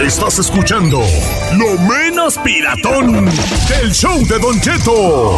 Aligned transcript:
Estás 0.00 0.38
escuchando 0.38 1.02
Lo 1.58 1.78
Menos 1.82 2.38
Piratón, 2.38 3.28
el 3.82 3.92
show 3.92 4.18
de 4.26 4.38
Don 4.38 4.58
Cheto. 4.58 5.36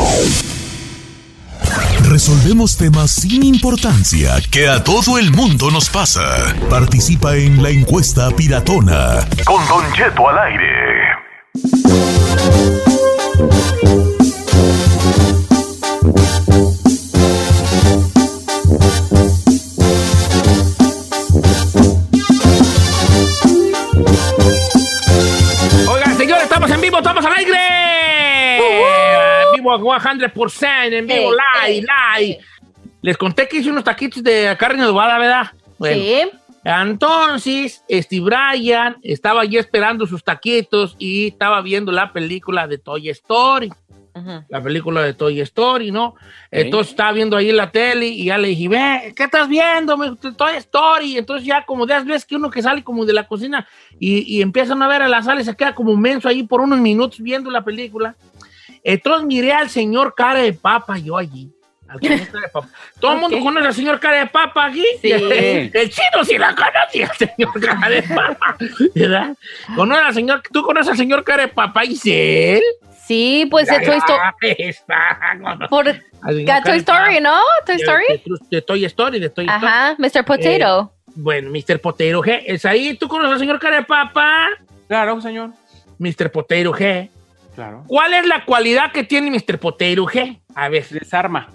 Resolvemos 2.08 2.76
temas 2.76 3.10
sin 3.10 3.42
importancia 3.42 4.36
que 4.52 4.68
a 4.68 4.84
todo 4.84 5.18
el 5.18 5.32
mundo 5.32 5.72
nos 5.72 5.90
pasa. 5.90 6.54
Participa 6.70 7.34
en 7.34 7.60
la 7.60 7.70
encuesta 7.70 8.30
piratona. 8.30 9.26
Con 9.44 9.66
Don 9.66 9.92
Cheto 9.94 10.28
al 10.28 10.38
aire. 10.38 10.82
100%, 29.82 30.92
en 30.92 31.06
vivo, 31.06 31.30
live, 31.66 31.86
live. 32.18 32.38
Les 33.02 33.16
conté 33.16 33.48
que 33.48 33.58
hice 33.58 33.70
unos 33.70 33.84
taquitos 33.84 34.22
de 34.22 34.54
carne 34.58 34.82
adobada, 34.82 35.18
¿verdad? 35.18 35.50
Bueno, 35.78 35.96
Sí. 36.02 36.22
Entonces, 36.64 37.82
Steve 37.90 38.24
Bryan 38.24 38.96
estaba 39.02 39.40
allí 39.42 39.56
esperando 39.56 40.06
sus 40.06 40.22
taquitos 40.22 40.94
y 40.98 41.28
estaba 41.28 41.60
viendo 41.62 41.90
la 41.90 42.12
película 42.12 42.66
de 42.68 42.78
Toy 42.78 43.08
Story. 43.08 43.70
La 44.50 44.62
película 44.62 45.02
de 45.02 45.14
Toy 45.14 45.40
Story, 45.40 45.90
¿no? 45.90 46.14
Entonces 46.50 46.90
estaba 46.90 47.12
viendo 47.12 47.34
ahí 47.34 47.50
la 47.50 47.70
tele 47.70 48.08
y 48.08 48.26
ya 48.26 48.36
le 48.36 48.48
dije, 48.48 48.68
ve, 48.68 49.14
¿qué 49.16 49.24
estás 49.24 49.48
viendo? 49.48 49.96
Me- 49.96 50.14
Toy 50.36 50.54
Story. 50.56 51.16
Entonces 51.16 51.46
ya 51.46 51.64
como 51.64 51.86
de 51.86 51.98
veces 52.00 52.26
que 52.26 52.36
uno 52.36 52.50
que 52.50 52.60
sale 52.62 52.84
como 52.84 53.06
de 53.06 53.14
la 53.14 53.26
cocina 53.26 53.66
y, 53.98 54.18
y 54.36 54.42
empiezan 54.42 54.82
a 54.82 54.86
ver 54.88 55.00
a 55.00 55.08
la 55.08 55.22
sala 55.22 55.40
y 55.40 55.44
se 55.44 55.56
queda 55.56 55.74
como 55.74 55.96
menso 55.96 56.28
ahí 56.28 56.42
por 56.42 56.60
unos 56.60 56.78
minutos 56.78 57.20
viendo 57.20 57.50
la 57.50 57.64
película. 57.64 58.14
Entonces 58.84 59.26
miré 59.26 59.52
al 59.52 59.70
señor 59.70 60.14
cara 60.14 60.40
de 60.40 60.52
papa 60.52 60.98
yo 60.98 61.16
allí. 61.16 61.50
Al 61.88 62.00
señor 62.00 62.26
cara 62.26 62.40
de 62.40 62.48
papa. 62.48 62.68
Todo 63.00 63.12
el 63.12 63.18
mundo 63.18 63.40
conoce 63.40 63.66
al 63.66 63.74
señor 63.74 64.00
cara 64.00 64.18
de 64.20 64.26
papa 64.26 64.66
aquí. 64.66 64.84
Sí. 65.00 65.10
El 65.12 65.90
chino 65.90 66.24
sí 66.24 66.38
la 66.38 66.54
conoce 66.54 67.04
al 67.04 67.16
señor 67.16 67.60
cara 67.60 67.88
de 67.88 68.02
papa. 68.02 68.56
¿Verdad? 68.94 69.36
¿Conoce 69.76 70.00
al 70.00 70.14
señor, 70.14 70.42
¿Tú 70.52 70.62
conoces 70.62 70.90
al 70.90 70.96
señor 70.96 71.24
cara 71.24 71.42
de 71.42 71.48
papa, 71.48 71.84
Isel? 71.84 72.62
Sí, 73.06 73.46
pues 73.50 73.66
de 73.66 73.80
Toy 73.80 73.96
Story. 73.96 74.74
Por 75.68 75.84
Toy 76.64 76.76
Story. 76.78 77.20
¿no? 77.20 77.36
Toy 77.66 77.76
Story. 77.76 78.04
De, 78.50 78.62
Toy 78.62 78.84
Story, 78.84 79.18
de 79.18 79.28
Toy 79.28 79.44
Story. 79.46 79.66
Ajá, 79.66 79.96
Mr. 79.98 80.24
Potato. 80.24 80.92
Bueno, 81.14 81.50
Mr. 81.50 81.80
Potero 81.80 82.22
G. 82.22 82.42
¿Es 82.46 82.64
ahí? 82.64 82.96
¿Tú 82.96 83.08
conoces 83.08 83.34
al 83.34 83.38
señor 83.40 83.58
cara 83.58 83.76
de 83.76 83.82
papa? 83.82 84.48
Claro, 84.88 85.20
señor. 85.20 85.50
Mr. 85.98 86.30
Potero 86.30 86.72
G. 86.72 87.10
Claro. 87.62 87.84
¿Cuál 87.86 88.14
es 88.14 88.26
la 88.26 88.44
cualidad 88.44 88.90
que 88.92 89.04
tiene 89.04 89.30
Mr. 89.30 89.58
Potero 89.58 90.04
G? 90.06 90.40
A 90.54 90.68
ver, 90.68 90.86
Desarma. 90.88 91.48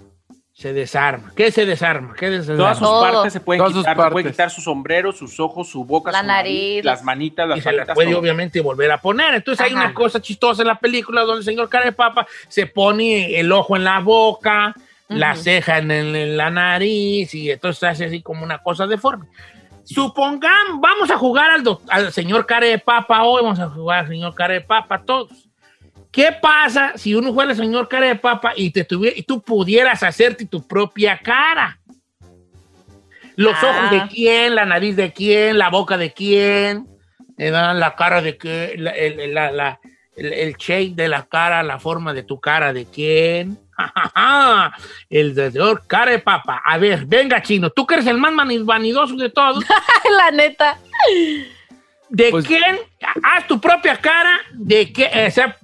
se 0.52 0.72
desarma. 0.72 1.32
¿Qué 1.36 1.52
se 1.52 1.66
desarma? 1.66 2.14
¿Qué 2.14 2.26
se 2.26 2.32
desarma? 2.38 2.56
Todas 2.58 2.78
sus 2.78 2.86
Todo. 2.88 3.00
partes 3.02 3.32
se 3.32 3.40
pueden 3.40 3.58
Todas 3.60 3.72
sus 3.74 3.82
quitar. 3.84 3.96
Se 4.06 4.10
puede 4.10 4.30
quitar 4.30 4.50
su 4.50 4.60
sombrero, 4.60 5.12
sus 5.12 5.38
ojos, 5.38 5.68
su 5.68 5.84
boca, 5.84 6.10
La 6.10 6.20
su 6.22 6.26
nariz. 6.26 6.84
las 6.84 7.04
manitas, 7.04 7.46
las 7.48 7.58
y 7.58 7.60
se 7.60 7.72
las 7.72 7.88
puede 7.94 8.10
todo. 8.10 8.20
obviamente 8.20 8.60
volver 8.60 8.90
a 8.90 8.98
poner. 9.00 9.34
Entonces 9.34 9.64
hay 9.64 9.72
Ajá. 9.72 9.84
una 9.84 9.94
cosa 9.94 10.20
chistosa 10.20 10.62
en 10.62 10.68
la 10.68 10.78
película 10.80 11.20
donde 11.22 11.38
el 11.40 11.44
señor 11.44 11.68
cara 11.68 11.84
de 11.84 11.92
papa 11.92 12.26
se 12.48 12.66
pone 12.66 13.38
el 13.38 13.52
ojo 13.52 13.76
en 13.76 13.84
la 13.84 14.00
boca, 14.00 14.74
la 15.08 15.32
Ujú. 15.34 15.42
ceja 15.42 15.78
en, 15.78 15.90
el- 15.92 16.16
en 16.16 16.36
la 16.36 16.50
nariz 16.50 17.32
y 17.34 17.50
entonces 17.52 17.84
hace 17.84 18.06
así 18.06 18.20
como 18.22 18.42
una 18.44 18.58
cosa 18.58 18.86
deforme. 18.88 19.26
Supongamos, 19.84 20.80
vamos 20.80 21.10
a 21.10 21.16
jugar 21.16 21.50
al, 21.50 21.62
doc- 21.62 21.82
al 21.88 22.12
señor 22.12 22.44
cara 22.46 22.66
de 22.66 22.78
papa 22.78 23.22
hoy, 23.22 23.42
vamos 23.42 23.58
a 23.60 23.68
jugar 23.70 24.00
al 24.00 24.08
señor 24.08 24.34
cara 24.34 24.54
de 24.54 24.60
papa 24.60 25.02
todos. 25.04 25.30
¿Qué 26.10 26.32
pasa 26.40 26.92
si 26.96 27.14
uno 27.14 27.32
juega 27.32 27.50
al 27.50 27.56
señor 27.56 27.88
cara 27.88 28.06
de 28.06 28.16
papa 28.16 28.52
y, 28.56 28.70
te 28.70 28.84
tuviera, 28.84 29.16
y 29.16 29.22
tú 29.22 29.42
pudieras 29.42 30.02
hacerte 30.02 30.46
tu 30.46 30.66
propia 30.66 31.18
cara? 31.18 31.78
Los 33.36 33.54
Ah. 33.62 33.66
ojos 33.70 33.90
de 33.90 34.08
quién, 34.14 34.54
la 34.54 34.64
nariz 34.64 34.96
de 34.96 35.12
quién, 35.12 35.58
la 35.58 35.68
boca 35.68 35.96
de 35.96 36.12
quién, 36.12 36.86
eh, 37.36 37.50
la 37.50 37.94
cara 37.96 38.20
de 38.20 38.36
qué, 38.36 38.74
la- 38.78 38.90
el, 38.90 39.20
el- 39.20 39.34
la- 39.34 39.52
la- 39.52 39.80
el- 40.16 40.32
el 40.32 40.54
shape 40.56 40.92
de 40.94 41.08
la 41.08 41.26
cara, 41.26 41.62
la 41.62 41.78
forma 41.78 42.12
de 42.12 42.22
tu 42.24 42.40
cara 42.40 42.72
de 42.72 42.86
quién. 42.86 43.58
el 45.10 45.34
señor 45.36 45.86
cara 45.86 46.10
de 46.10 46.18
papa. 46.18 46.60
A 46.64 46.78
ver, 46.78 47.04
venga, 47.06 47.40
chino, 47.42 47.70
tú 47.70 47.86
que 47.86 47.94
eres 47.94 48.06
el 48.08 48.18
más 48.18 48.32
vanidoso 48.64 49.14
de 49.14 49.30
todos. 49.30 49.64
La 50.16 50.30
neta. 50.32 50.78
¿De 52.08 52.30
Pues- 52.30 52.46
quién? 52.46 52.78
Haz 53.22 53.46
tu 53.46 53.60
propia 53.60 53.96
cara, 53.96 54.40
de 54.52 54.92
qué, 54.92 55.26
o 55.28 55.30
sea, 55.30 55.56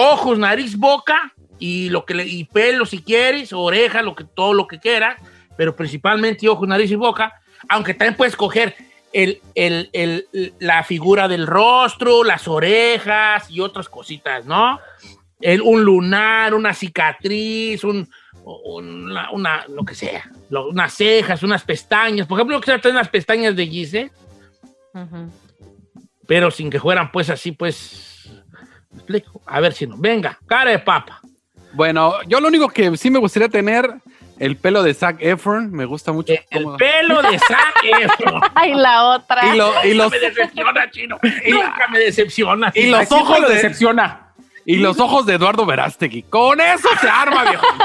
ojos, 0.00 0.38
nariz, 0.38 0.76
boca 0.76 1.32
y 1.58 1.90
lo 1.90 2.04
que 2.06 2.14
le- 2.14 2.26
y 2.26 2.44
pelo 2.44 2.86
si 2.86 3.02
quieres, 3.02 3.52
oreja, 3.52 4.02
lo 4.02 4.14
que 4.14 4.24
todo 4.24 4.54
lo 4.54 4.66
que 4.66 4.78
quieras, 4.80 5.16
pero 5.56 5.76
principalmente 5.76 6.48
ojos, 6.48 6.66
nariz 6.66 6.90
y 6.90 6.94
boca, 6.96 7.32
aunque 7.68 7.92
también 7.94 8.16
puedes 8.16 8.34
coger 8.36 8.74
el, 9.12 9.40
el- 9.54 9.90
el- 9.92 10.26
la 10.60 10.82
figura 10.84 11.28
del 11.28 11.46
rostro, 11.46 12.24
las 12.24 12.48
orejas 12.48 13.50
y 13.50 13.60
otras 13.60 13.88
cositas, 13.88 14.46
¿no? 14.46 14.78
El- 15.40 15.60
un 15.62 15.82
lunar, 15.84 16.54
una 16.54 16.72
cicatriz, 16.72 17.84
un, 17.84 18.08
una, 18.44 19.30
una- 19.32 19.64
lo 19.68 19.84
que 19.84 19.94
sea, 19.94 20.30
lo- 20.48 20.68
unas 20.68 20.94
cejas, 20.94 21.42
unas 21.42 21.62
pestañas. 21.64 22.26
Por 22.26 22.38
ejemplo, 22.38 22.56
yo 22.56 22.60
quisiera 22.60 22.80
tener 22.80 22.96
las 22.96 23.08
pestañas 23.08 23.54
de 23.54 23.66
Gise, 23.66 24.10
Ujú. 24.94 25.30
pero 26.26 26.50
sin 26.50 26.70
que 26.70 26.80
fueran 26.80 27.10
pues 27.12 27.28
así, 27.30 27.52
pues. 27.52 28.06
¿Me 28.90 28.98
explico? 28.98 29.40
A 29.46 29.60
ver 29.60 29.72
si 29.72 29.86
no. 29.86 29.96
Venga, 29.98 30.38
cara 30.46 30.70
de 30.70 30.78
papa. 30.78 31.20
Bueno, 31.72 32.14
yo 32.26 32.40
lo 32.40 32.48
único 32.48 32.68
que 32.68 32.96
sí 32.96 33.10
me 33.10 33.18
gustaría 33.20 33.48
tener, 33.48 33.88
el 34.38 34.56
pelo 34.56 34.82
de 34.82 34.92
Zac 34.94 35.18
Efron, 35.20 35.70
me 35.70 35.84
gusta 35.84 36.12
mucho. 36.12 36.32
El 36.50 36.66
pelo 36.76 37.22
de 37.22 37.38
Zac 37.38 37.74
Efron. 38.00 38.40
Ay, 38.54 38.74
la 38.74 39.04
otra. 39.04 39.46
y, 39.54 39.56
lo- 39.56 39.72
y 39.84 39.94
los, 39.94 40.10
Nunca 40.12 40.18
me 40.18 40.28
decepciona, 40.28 40.90
chino. 40.90 41.18
Nunca 41.48 41.88
me 41.90 41.98
decepciona. 42.00 42.72
y 42.74 42.86
los 42.86 43.12
ojos 43.12 43.40
lo 43.40 43.48
de, 43.48 43.54
decepciona. 43.54 44.32
y 44.66 44.76
los 44.76 44.98
ojos 44.98 45.26
de 45.26 45.34
Eduardo 45.34 45.64
Verástegui. 45.66 46.22
Con 46.24 46.60
eso 46.60 46.88
se 47.00 47.08
arma, 47.08 47.44
viejo. 47.44 47.66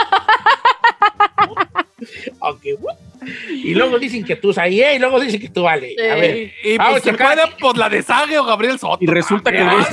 Ok. 2.40 2.62
Y 3.66 3.74
luego 3.74 3.98
dicen 3.98 4.24
que 4.24 4.36
tú 4.36 4.54
ahí, 4.58 4.84
y 4.84 5.00
luego 5.00 5.20
dicen 5.20 5.42
que 5.42 5.50
tú 5.50 5.64
vale. 5.64 5.96
A 6.00 6.16
ver. 6.16 6.54
Y, 6.64 6.78
Vamos 6.78 7.02
pues 7.02 7.14
a 7.14 7.18
puede, 7.18 7.42
pues 7.60 7.78
la 7.78 7.90
de 7.90 8.04
Sage 8.04 8.38
o 8.38 8.46
Gabriel 8.46 8.78
Soto. 8.78 9.00
Y 9.02 9.08
resulta 9.08 9.52
que 9.52 9.64
güey 9.64 9.78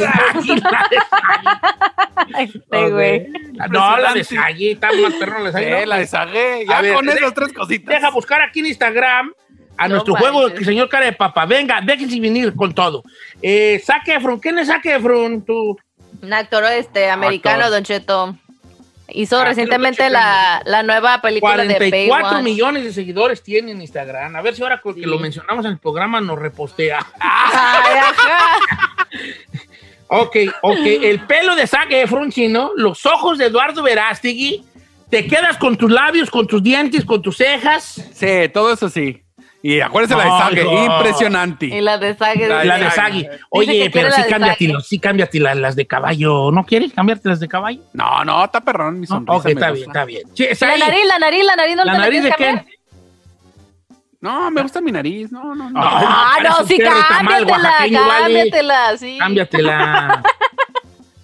Este, 2.38 2.90
güey. 2.90 3.26
No, 3.70 3.98
la 3.98 4.12
de 4.12 4.20
está 4.20 4.92
más 4.92 5.14
perro 5.14 5.40
la 5.40 5.50
de 5.50 5.70
¿no? 5.70 5.86
la 5.86 5.98
de 5.98 6.06
Sage. 6.06 6.66
Ya 6.66 6.94
con 6.94 7.08
esas 7.08 7.34
tres 7.34 7.52
cositas. 7.52 7.94
Deja 7.94 8.10
buscar 8.10 8.42
aquí 8.42 8.60
en 8.60 8.66
Instagram 8.66 9.32
a 9.78 9.88
No 9.88 9.94
nuestro 9.94 10.14
manches. 10.14 10.30
juego, 10.30 10.64
señor 10.64 10.88
cara 10.88 11.06
de 11.06 11.12
papa. 11.12 11.46
Venga, 11.46 11.80
déjense 11.80 12.20
venir 12.20 12.54
con 12.54 12.74
todo. 12.74 13.02
Eh, 13.40 13.82
Zac 13.84 14.06
Efron, 14.08 14.38
¿quién 14.38 14.58
es 14.58 14.68
Zac 14.68 14.84
Efron? 14.84 15.44
Tú. 15.44 15.78
Un 16.20 16.32
actor 16.32 16.64
este, 16.66 17.10
americano, 17.10 17.64
Actor. 17.64 17.72
Don 17.72 17.84
Cheto. 17.84 18.36
Hizo 19.14 19.38
lo 19.38 19.44
recientemente 19.44 20.08
la, 20.10 20.62
la 20.64 20.82
nueva 20.82 21.20
película 21.20 21.56
de 21.58 21.74
44 21.74 22.24
Baywatch. 22.24 22.44
millones 22.44 22.84
de 22.84 22.92
seguidores 22.92 23.42
tiene 23.42 23.72
en 23.72 23.80
Instagram. 23.80 24.34
A 24.36 24.42
ver 24.42 24.54
si 24.54 24.62
ahora 24.62 24.80
con 24.80 24.94
que 24.94 25.06
lo 25.06 25.18
mencionamos 25.18 25.64
en 25.64 25.72
el 25.72 25.78
programa 25.78 26.20
nos 26.20 26.38
repostea. 26.38 27.06
Ay, 27.20 27.96
ajá. 27.98 28.58
Ok, 30.08 30.36
ok. 30.60 30.80
El 30.84 31.20
pelo 31.26 31.56
de 31.56 31.66
Zac 31.66 31.90
Efron, 31.90 32.30
chino, 32.30 32.72
los 32.76 33.06
ojos 33.06 33.38
de 33.38 33.46
Eduardo 33.46 33.82
Verástegui, 33.82 34.64
te 35.08 35.26
quedas 35.26 35.56
con 35.56 35.76
tus 35.76 35.90
labios, 35.90 36.30
con 36.30 36.46
tus 36.46 36.62
dientes, 36.62 37.04
con 37.04 37.22
tus 37.22 37.38
cejas. 37.38 38.02
Sí, 38.12 38.48
todo 38.52 38.72
eso 38.72 38.90
sí. 38.90 39.21
Y 39.64 39.80
acuérdense 39.80 40.16
la 40.16 40.24
de 40.24 40.28
No, 40.30 40.38
Sage, 40.38 40.64
no. 40.64 40.84
impresionante. 40.96 41.66
Y 41.66 41.80
la 41.80 41.96
de 41.98 42.14
Sage. 42.16 42.48
La 42.48 42.64
La 42.64 42.78
de 42.78 43.30
Oye, 43.50 43.90
pero 43.92 44.10
sí 44.10 44.22
cámbiate, 44.28 44.72
sí 44.82 44.98
cámbiate 44.98 45.38
la- 45.38 45.54
las 45.54 45.76
de 45.76 45.86
caballo. 45.86 46.50
¿No 46.50 46.64
quieres 46.64 46.92
cambiarte 46.92 47.28
las 47.28 47.38
de 47.38 47.46
caballo? 47.48 47.80
No, 47.92 48.24
no, 48.24 48.44
está 48.44 48.60
perrón, 48.60 48.98
mi 48.98 49.06
No, 49.06 49.14
sonrisa. 49.14 49.36
ok, 49.38 49.44
me 49.44 49.50
está 49.52 49.70
bien, 49.70 49.86
está 49.88 50.04
bien. 50.04 50.22
Sí, 50.34 50.46
La 50.60 50.76
nariz, 50.78 51.06
la 51.06 51.18
nariz, 51.20 51.44
la 51.44 51.56
nariz, 51.56 51.76
¿no 51.76 51.84
¿La 51.84 51.92
la 51.92 51.98
nariz 52.00 52.24
de 52.24 52.32
quién? 52.32 52.66
No, 54.20 54.50
me 54.50 54.62
gusta 54.62 54.80
mi 54.80 54.92
nariz. 54.92 55.30
No, 55.32 55.54
no, 55.54 55.70
no. 55.70 55.80
Ah, 55.82 56.36
eres 56.38 56.50
no, 56.52 56.58
un 56.62 56.68
sí, 56.68 56.78
cámbiatela, 56.78 57.74
cámbiatela, 58.22 58.96
sí. 58.96 59.18
Cámbiatela. 59.18 60.22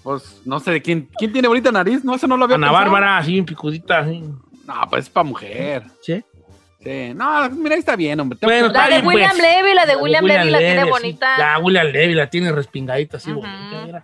Pues 0.01 0.41
no 0.45 0.59
sé 0.59 0.71
de 0.71 0.81
quién. 0.81 1.07
¿Quién 1.17 1.31
tiene 1.31 1.47
bonita 1.47 1.71
nariz? 1.71 2.03
No, 2.03 2.15
eso 2.15 2.25
no 2.25 2.35
lo 2.37 2.45
había 2.45 2.55
Ana 2.55 2.67
pensado. 2.67 2.83
Bárbara, 2.85 3.17
así, 3.17 3.41
picudita, 3.43 3.99
así. 3.99 4.21
No, 4.65 4.73
pues 4.89 5.03
es 5.03 5.09
para 5.09 5.23
mujer. 5.25 5.83
¿Sí? 6.01 6.23
Sí. 6.83 7.13
No, 7.13 7.49
mira, 7.49 7.75
ahí 7.75 7.79
está 7.79 7.95
bien, 7.95 8.19
hombre. 8.19 8.39
Bueno, 8.41 8.67
está 8.67 8.79
La 8.81 8.85
de 8.85 8.91
bien, 9.01 9.07
William 9.07 9.31
pues. 9.31 9.41
Levy, 9.41 9.73
la 9.73 9.85
de 9.85 9.95
William 9.97 10.25
Levy 10.25 10.49
la 10.49 10.59
tiene 10.59 10.83
sí. 10.83 10.89
bonita. 10.89 11.37
La 11.37 11.59
William 11.59 11.87
Levy 11.87 12.13
la 12.13 12.29
tiene 12.29 12.51
respingadita, 12.53 13.17
así 13.17 13.31
bonita. 13.33 13.83
mira. 13.85 14.03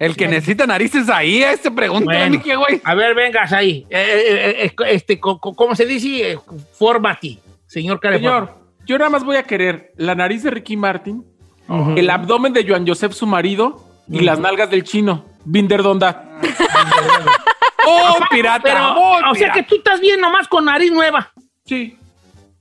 El 0.00 0.16
que 0.16 0.26
necesita 0.26 0.66
narices 0.66 1.08
ahí, 1.08 1.42
este 1.44 1.70
pregunta, 1.70 2.06
Bueno. 2.12 2.42
qué 2.42 2.56
güey. 2.56 2.80
A 2.82 2.94
ver, 2.96 3.14
vengas 3.14 3.52
ahí. 3.52 3.86
Eh, 3.88 4.24
eh, 4.26 4.64
eh, 4.66 4.74
este, 4.90 5.20
¿Cómo 5.20 5.74
se 5.76 5.86
dice? 5.86 6.36
Fórmate, 6.76 7.38
señor 7.66 8.00
Careforma. 8.00 8.46
Señor, 8.46 8.58
yo 8.86 8.98
nada 8.98 9.10
más 9.10 9.22
voy 9.22 9.36
a 9.36 9.44
querer 9.44 9.92
la 9.96 10.16
nariz 10.16 10.42
de 10.42 10.50
Ricky 10.50 10.76
Martin, 10.76 11.24
Ujú. 11.68 11.94
el 11.96 12.10
abdomen 12.10 12.52
de 12.52 12.66
Joan 12.68 12.84
Joseph, 12.86 13.12
su 13.12 13.26
marido, 13.26 13.84
y 14.08 14.16
Ujú. 14.16 14.24
las 14.24 14.40
nalgas 14.40 14.68
del 14.68 14.82
chino. 14.82 15.26
Binder 15.44 15.82
Donda. 15.82 16.40
¡Oh, 17.86 18.16
pirata! 18.30 18.62
Pero, 18.64 18.94
¡Oh, 18.96 19.30
o 19.30 19.34
sea 19.34 19.52
que 19.52 19.62
tú 19.62 19.76
estás 19.76 20.00
bien 20.00 20.20
nomás 20.20 20.48
con 20.48 20.64
nariz 20.64 20.90
nueva. 20.90 21.32
Sí. 21.64 21.96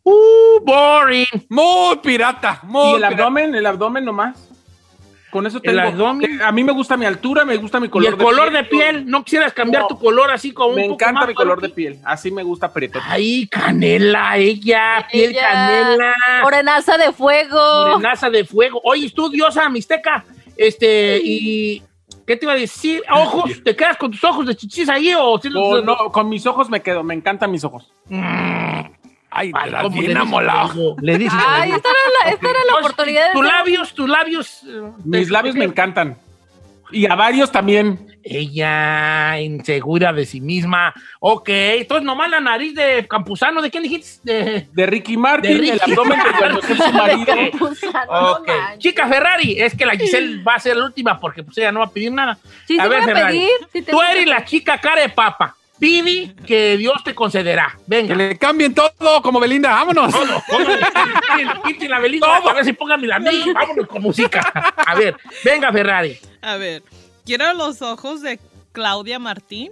Uh, 0.04 0.60
boring. 0.64 1.26
Muy 1.50 1.98
pirata, 1.98 2.60
muy 2.64 2.84
Y 2.84 2.90
el 2.92 2.98
pirata. 3.00 3.16
abdomen, 3.16 3.56
el 3.56 3.66
abdomen 3.66 4.06
nomás. 4.06 4.50
Con 5.32 5.48
eso 5.48 5.58
El 5.64 5.76
tengo. 5.76 5.82
abdomen. 5.82 6.42
A 6.44 6.52
mí 6.52 6.64
me 6.64 6.72
gusta 6.74 6.96
mi 6.96 7.06
altura, 7.06 7.44
me 7.44 7.58
gusta 7.58 7.80
mi 7.80 7.88
Y 7.88 7.90
color 7.90 8.14
el 8.14 8.18
color 8.20 8.52
de 8.52 8.64
piel, 8.66 9.06
¿no 9.10 9.24
quisieras 9.24 9.52
cambiar 9.52 9.84
No. 9.84 9.88
tu 9.88 9.98
color 10.00 10.30
así 10.30 10.52
como 10.54 10.76
Me 10.76 10.84
un 10.84 10.90
poco 10.90 11.04
encanta 11.04 11.22
más 11.22 11.28
mi 11.30 11.34
color 11.34 11.60
de 11.60 11.70
piel. 11.70 12.00
Así 12.06 12.30
me 12.32 12.44
gusta 12.44 12.72
preto. 12.72 13.00
Ay, 13.04 13.48
canela, 13.48 14.38
ella, 14.38 15.08
piel 15.12 15.32
Ella, 15.32 15.50
canela. 15.52 16.14
Morenaza 16.44 16.98
de 16.98 17.12
fuego. 17.14 17.88
Morenaza 17.88 18.30
de 18.30 18.46
fuego. 18.46 18.80
Oye, 18.84 19.10
tú, 19.10 19.30
diosa 19.30 19.68
mixteca, 19.70 20.24
este, 20.56 21.20
y... 21.24 21.82
¿Qué 22.26 22.38
te 22.38 22.46
iba 22.46 22.54
a 22.54 22.58
decir? 22.58 23.02
¿Ojos? 23.12 23.52
¿Te 23.64 23.76
quedas 23.76 23.98
con 23.98 24.12
tus 24.12 24.24
ojos 24.24 24.46
de 24.46 24.56
chichis 24.56 24.88
ahí 24.90 25.14
o...? 25.18 25.40
si 25.42 25.50
O 25.56 25.82
no, 25.82 26.12
con 26.12 26.30
mis 26.30 26.46
ojos 26.46 26.70
me 26.70 26.82
quedo, 26.82 27.04
me 27.04 27.14
encantan 27.14 27.52
mis 27.52 27.64
ojos. 27.64 27.92
Ay, 29.36 29.52
Ay, 29.56 29.74
¿cómo 29.82 30.00
bien 30.00 30.16
amolado. 30.18 30.96
Le 31.02 31.18
dices 31.18 31.40
Ay, 31.46 31.72
esta 31.72 31.90
era 31.90 32.00
la, 32.26 32.32
esta 32.32 32.50
era 32.50 32.60
la 32.72 32.78
oportunidad 32.80 33.28
de 33.30 33.34
Tus 33.34 33.46
labios, 33.46 33.94
tus 33.94 34.10
labios... 34.10 34.64
eh, 34.64 34.82
Mis 35.04 35.28
te- 35.28 35.34
labios 35.34 35.56
me 35.56 35.66
encantan. 35.66 36.18
Y 36.92 37.08
a 37.10 37.16
varios 37.16 37.52
también. 37.52 38.13
Ella, 38.24 39.40
insegura 39.42 40.14
de 40.14 40.26
sí 40.26 40.40
misma. 40.42 40.94
Ok, 41.20 41.50
entonces 41.50 42.06
nomás 42.06 42.30
la 42.30 42.40
nariz 42.40 42.74
de 42.76 43.06
Campuzano, 43.08 43.62
¿de 43.62 43.70
quién 43.70 43.84
dijiste? 43.84 44.20
De... 44.34 44.68
De 44.72 44.86
Ricky 44.86 45.18
Martin, 45.18 45.52
De 45.52 45.70
el 45.70 45.80
Ricky. 45.80 45.92
abdomen 45.92 46.20
de 46.20 46.30
Joan 46.38 46.56
Joseph, 46.56 46.78
su 46.78 46.94
marido. 46.94 47.26
Campuzano, 47.26 48.32
Ok. 48.32 48.48
no 48.48 48.54
manches. 48.58 48.80
Chica 48.80 49.08
Ferrari, 49.08 49.62
es 49.62 49.76
que 49.76 49.86
la 49.86 49.94
Giselle 49.96 50.42
va 50.44 50.56
a 50.56 50.60
ser 50.60 50.78
la 50.78 50.86
última 50.86 51.20
porque 51.20 51.44
pues 51.44 51.58
ella 51.58 51.72
no 51.72 51.80
va 51.82 51.86
a 51.86 51.90
pedir 51.92 52.12
nada. 52.12 52.38
Sí, 52.68 52.80
a 52.80 52.84
sí 52.84 52.90
ver, 52.90 53.02
voy 53.02 53.12
a 53.12 53.14
Ferrari. 53.16 53.40
pedir. 53.72 53.86
te 53.86 53.92
Tú 53.92 54.02
eres 54.02 54.26
la 54.26 54.46
chica 54.46 54.78
cara 54.80 55.02
de 55.02 55.10
papa. 55.10 55.56
Pide 55.80 56.34
que 56.46 56.78
Dios 56.78 57.04
te 57.04 57.14
concederá. 57.14 57.76
Que 57.76 57.84
Venga. 57.88 58.16
le 58.16 58.38
cambien 58.38 58.74
todo 58.74 59.22
como 59.22 59.40
Belinda, 59.40 59.70
vámonos. 59.72 60.14
Todo, 60.14 60.24
quiten- 61.66 61.90
la 61.90 62.00
velita, 62.00 62.38
a 62.38 62.54
ver 62.54 62.64
si 62.64 62.74
pónganme 62.74 63.12
a 63.14 63.20
mí. 63.20 63.52
Vámonos 63.54 63.88
con 63.88 64.02
música. 64.02 64.40
A 64.78 64.96
ver, 64.96 65.18
venga, 65.44 65.72
Ferrari. 65.74 66.18
A 66.42 66.56
ver, 66.56 66.84
quiero 67.26 67.54
los 67.54 67.82
ojos 67.82 68.22
de 68.22 68.40
Claudia 68.72 69.20
Martín. 69.20 69.72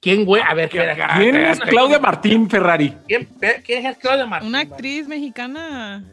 ¿Quién, 0.00 0.24
güey? 0.24 0.42
A 0.42 0.54
ver, 0.54 0.66
espera. 0.66 1.16
¿Quién 1.16 1.36
es 1.36 1.58
Claudia 1.60 1.98
Martín 1.98 2.48
Ferrari? 2.48 2.96
¿Quién, 3.08 3.28
¿Quién 3.64 3.86
es 3.86 3.98
Claudia 3.98 4.26
Martín? 4.26 4.48
Una 4.48 4.60
actriz 4.60 5.08
mexicana. 5.08 6.04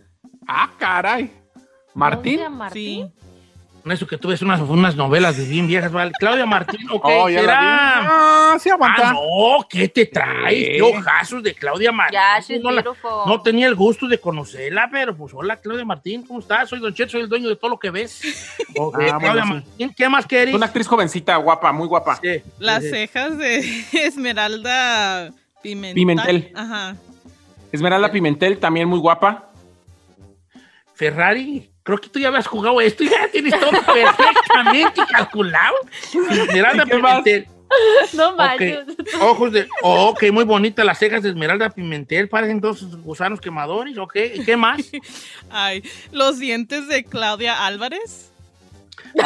Ah, 0.48 0.72
caray. 0.78 1.32
Martín. 1.94 2.38
Claudia 2.38 2.50
Martín. 2.50 3.08
Sí. 3.08 3.23
Con 3.84 3.92
eso 3.92 4.08
que 4.08 4.18
tú 4.18 4.30
ves 4.30 4.42
unas, 4.42 4.62
unas 4.62 4.96
novelas 4.96 5.36
de 5.36 5.44
bien 5.44 5.68
viejas, 5.68 5.92
¿vale? 5.92 6.14
Claudia 6.18 6.46
Martín, 6.46 6.90
ok, 6.90 7.04
Oh, 7.06 7.30
ya 7.30 7.42
será... 7.42 7.58
Ah, 8.54 8.58
sí 8.58 8.70
aguanta. 8.70 9.10
Ah, 9.10 9.14
no, 9.14 9.68
¿qué 9.70 9.90
te 9.90 10.06
traes? 10.06 10.58
Sí. 10.58 10.66
Qué 10.78 10.82
ojazos 10.82 11.44
de 11.44 11.54
Claudia 11.54 11.92
Martín. 11.92 12.14
Ya, 12.18 12.40
she's 12.40 12.64
no, 12.64 12.72
la- 12.72 12.82
beautiful. 12.82 13.12
no 13.28 13.42
tenía 13.42 13.68
el 13.68 13.76
gusto 13.76 14.08
de 14.08 14.18
conocerla, 14.20 14.88
pero 14.90 15.18
pues 15.18 15.34
hola 15.34 15.58
Claudia 15.58 15.84
Martín, 15.84 16.26
¿cómo 16.26 16.40
estás? 16.40 16.70
Soy 16.70 16.80
Don 16.80 16.94
Cheto, 16.94 17.12
soy 17.12 17.22
el 17.24 17.28
dueño 17.30 17.50
de 17.50 17.58
todo 17.58 17.72
lo 17.72 17.78
que 17.80 17.90
ves. 17.90 18.22
Ah, 18.76 18.90
bueno, 18.90 19.20
Claudia 19.20 19.44
sí. 19.44 19.50
Martín, 19.50 19.94
¿qué 19.96 20.10
más 20.10 20.26
querés? 20.26 20.56
Una 20.56 20.66
actriz 20.68 20.88
jovencita, 20.88 21.36
guapa, 21.36 21.72
muy 21.74 21.88
guapa. 21.88 22.16
Sí, 22.16 22.42
Las 22.60 22.82
sí, 22.84 22.90
sí. 22.90 22.96
cejas 22.96 23.38
de 23.38 23.84
Esmeralda 24.06 25.32
Pimentel. 25.62 25.94
Pimentel. 25.96 26.52
Ajá. 26.56 26.96
Esmeralda 27.72 28.10
Pimentel, 28.12 28.58
también 28.60 28.88
muy 28.88 28.98
guapa. 29.00 29.50
Ferrari, 30.94 31.70
creo 31.84 31.98
que 32.00 32.10
tú 32.10 32.20
ya 32.20 32.30
habías 32.30 32.48
jugado 32.48 32.80
esto 32.82 33.04
y 33.04 33.10
ya 33.10 33.28
tienes 33.30 33.60
todo 33.60 33.72
perfectamente 33.72 35.02
calculado. 35.12 35.76
Esmeralda. 36.32 36.86
Pimentel. 36.86 37.48
No 38.14 38.30
Ok, 38.30 38.38
manches. 38.38 38.80
Ojos 39.20 39.52
de. 39.52 39.68
oh, 39.82 40.10
ok, 40.10 40.26
muy 40.32 40.44
bonitas 40.44 40.86
las 40.86 41.00
cejas 41.00 41.24
de 41.24 41.30
Esmeralda 41.30 41.70
Pimentel. 41.72 42.30
Parecen 42.30 42.62
dos 42.62 43.02
gusanos 43.02 43.42
quemadores. 43.42 43.98
Ok, 43.98 44.16
¿y 44.36 44.44
qué 44.46 44.56
más? 44.56 44.80
Ay, 45.50 45.84
los 46.12 46.38
dientes 46.40 46.88
de 46.88 47.04
Claudia 47.04 47.66
Álvarez. 47.66 48.30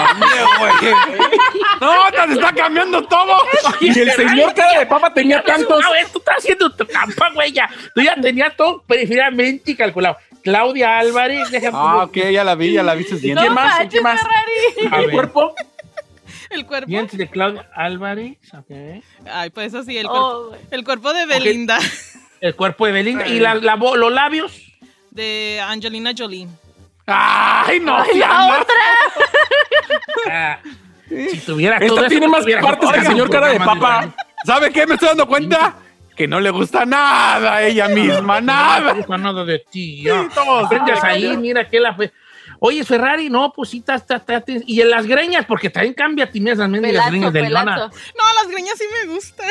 No, 1.80 1.92
te 2.12 2.34
está 2.34 2.52
cambiando 2.54 3.04
todo. 3.08 3.38
Y 3.80 3.98
el 4.00 4.12
señor 4.12 4.54
cara 4.54 4.80
de 4.80 4.86
papa 4.86 5.14
tenía 5.14 5.42
tantos. 5.44 5.84
A 5.86 5.92
ver, 5.92 6.08
tú 6.10 6.20
estás 6.20 6.38
haciendo 6.38 6.74
trampa, 6.74 7.30
güey. 7.34 7.52
Ya. 7.52 7.70
Tú 7.94 8.02
ya 8.02 8.16
tenías 8.16 8.56
todo 8.56 8.84
previamente 8.86 9.76
calculado. 9.76 10.18
Claudia 10.48 10.98
Álvarez, 11.00 11.50
déjame. 11.52 11.78
Ah, 11.78 12.04
ok, 12.06 12.16
ya 12.32 12.44
la 12.46 12.56
vi, 12.56 12.72
ya 12.72 12.84
la 12.84 12.96
vi 12.96 13.04
sus 13.04 13.22
dientes. 13.22 13.44
¿Qué 13.44 13.50
No 13.50 13.56
más? 13.56 13.78
manches, 13.80 13.90
¿Qué 13.94 14.02
más? 14.02 14.22
El 14.98 15.12
cuerpo. 15.12 15.54
El 16.50 16.66
cuerpo. 16.66 16.88
Dientes 16.88 17.18
de 17.20 17.28
Claudia 17.28 17.70
Álvarez. 17.76 18.38
ok. 18.58 19.04
Ay, 19.30 19.50
pues 19.50 19.74
así, 19.74 19.98
el 19.98 20.06
Oh, 20.10 20.48
cuerpo. 20.50 20.66
El 20.72 20.84
cuerpo 20.86 21.14
de 21.14 21.26
Belinda. 21.26 21.78
El 22.40 22.56
cuerpo 22.56 22.86
de 22.86 22.94
Belinda. 22.94 23.28
¿Y 23.28 23.40
la, 23.42 23.56
la 23.56 23.76
los 23.76 24.12
labios? 24.14 24.62
De 25.12 25.60
Angelina 25.62 26.12
Jolie. 26.18 26.48
Ay, 27.06 27.82
no, 27.82 27.98
Ay, 27.98 28.10
sí, 28.14 28.20
la 28.20 28.44
anda. 28.44 28.62
otra. 28.62 28.76
Ah, 30.32 30.60
si 31.10 31.38
tuviera 31.40 31.78
todo 31.80 31.88
Esta 31.88 32.02
eso, 32.02 32.10
tiene 32.10 32.26
no 32.26 32.32
más 32.34 32.42
tuviera 32.42 32.62
partes 32.62 32.90
que 32.92 33.00
el 33.00 33.06
señor 33.06 33.30
cara 33.30 33.48
de 33.48 33.60
papa. 33.60 34.14
¿Sabe 34.46 34.72
qué? 34.72 34.86
Me 34.86 34.94
estoy 34.96 35.10
dando 35.10 35.26
cuenta 35.28 35.76
que 36.18 36.28
no 36.28 36.40
le 36.40 36.50
gusta 36.50 36.86
nada 36.86 37.56
a 37.56 37.64
ella 37.64 37.88
misma, 37.90 38.42
No 38.42 38.48
nada. 38.48 38.94
me 38.94 39.00
gusta 39.00 39.18
nada 39.18 39.46
de 39.46 39.60
ti. 39.60 40.04
todos. 40.34 40.66
Aprendes 40.66 41.04
ahí, 41.04 41.38
mira 41.38 41.68
que 41.70 41.80
la 41.80 41.94
fue. 41.94 42.12
Oye, 42.60 42.84
Ferrari, 42.84 43.30
no, 43.30 43.54
pues 43.54 43.70
sí, 43.70 43.84
está, 43.88 44.44
Y 44.66 44.82
en 44.82 44.90
las 44.90 45.06
greñas, 45.06 45.46
porque 45.46 45.70
también 45.70 45.94
cambia, 45.94 46.32
tienes 46.32 46.54
esas 46.56 46.68
mendigas 46.70 46.94
Pelazo, 47.06 47.12
greñas 47.12 47.34
de 47.34 47.42
pelazo. 47.44 47.66
lona. 47.66 47.78
No, 48.18 48.34
las 48.42 48.48
greñas 48.52 48.78
sí 48.78 48.86
me 49.06 49.14
gustan. 49.14 49.48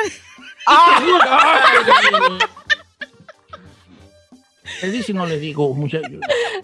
Le 4.83 4.91
dice 4.91 5.13
no 5.15 5.27
le 5.27 5.39
digo, 5.39 5.73
muchacho. 5.75 6.09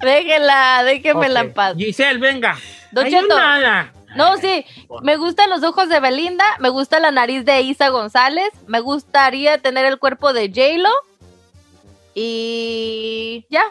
Déjela, 0.00 0.82
déjemela 0.84 1.40
Ok. 1.40 1.46
en 1.46 1.52
paz. 1.54 1.76
Giselle, 1.76 2.18
venga. 2.18 2.58
Don 2.90 3.06
Cheto. 3.08 3.28
nada. 3.28 3.92
No, 4.16 4.36
sí, 4.38 4.64
me 5.02 5.16
gustan 5.16 5.48
los 5.50 5.62
ojos 5.62 5.88
de 5.88 6.00
Belinda, 6.00 6.44
me 6.60 6.68
gusta 6.68 7.00
la 7.00 7.10
nariz 7.10 7.44
de 7.44 7.60
Isa 7.62 7.88
González, 7.88 8.50
me 8.66 8.80
gustaría 8.80 9.58
tener 9.58 9.86
el 9.86 9.98
cuerpo 9.98 10.32
de 10.32 10.48
J-Lo 10.48 10.90
y 12.14 13.44
ya. 13.48 13.62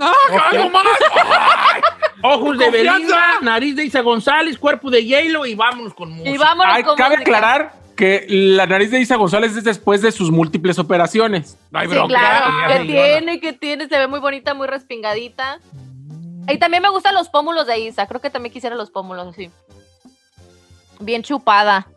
¡Ah, 0.00 0.12
algo 0.50 0.70
más! 0.70 0.84
Ojos 2.22 2.58
de 2.58 2.64
Confianza. 2.64 2.92
Belinda, 2.96 3.22
nariz 3.42 3.76
de 3.76 3.84
Isa 3.84 4.00
González, 4.00 4.58
cuerpo 4.58 4.90
de 4.90 5.02
J-Lo 5.08 5.46
y 5.46 5.54
vámonos 5.54 5.94
con 5.94 6.10
música. 6.10 6.30
Y 6.30 6.36
vámonos 6.38 6.72
Ay, 6.74 6.82
con 6.82 6.96
cabe 6.96 7.16
música. 7.16 7.36
aclarar 7.36 7.72
que 7.96 8.24
la 8.28 8.66
nariz 8.66 8.90
de 8.90 8.98
Isa 9.00 9.14
González 9.16 9.56
es 9.56 9.62
después 9.62 10.02
de 10.02 10.10
sus 10.10 10.30
múltiples 10.32 10.78
operaciones. 10.80 11.56
No 11.70 11.78
hay 11.78 11.86
Sí, 11.88 11.94
bronca. 11.94 12.14
claro, 12.18 12.46
ya, 12.68 12.82
tiene, 12.82 13.40
que 13.40 13.52
tiene, 13.52 13.88
se 13.88 13.96
ve 13.98 14.08
muy 14.08 14.18
bonita, 14.18 14.52
muy 14.54 14.66
respingadita. 14.66 15.60
Y 16.48 16.58
también 16.58 16.82
me 16.82 16.90
gustan 16.90 17.14
los 17.14 17.28
pómulos 17.28 17.66
de 17.66 17.78
Isa, 17.78 18.06
creo 18.06 18.20
que 18.20 18.30
también 18.30 18.52
quisiera 18.52 18.76
los 18.76 18.90
pómulos 18.90 19.28
así. 19.28 19.50
Bien 21.00 21.22
chupada. 21.22 21.86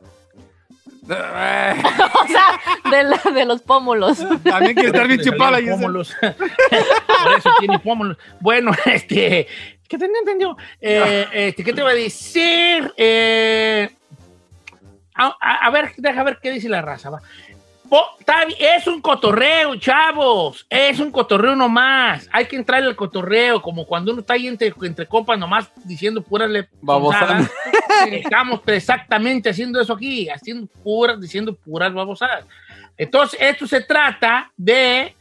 O 1.07 2.27
sea, 2.27 2.91
de, 2.91 3.03
la- 3.03 3.31
de 3.33 3.45
los 3.45 3.61
pómulos. 3.61 4.17
También 4.43 4.73
quiere 4.73 4.87
estar 4.89 5.07
bien 5.07 5.21
chupada. 5.21 5.57
Giselle. 5.57 5.77
pómulos. 5.77 6.15
Por 6.21 7.37
eso 7.37 7.49
tiene 7.59 7.79
pómulos. 7.79 8.17
Bueno, 8.41 8.71
este, 8.85 9.47
¿Qué 9.87 9.97
te 9.97 10.05
entendió? 10.05 10.57
Eh, 10.81 11.25
este, 11.31 11.63
¿Qué 11.63 11.71
te 11.73 11.81
voy 11.81 11.91
a 11.91 11.95
decir? 11.95 12.93
Eh, 12.97 13.89
a, 15.15 15.27
a- 15.39 15.65
a 15.67 15.69
ver, 15.71 15.93
deja 15.97 16.23
ver 16.23 16.39
qué 16.41 16.51
dice 16.51 16.67
la 16.67 16.81
raza. 16.81 17.09
va. 17.09 17.21
Es 18.59 18.87
un 18.87 19.01
cotorreo, 19.01 19.75
chavos. 19.77 20.65
Es 20.69 20.99
un 20.99 21.11
cotorreo 21.11 21.55
nomás. 21.55 22.27
Hay 22.31 22.45
que 22.45 22.55
entrar 22.55 22.83
al 22.83 22.95
cotorreo, 22.95 23.61
como 23.61 23.85
cuando 23.85 24.11
uno 24.11 24.21
está 24.21 24.33
ahí 24.33 24.47
entre, 24.47 24.73
entre 24.81 25.05
compas 25.05 25.39
nomás 25.39 25.71
diciendo 25.85 26.21
puras 26.21 26.49
le 26.49 26.67
Babosadas. 26.81 27.49
Estamos 28.11 28.61
exactamente 28.67 29.49
haciendo 29.49 29.79
eso 29.79 29.93
aquí, 29.93 30.29
haciendo 30.29 30.67
puras, 30.83 31.19
diciendo 31.19 31.55
puras 31.55 31.93
babosadas. 31.93 32.45
Entonces, 32.97 33.39
esto 33.41 33.67
se 33.67 33.81
trata 33.81 34.51
de. 34.57 35.13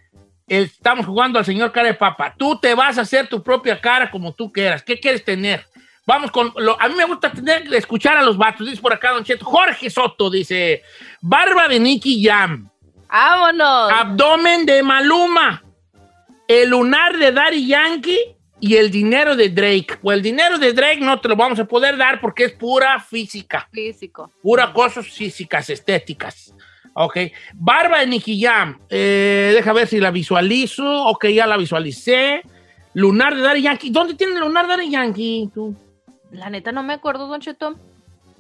Estamos 0.49 1.07
jugando 1.07 1.39
al 1.39 1.45
señor 1.45 1.73
cara 1.73 1.89
de 1.89 1.95
papa. 1.95 2.35
Tú 2.37 2.59
te 2.59 2.75
vas 2.75 2.99
a 2.99 3.01
hacer 3.01 3.27
tu 3.29 3.43
propia 3.43 3.81
cara 3.81 4.11
como 4.11 4.33
tú 4.33 4.53
quieras. 4.53 4.83
¿Qué 4.83 4.99
quieres 5.01 5.25
tener? 5.25 5.67
Vamos 6.07 6.31
con. 6.31 6.53
Lo, 6.57 6.81
a 6.81 6.89
mí 6.89 6.95
me 6.95 7.05
gusta 7.05 7.33
tener, 7.33 7.73
escuchar 7.75 8.17
a 8.17 8.23
los 8.23 8.39
vatos. 8.39 8.67
Dice 8.67 8.81
por 8.81 8.93
acá, 8.93 9.11
Don 9.11 9.25
Cheto. 9.25 9.45
Jorge 9.45 9.91
Soto 9.91 10.31
dice: 10.31 10.83
Barba 11.21 11.67
de 11.67 11.81
Nicky 11.81 12.25
Jam. 12.25 12.71
¡Vámonos! 13.09 13.93
Abdomen 13.93 14.65
de 14.67 14.83
Maluma. 14.83 15.63
El 16.47 16.71
lunar 16.71 17.19
de 17.19 17.33
Daddy 17.33 17.67
Yankee 17.67 18.37
y 18.61 18.77
el 18.77 18.91
dinero 18.91 19.35
de 19.35 19.49
Drake. 19.49 19.99
Pues 20.01 20.17
el 20.17 20.23
dinero 20.23 20.59
de 20.59 20.73
Drake 20.73 21.01
no 21.01 21.21
te 21.21 21.29
lo 21.29 21.35
vamos 21.35 21.59
a 21.59 21.65
poder 21.65 21.97
dar 21.97 22.21
porque 22.21 22.45
es 22.45 22.53
pura 22.53 23.01
física. 23.01 23.69
Físico. 23.73 24.31
Pura 24.43 24.73
cosas 24.73 25.07
físicas, 25.09 25.71
estéticas. 25.71 26.55
Ok. 26.95 27.19
Barba 27.55 27.99
de 27.99 28.07
Nicky 28.07 28.41
Jam. 28.41 28.79
Eh, 28.89 29.53
deja 29.55 29.73
ver 29.73 29.89
si 29.89 29.99
la 29.99 30.13
visualizo. 30.13 31.07
Ok, 31.07 31.27
ya 31.27 31.47
la 31.47 31.57
visualicé. 31.57 32.43
Lunar 32.95 33.35
de 33.35 33.43
Daddy 33.43 33.63
Yankee. 33.63 33.91
¿Dónde 33.91 34.15
tiene 34.15 34.35
el 34.35 34.41
lunar 34.41 34.67
de 34.67 34.77
Daddy 34.77 34.91
Yankee? 34.91 35.51
tú? 35.53 35.77
La 36.37 36.51
neta 36.51 36.71
no 36.71 36.83
me 36.83 36.93
acuerdo, 36.93 37.27
Don 37.27 37.41
Cheto. 37.41 37.77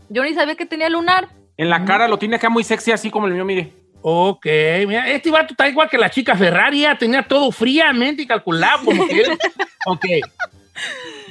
Yo 0.08 0.22
ni 0.22 0.34
sabía 0.34 0.54
que 0.54 0.66
tenía 0.66 0.88
lunar. 0.88 1.28
En 1.56 1.70
la 1.70 1.84
cara 1.84 2.06
lo 2.06 2.18
tiene 2.18 2.36
acá 2.36 2.50
muy 2.50 2.62
sexy, 2.62 2.92
así 2.92 3.10
como 3.10 3.26
el 3.26 3.32
mío, 3.32 3.44
mire. 3.44 3.72
Ok, 4.02 4.46
mira, 4.86 5.10
este 5.10 5.30
vato 5.30 5.52
está 5.52 5.68
igual 5.68 5.88
que 5.88 5.98
la 5.98 6.10
chica 6.10 6.36
Ferrari, 6.36 6.82
ya 6.82 6.96
tenía 6.96 7.22
todo 7.26 7.50
fríamente 7.50 8.26
calculado, 8.26 8.84
como 8.84 9.08
que 9.08 9.24
Ok. 9.86 10.04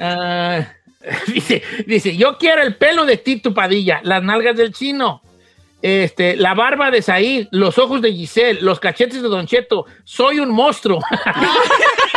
Ah, 0.01 0.67
dice, 1.27 1.62
dice, 1.86 2.17
yo 2.17 2.38
quiero 2.38 2.63
el 2.63 2.75
pelo 2.75 3.05
de 3.05 3.17
Tito 3.17 3.53
Padilla, 3.53 4.01
las 4.03 4.24
nalgas 4.24 4.57
del 4.57 4.74
chino, 4.74 5.22
este, 5.81 6.36
la 6.36 6.53
barba 6.53 6.89
de 6.89 7.01
Said, 7.01 7.48
los 7.51 7.77
ojos 7.77 8.01
de 8.01 8.12
Giselle, 8.12 8.60
los 8.62 8.79
cachetes 8.79 9.22
de 9.22 9.29
Don 9.29 9.45
Cheto, 9.45 9.86
soy 10.03 10.39
un 10.39 10.50
monstruo. 10.50 11.00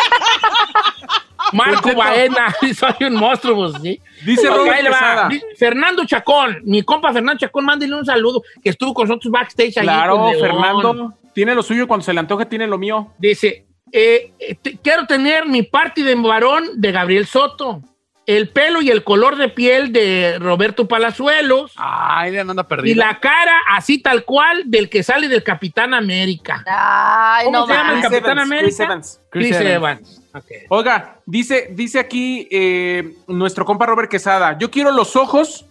Marco 1.52 1.94
Baena, 1.94 2.54
soy 2.76 3.06
un 3.06 3.14
monstruo, 3.14 3.56
pues, 3.56 3.82
¿sí? 3.82 4.00
Dice 4.24 4.48
Ok, 4.48 4.56
Robert 4.56 4.76
ahí 4.76 4.82
le 4.82 4.90
va. 4.90 4.98
Quesada. 4.98 5.28
Dice 5.28 5.46
Fernando 5.56 6.04
Chacón, 6.04 6.58
mi 6.64 6.82
compa 6.82 7.12
Fernando 7.12 7.38
Chacón, 7.38 7.64
mándele 7.64 7.94
un 7.94 8.04
saludo, 8.04 8.42
que 8.62 8.70
estuvo 8.70 8.92
con 8.94 9.08
nosotros 9.08 9.30
backstage 9.30 9.74
Claro. 9.80 10.30
Fernando. 10.40 11.14
Tiene 11.34 11.54
lo 11.54 11.62
suyo 11.62 11.86
cuando 11.86 12.04
se 12.04 12.12
le 12.12 12.20
antoje, 12.20 12.46
tiene 12.46 12.66
lo 12.66 12.78
mío. 12.78 13.12
Dice, 13.18 13.66
eh, 13.92 14.32
eh, 14.38 14.56
te- 14.60 14.76
quiero 14.78 15.06
tener 15.06 15.46
mi 15.46 15.62
party 15.62 16.02
de 16.02 16.14
varón 16.16 16.64
de 16.74 16.92
Gabriel 16.92 17.26
Soto, 17.26 17.80
el 18.28 18.50
pelo 18.50 18.82
y 18.82 18.90
el 18.90 19.04
color 19.04 19.36
de 19.36 19.48
piel 19.48 19.90
de 19.90 20.36
Roberto 20.38 20.86
Palazuelos 20.86 21.72
Ay, 21.76 22.32
ya 22.32 22.44
no 22.44 22.50
anda 22.50 22.62
y 22.62 22.66
perdido. 22.66 22.96
la 22.98 23.18
cara 23.20 23.56
así 23.70 24.02
tal 24.02 24.24
cual 24.24 24.64
del 24.66 24.90
que 24.90 25.02
sale 25.02 25.28
del 25.28 25.42
Capitán 25.42 25.94
América. 25.94 26.62
Ay, 26.66 27.46
¿Cómo 27.46 27.60
no 27.60 27.66
se 27.66 27.72
llama 27.72 27.88
el. 27.88 27.94
Chris 28.00 28.02
Capitán 28.10 28.32
Evans, 28.32 28.42
América? 28.52 28.66
Chris 28.68 28.80
Evans. 28.80 29.20
Chris, 29.30 29.56
Chris 29.56 29.66
Evans. 29.70 30.20
Ok. 30.34 30.44
Oiga, 30.68 31.16
dice, 31.24 31.68
dice 31.72 31.98
aquí 32.00 32.46
eh, 32.50 33.14
nuestro 33.28 33.64
compa 33.64 33.86
Robert 33.86 34.10
Quesada, 34.10 34.58
yo 34.58 34.70
quiero 34.70 34.92
los 34.92 35.16
ojos, 35.16 35.64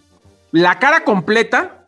la 0.50 0.80
cara 0.80 1.04
completa, 1.04 1.86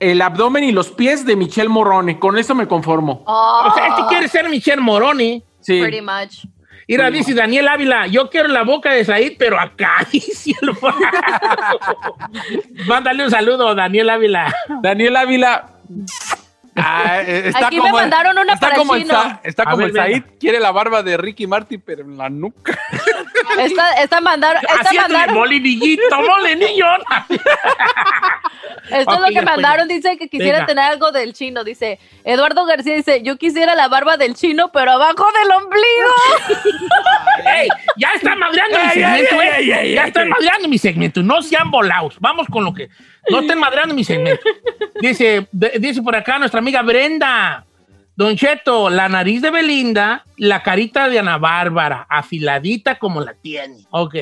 el 0.00 0.22
abdomen 0.22 0.64
y 0.64 0.72
los 0.72 0.88
pies 0.92 1.26
de 1.26 1.36
Michelle 1.36 1.68
Morone. 1.68 2.18
Con 2.18 2.38
eso 2.38 2.54
me 2.54 2.66
conformo. 2.66 3.22
Oh, 3.26 3.64
O 3.66 3.74
sea, 3.74 3.88
este 3.88 4.02
quiere 4.08 4.28
ser 4.28 4.48
Michelle 4.48 4.80
Moroni. 4.80 5.42
Sí. 5.60 5.78
Pretty 5.82 6.00
much. 6.00 6.46
Mira, 6.88 7.10
dice 7.10 7.34
Daniel 7.34 7.66
Ávila, 7.66 8.06
yo 8.06 8.30
quiero 8.30 8.48
la 8.48 8.62
boca 8.62 8.92
de 8.92 9.04
Said, 9.04 9.32
pero 9.38 9.58
acá, 9.58 10.06
y 10.12 10.20
cielo. 10.20 10.72
Mándale 12.86 13.24
un 13.24 13.30
saludo, 13.30 13.74
Daniel 13.74 14.10
Ávila. 14.10 14.54
Daniel 14.82 15.16
Ávila, 15.16 15.66
Ah, 16.76 17.22
eh, 17.22 17.48
está 17.48 17.68
Aquí 17.68 17.80
me 17.80 17.90
mandaron 17.90 18.36
una 18.38 18.52
está 18.54 18.66
para 18.68 18.78
como 18.78 18.94
el 18.94 19.02
el 19.02 19.08
chino. 19.08 19.20
Sa- 19.22 19.40
está 19.44 19.64
como 19.64 19.76
ver, 19.78 19.86
el 19.88 19.94
Said, 19.94 20.22
quiere 20.38 20.60
la 20.60 20.70
barba 20.72 21.02
de 21.02 21.16
Ricky 21.16 21.46
Martin, 21.46 21.82
pero 21.84 22.02
en 22.02 22.16
la 22.18 22.28
nuca. 22.28 22.78
Esta, 23.58 23.90
esta 24.02 24.20
mandaron, 24.20 24.60
esta 24.62 24.92
mandaron, 24.92 25.34
molinillito, 25.34 26.02
molinillo. 26.20 26.84
esto 28.90 29.14
es 29.14 29.20
lo 29.20 29.26
que 29.28 29.42
mandaron, 29.42 29.88
dice 29.88 30.18
que 30.18 30.28
quisiera 30.28 30.58
Venga. 30.58 30.66
tener 30.66 30.84
algo 30.84 31.10
del 31.12 31.32
chino, 31.32 31.64
dice, 31.64 31.98
Eduardo 32.24 32.66
García 32.66 32.94
dice, 32.96 33.22
yo 33.22 33.36
quisiera 33.36 33.74
la 33.74 33.88
barba 33.88 34.16
del 34.16 34.34
chino, 34.34 34.70
pero 34.72 34.92
abajo 34.92 35.26
del 35.40 35.50
ombligo. 35.52 36.60
¡Ey! 37.46 37.68
Ya 37.96 38.08
están 38.14 38.38
madreando 38.38 38.78
mi 38.78 38.90
segmento, 38.90 39.42
ey, 39.42 39.48
eh. 39.48 39.54
ey, 39.56 39.72
ey, 39.72 39.94
Ya 39.94 40.04
ey. 40.04 40.28
madreando 40.28 40.68
mi 40.68 40.78
segmento. 40.78 41.22
No 41.22 41.40
sean 41.40 41.70
volados. 41.70 42.16
Vamos 42.20 42.46
con 42.50 42.64
lo 42.64 42.74
que. 42.74 42.88
No 43.30 43.40
estén 43.40 43.58
madreando 43.58 43.94
mi 43.94 44.04
segmento. 44.04 44.42
Dice, 45.00 45.46
de- 45.52 45.72
dice 45.78 46.02
por 46.02 46.14
acá 46.16 46.38
nuestra 46.38 46.60
amiga 46.60 46.82
Brenda. 46.82 47.64
Don 48.14 48.34
Cheto, 48.36 48.88
la 48.88 49.08
nariz 49.10 49.42
de 49.42 49.50
Belinda, 49.50 50.24
la 50.38 50.62
carita 50.62 51.06
de 51.08 51.18
Ana 51.18 51.36
Bárbara, 51.36 52.06
afiladita 52.08 52.98
como 52.98 53.20
la 53.20 53.34
tiene. 53.34 53.76
Ok. 53.90 54.14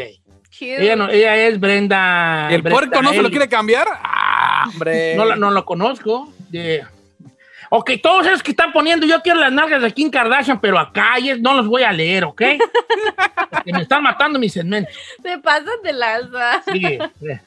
Ella, 0.61 0.96
no- 0.96 1.08
ella 1.11 1.37
es 1.37 1.61
Brenda. 1.61 2.49
¿El 2.50 2.62
Brenda 2.62 2.70
puerco 2.78 3.02
no 3.02 3.12
se 3.12 3.23
lo 3.23 3.30
quiere 3.30 3.49
cambiar? 3.49 3.87
Ah, 4.02 4.64
hombre. 4.73 5.14
No, 5.16 5.50
lo 5.50 5.64
conozco. 5.64 6.32
Ok, 7.70 7.90
todos 8.02 8.26
esos 8.26 8.42
que 8.42 8.52
están 8.52 8.73
poniendo, 8.73 9.04
yo 9.06 9.20
quiero 9.23 9.40
las 9.40 9.50
nalgas 9.52 9.82
de 9.82 9.90
Kim 9.90 10.11
Kardashian, 10.11 10.61
pero 10.61 10.78
acá 10.78 11.14
no 11.40 11.54
los 11.54 11.66
voy 11.66 11.82
a 11.82 11.90
leer, 11.92 12.25
¿ok? 12.25 12.40
Porque 13.50 13.73
me 13.73 13.82
están 13.82 14.02
matando 14.02 14.38
mis 14.38 14.52
segmentos. 14.52 14.94
Se 15.23 15.38
pasan 15.38 15.82
de 15.82 15.92
lanza. 15.92 16.62
Sí, 16.73 16.84
eh. 16.84 17.40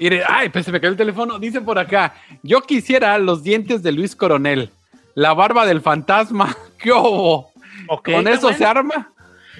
Mire, 0.00 0.24
ay, 0.26 0.48
pues 0.48 0.64
se 0.64 0.72
me 0.72 0.80
cayó 0.80 0.92
el 0.92 0.96
teléfono. 0.96 1.38
Dice 1.38 1.60
por 1.60 1.78
acá, 1.78 2.14
yo 2.42 2.62
quisiera 2.62 3.18
los 3.18 3.42
dientes 3.42 3.82
de 3.82 3.92
Luis 3.92 4.16
Coronel, 4.16 4.70
la 5.14 5.34
barba 5.34 5.66
del 5.66 5.82
fantasma. 5.82 6.56
¿Qué 6.78 6.90
hubo? 6.90 7.52
Ok, 7.86 8.10
¿Con 8.10 8.26
eso 8.26 8.42
bueno. 8.42 8.56
se 8.56 8.64
arma? 8.64 9.10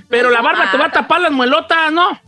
Pero 0.09 0.30
la 0.30 0.40
barba 0.40 0.70
te 0.70 0.78
va 0.78 0.87
a 0.87 0.90
tapar 0.90 1.20
las 1.20 1.30
muelotas, 1.30 1.92
¿no? 1.92 2.18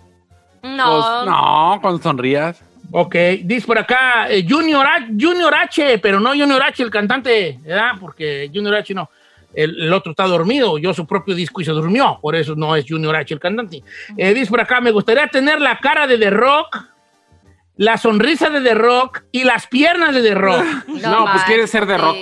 No. 0.62 0.90
Pues, 0.92 1.26
no, 1.26 1.78
con 1.81 2.02
sonrías. 2.02 2.62
Ok, 2.90 3.14
dice 3.45 3.66
por 3.66 3.78
acá 3.78 4.28
eh, 4.28 4.47
Junior, 4.47 4.87
H, 4.87 5.07
Junior 5.19 5.54
H, 5.54 5.99
pero 6.00 6.21
no 6.21 6.31
Junior 6.31 6.62
H, 6.62 6.83
el 6.83 6.90
cantante, 6.90 7.59
¿verdad? 7.62 7.92
Porque 7.99 8.50
Junior 8.52 8.75
H 8.75 8.92
no. 8.92 9.09
El, 9.54 9.85
el 9.85 9.92
otro 9.92 10.12
está 10.12 10.26
dormido, 10.26 10.76
yo 10.76 10.92
su 10.92 11.07
propio 11.07 11.35
disco 11.35 11.62
y 11.62 11.64
se 11.64 11.73
durmió, 11.73 12.19
por 12.21 12.37
eso 12.37 12.54
no 12.54 12.76
es 12.76 12.85
Junior 12.87 13.16
H 13.16 13.33
el 13.33 13.40
cantante. 13.40 13.83
Eh, 14.19 14.35
dice 14.35 14.50
por 14.50 14.61
acá, 14.61 14.83
me 14.83 14.90
gustaría 14.90 15.26
tener 15.28 15.61
la 15.61 15.78
cara 15.78 16.07
de 16.07 16.19
The 16.19 16.31
Rock, 16.31 16.91
la 17.83 17.97
sonrisa 17.99 18.49
de 18.49 18.61
The 18.61 18.75
Rock 18.75 19.23
y 19.33 19.43
las 19.45 19.67
piernas 19.67 20.15
de 20.15 20.23
The 20.23 20.35
Rock. 20.35 20.65
No, 21.03 21.25
pues 21.33 21.43
quiere 21.45 21.67
ser 21.67 21.87
de 21.87 21.99
rock. 21.99 22.17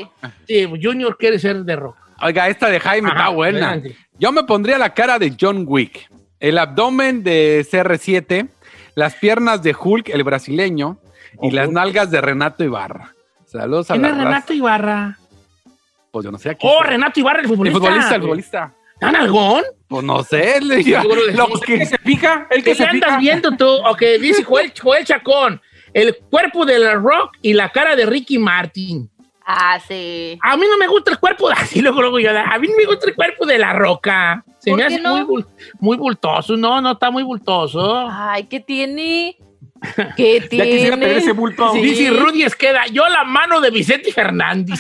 Sí, 0.47 0.67
Junior 0.83 1.17
quiere 1.19 1.39
ser 1.39 1.65
The 1.67 1.77
Rock. 1.77 1.97
Oiga, 2.23 2.49
esta 2.49 2.69
de 2.69 2.81
Jaime 2.81 3.09
Ajá, 3.11 3.19
está 3.19 3.29
buena. 3.31 3.59
adelante. 3.73 3.97
Yo 4.19 4.33
me 4.33 4.45
pondría 4.45 4.79
la 4.79 4.95
cara 4.95 5.19
de 5.19 5.35
John 5.39 5.65
Wick, 5.67 6.11
el 6.39 6.57
abdomen 6.59 7.23
de 7.23 7.67
CR7, 7.71 8.49
las 8.95 9.15
piernas 9.17 9.63
de 9.63 9.75
Hulk, 9.79 10.09
el 10.09 10.23
brasileño, 10.25 10.99
y 11.43 11.51
las 11.51 11.71
nalgas 11.71 12.11
de 12.11 12.21
Renato 12.21 12.65
Ibarra. 12.65 13.15
Saludos 13.47 13.91
a 13.91 13.95
¿Quién 13.95 14.03
la 14.03 14.09
es 14.09 14.15
raza. 14.17 14.29
Renato 14.29 14.53
Ibarra? 14.55 15.19
Pues 16.11 16.25
yo 16.25 16.31
no 16.33 16.39
sé 16.39 16.51
aquí. 16.51 16.67
Oh, 16.69 16.83
Renato 16.83 17.21
Ibarra, 17.21 17.39
el 17.41 17.45
el 17.45 17.49
futbolista. 17.51 17.79
futbolista, 17.81 18.15
el 18.17 18.21
futbolista. 18.23 18.75
¿Tan 19.01 19.17
algón? 19.17 19.65
Pues 19.89 20.05
no 20.05 20.23
sé, 20.23 20.61
le 20.61 20.77
de 20.85 21.03
lo 21.35 21.47
que- 21.61 21.75
¿El 21.75 21.79
que 21.81 21.87
se 21.87 21.99
pica? 21.99 22.47
¿El 22.51 22.59
que 22.63 22.71
¿Qué 22.71 22.75
se 22.77 22.85
andas 22.85 22.95
pica? 23.11 23.19
viendo 23.19 23.51
tú? 23.57 23.67
Ok, 23.87 24.03
dice 24.21 24.45
Joel, 24.45 24.73
Joel 24.81 25.05
Chacón. 25.05 25.61
El 25.93 26.17
cuerpo 26.31 26.65
de 26.65 26.79
la 26.79 26.95
Rock 26.95 27.33
y 27.43 27.53
la 27.55 27.71
cara 27.71 27.97
de 27.97 28.07
Ricky 28.07 28.39
Martin. 28.39 29.11
Ah, 29.45 29.81
sí. 29.89 30.39
A 30.43 30.57
mí 30.57 30.65
no 30.71 30.79
me 30.79 30.87
gusta 30.87 31.11
el 31.11 31.19
cuerpo, 31.19 31.49
de- 31.49 31.55
así 31.59 31.81
luego, 31.81 32.01
luego 32.03 32.21
yo, 32.21 32.31
a 32.31 32.59
mí 32.59 32.69
no 32.69 32.77
me 32.77 32.85
gusta 32.85 33.09
el 33.09 33.17
cuerpo 33.17 33.45
de 33.47 33.59
la 33.59 33.73
Roca. 33.73 34.45
Se 34.61 34.71
¿Por 34.71 34.79
me 34.79 34.85
hace 34.85 35.01
no? 35.01 35.17
muy, 35.27 35.43
bul- 35.43 35.47
muy 35.81 35.97
bultoso. 35.97 36.57
No, 36.57 36.81
no 36.81 36.93
está 36.93 37.11
muy 37.11 37.23
bultoso. 37.25 38.07
Ay, 38.09 38.45
¿qué 38.45 38.61
tiene? 38.61 39.37
¿Qué 40.17 40.41
Ya 40.41 40.49
tiene? 40.49 40.71
quisiera 40.71 40.97
tener 40.99 41.17
ese 41.17 41.33
bulto. 41.33 41.73
Sí. 41.73 41.81
Dice 41.81 42.11
Rudy 42.11 42.43
Esqueda, 42.45 42.87
yo 42.93 43.09
la 43.09 43.25
mano 43.25 43.61
de 43.63 43.71
Vicente 43.71 44.13
Fernández. 44.13 44.79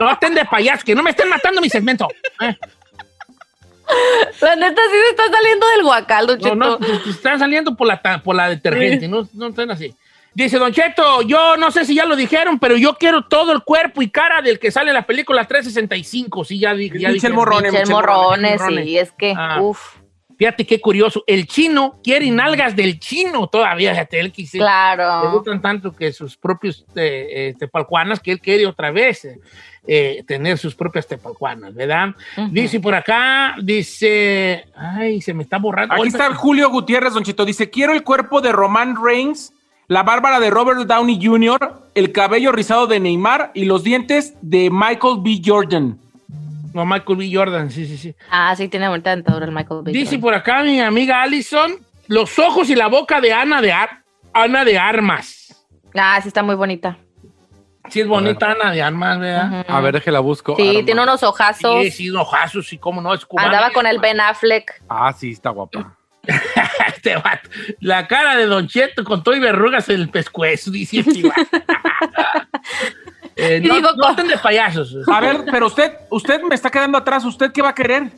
No 0.00 0.10
estén 0.12 0.34
de 0.34 0.44
payasos, 0.44 0.84
que 0.84 0.94
no 0.94 1.02
me 1.02 1.10
estén 1.10 1.28
matando 1.28 1.60
mi 1.60 1.68
segmento. 1.70 2.08
Eh, 2.40 2.56
La 4.40 4.54
neta 4.56 4.82
sí 4.90 4.96
se 5.02 5.10
está 5.10 5.24
saliendo 5.30 5.66
del 5.68 5.82
guacal, 5.82 6.26
Don 6.26 6.38
No, 6.38 6.42
Cheto. 6.44 6.54
no, 6.56 6.76
te- 6.78 6.98
te 7.04 7.10
están 7.10 7.38
saliendo 7.38 7.74
por 7.74 7.86
la, 7.86 8.00
ta- 8.02 8.22
por 8.22 8.36
la 8.36 8.48
detergente, 8.50 9.08
no, 9.08 9.26
no 9.32 9.46
estén 9.48 9.70
así. 9.70 9.94
Dice 10.34 10.58
Don 10.58 10.72
Cheto, 10.72 11.22
yo 11.22 11.56
no 11.56 11.70
sé 11.70 11.84
si 11.84 11.94
ya 11.94 12.04
lo 12.04 12.14
dijeron, 12.14 12.58
pero 12.60 12.76
yo 12.76 12.94
quiero 12.94 13.22
todo 13.24 13.52
el 13.52 13.62
cuerpo 13.64 14.02
y 14.02 14.10
cara 14.10 14.40
del 14.42 14.58
que 14.58 14.70
sale 14.70 14.90
en 14.90 14.94
la 14.94 15.06
película 15.06 15.44
365. 15.46 16.44
Sí, 16.44 16.60
ya 16.60 16.74
dije. 16.74 16.98
Ya 16.98 17.08
Michel 17.08 17.30
dije. 17.30 17.32
Morrone, 17.32 17.62
Michel 17.70 17.80
Michel 17.80 17.94
Morrones, 17.94 18.60
Morrone. 18.60 18.84
sí, 18.84 18.98
es 18.98 19.10
que, 19.12 19.34
Ah. 19.36 19.60
uf. 19.62 19.96
Fíjate 20.38 20.64
qué 20.64 20.80
curioso. 20.80 21.24
El 21.26 21.48
chino 21.48 21.98
quiere 22.02 22.30
nalgas 22.30 22.76
del 22.76 23.00
chino 23.00 23.48
todavía. 23.48 23.90
Fíjate, 23.90 24.20
él 24.20 24.30
quise. 24.30 24.58
Le 24.58 24.62
Claro. 24.62 25.32
gustan 25.32 25.60
tanto 25.60 25.92
que 25.94 26.12
sus 26.12 26.36
propios 26.36 26.86
eh, 26.94 27.26
eh, 27.30 27.54
tepalcuanas 27.58 28.20
que 28.20 28.30
él 28.30 28.40
quiere 28.40 28.64
otra 28.64 28.92
vez 28.92 29.24
eh, 29.24 29.40
eh, 29.86 30.22
tener 30.28 30.56
sus 30.56 30.76
propias 30.76 31.08
tepalcuanas, 31.08 31.74
¿verdad? 31.74 32.10
Ujú. 32.36 32.48
Dice 32.52 32.78
por 32.78 32.94
acá, 32.94 33.56
dice. 33.60 34.64
Ay, 34.76 35.20
se 35.20 35.34
me 35.34 35.42
está 35.42 35.58
borrando. 35.58 35.94
Aquí 35.94 36.06
está 36.06 36.32
Julio 36.34 36.70
Gutiérrez, 36.70 37.14
Don 37.14 37.24
Chito. 37.24 37.44
Dice: 37.44 37.68
Quiero 37.68 37.92
el 37.92 38.04
cuerpo 38.04 38.40
de 38.40 38.52
Roman 38.52 38.96
Reigns, 39.02 39.52
la 39.88 40.04
bárbara 40.04 40.38
de 40.38 40.50
Robert 40.50 40.80
Downey 40.86 41.18
Jr., 41.20 41.82
el 41.96 42.12
cabello 42.12 42.52
rizado 42.52 42.86
de 42.86 43.00
Neymar 43.00 43.50
y 43.54 43.64
los 43.64 43.82
dientes 43.82 44.34
de 44.40 44.70
Michael 44.70 45.16
B. 45.20 45.40
Jordan. 45.44 45.98
No, 46.74 46.84
Michael 46.86 47.18
B. 47.18 47.30
Jordan, 47.32 47.70
sí, 47.70 47.86
sí, 47.86 47.96
sí. 47.96 48.14
Ah, 48.30 48.54
sí, 48.56 48.68
tiene 48.68 48.86
ahorita 48.86 49.10
dentadura 49.10 49.46
el 49.46 49.52
Michael 49.52 49.82
B. 49.84 49.92
Dice 49.92 50.04
Jordan. 50.16 50.20
por 50.20 50.34
acá 50.34 50.62
mi 50.62 50.80
amiga 50.80 51.22
Allison, 51.22 51.72
los 52.06 52.38
ojos 52.38 52.68
y 52.70 52.74
la 52.74 52.86
boca 52.88 53.20
de 53.20 53.32
Ana 53.32 53.60
de, 53.62 53.72
Ar- 53.72 54.02
Ana 54.32 54.64
de 54.64 54.78
Armas. 54.78 55.66
Ah, 55.94 56.18
sí, 56.22 56.28
está 56.28 56.42
muy 56.42 56.54
bonita. 56.54 56.98
Sí, 57.88 58.00
es 58.00 58.06
bonita 58.06 58.50
Ana 58.52 58.70
de 58.72 58.82
Armas, 58.82 59.18
¿verdad? 59.18 59.60
Ujú. 59.66 59.72
A 59.72 59.80
ver, 59.80 59.94
déjela 59.94 60.20
busco. 60.20 60.54
Sí, 60.56 60.82
tiene 60.84 61.02
unos 61.02 61.22
ojazos. 61.22 61.82
Sí, 61.84 61.90
sí, 61.90 62.10
ojazos, 62.10 62.66
sí, 62.68 62.76
cómo 62.76 63.00
no, 63.00 63.14
es 63.14 63.24
cubana. 63.24 63.48
Andaba 63.48 63.70
con 63.72 63.86
el 63.86 63.98
Ben 63.98 64.20
Affleck. 64.20 64.82
Ah, 64.88 65.12
sí, 65.16 65.30
está 65.32 65.50
guapa. 65.50 65.96
Este 66.88 67.16
vato. 67.16 67.48
La 67.80 68.06
cara 68.08 68.36
de 68.36 68.44
Don 68.46 68.66
Cheto 68.66 69.04
con 69.04 69.22
todo 69.22 69.34
y 69.36 69.38
verrugas 69.40 69.88
en 69.88 70.00
el 70.00 70.10
pescuezo, 70.10 70.70
dice 70.70 70.98
este. 70.98 71.22
Eh, 73.38 73.60
no, 73.62 73.76
digo, 73.76 73.90
no 73.96 74.10
estén 74.10 74.26
de 74.28 74.36
payasos. 74.38 74.96
A 75.08 75.20
ver, 75.20 75.44
pero 75.50 75.66
usted, 75.68 75.92
usted 76.10 76.42
me 76.42 76.54
está 76.54 76.70
quedando 76.70 76.98
atrás. 76.98 77.24
¿Usted 77.24 77.52
qué 77.52 77.62
va 77.62 77.68
a 77.70 77.74
querer? 77.74 78.10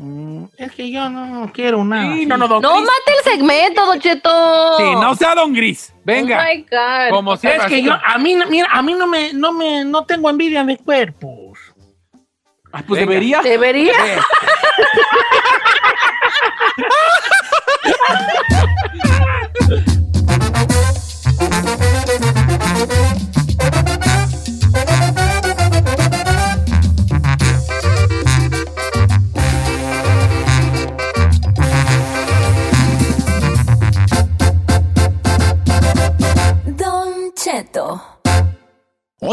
Mm, 0.00 0.44
Es 0.56 0.72
que 0.72 0.90
yo 0.90 1.08
no 1.08 1.50
quiero 1.52 1.84
nada. 1.84 2.14
Sí, 2.14 2.26
no, 2.26 2.36
no, 2.36 2.46
don 2.48 2.62
No 2.62 2.74
Chris. 2.74 2.84
mate 2.86 3.18
el 3.18 3.32
segmento, 3.32 3.86
Don 3.86 4.00
Cheto. 4.00 4.76
Sí, 4.78 4.84
no 4.94 5.14
sea 5.16 5.34
Don 5.34 5.52
Gris. 5.52 5.92
Venga. 6.04 6.40
Oh 6.40 6.44
my 6.54 6.62
God. 6.62 7.10
Como 7.16 7.34
Es 7.34 7.40
siempre. 7.40 7.68
que 7.68 7.82
yo, 7.82 7.92
a 7.92 8.18
mí, 8.18 8.36
mira, 8.48 8.68
a 8.70 8.82
mí 8.82 8.94
no 8.94 9.06
me, 9.06 9.32
no 9.32 9.52
me, 9.52 9.84
no 9.84 10.04
tengo 10.04 10.30
envidia 10.30 10.62
de 10.64 10.76
cuerpos. 10.76 11.58
Ah, 12.72 12.82
pues 12.86 13.00
Venga. 13.00 13.10
debería. 13.12 13.42
Debería. 13.42 13.92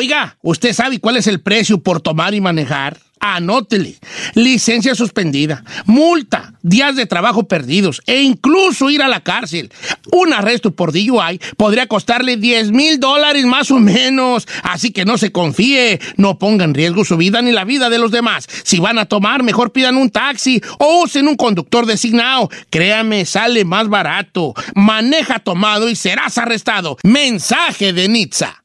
Oiga, 0.05 0.37
¿usted 0.43 0.71
sabe 0.71 0.99
cuál 0.99 1.17
es 1.17 1.25
el 1.25 1.41
precio 1.41 1.79
por 1.79 1.99
tomar 1.99 2.35
y 2.35 2.39
manejar? 2.39 2.99
Anótele. 3.19 3.95
Licencia 4.35 4.93
suspendida, 4.93 5.63
multa, 5.85 6.53
días 6.61 6.95
de 6.95 7.07
trabajo 7.07 7.47
perdidos 7.47 8.03
e 8.05 8.21
incluso 8.21 8.91
ir 8.91 9.01
a 9.01 9.07
la 9.07 9.21
cárcel. 9.23 9.71
Un 10.11 10.31
arresto 10.31 10.75
por 10.75 10.91
DUI 10.91 11.41
podría 11.57 11.87
costarle 11.87 12.37
10 12.37 12.69
mil 12.69 12.99
dólares 12.99 13.45
más 13.45 13.71
o 13.71 13.79
menos. 13.79 14.47
Así 14.61 14.91
que 14.91 15.05
no 15.05 15.17
se 15.17 15.31
confíe, 15.31 15.99
no 16.17 16.37
ponga 16.37 16.65
en 16.65 16.75
riesgo 16.75 17.03
su 17.03 17.17
vida 17.17 17.41
ni 17.41 17.51
la 17.51 17.63
vida 17.65 17.89
de 17.89 17.97
los 17.97 18.11
demás. 18.11 18.47
Si 18.61 18.77
van 18.77 18.99
a 18.99 19.05
tomar, 19.05 19.41
mejor 19.41 19.71
pidan 19.71 19.97
un 19.97 20.11
taxi 20.11 20.61
o 20.77 21.01
usen 21.01 21.27
un 21.27 21.35
conductor 21.35 21.87
designado. 21.87 22.51
Créame, 22.69 23.25
sale 23.25 23.65
más 23.65 23.89
barato. 23.89 24.53
Maneja 24.75 25.39
tomado 25.39 25.89
y 25.89 25.95
serás 25.95 26.37
arrestado. 26.37 26.95
Mensaje 27.01 27.91
de 27.91 28.07
Nitza. 28.07 28.64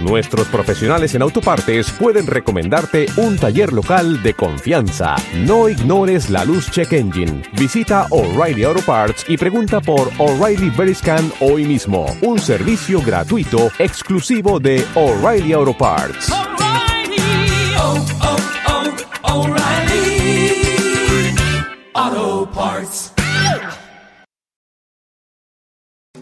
nuestros 0.00 0.46
profesionales 0.48 1.14
en 1.14 1.22
autopartes 1.22 1.90
pueden 1.90 2.26
recomendarte 2.26 3.06
un 3.16 3.36
taller 3.36 3.72
local 3.72 4.22
de 4.22 4.34
confianza. 4.34 5.16
No 5.46 5.68
ignores 5.68 6.30
la 6.30 6.44
luz 6.44 6.70
check 6.70 6.92
engine. 6.92 7.42
Visita 7.52 8.06
O'Reilly 8.10 8.64
Auto 8.64 8.82
Parts 8.82 9.24
y 9.28 9.36
pregunta 9.36 9.80
por 9.80 10.10
O'Reilly 10.18 10.70
Veriscan 10.70 11.32
hoy 11.40 11.64
mismo. 11.64 12.06
Un 12.22 12.38
servicio 12.38 13.00
gratuito 13.02 13.70
exclusivo 13.78 14.58
de 14.60 14.84
O'Reilly 14.94 15.52
Auto 15.52 15.76
Parts. 15.76 16.32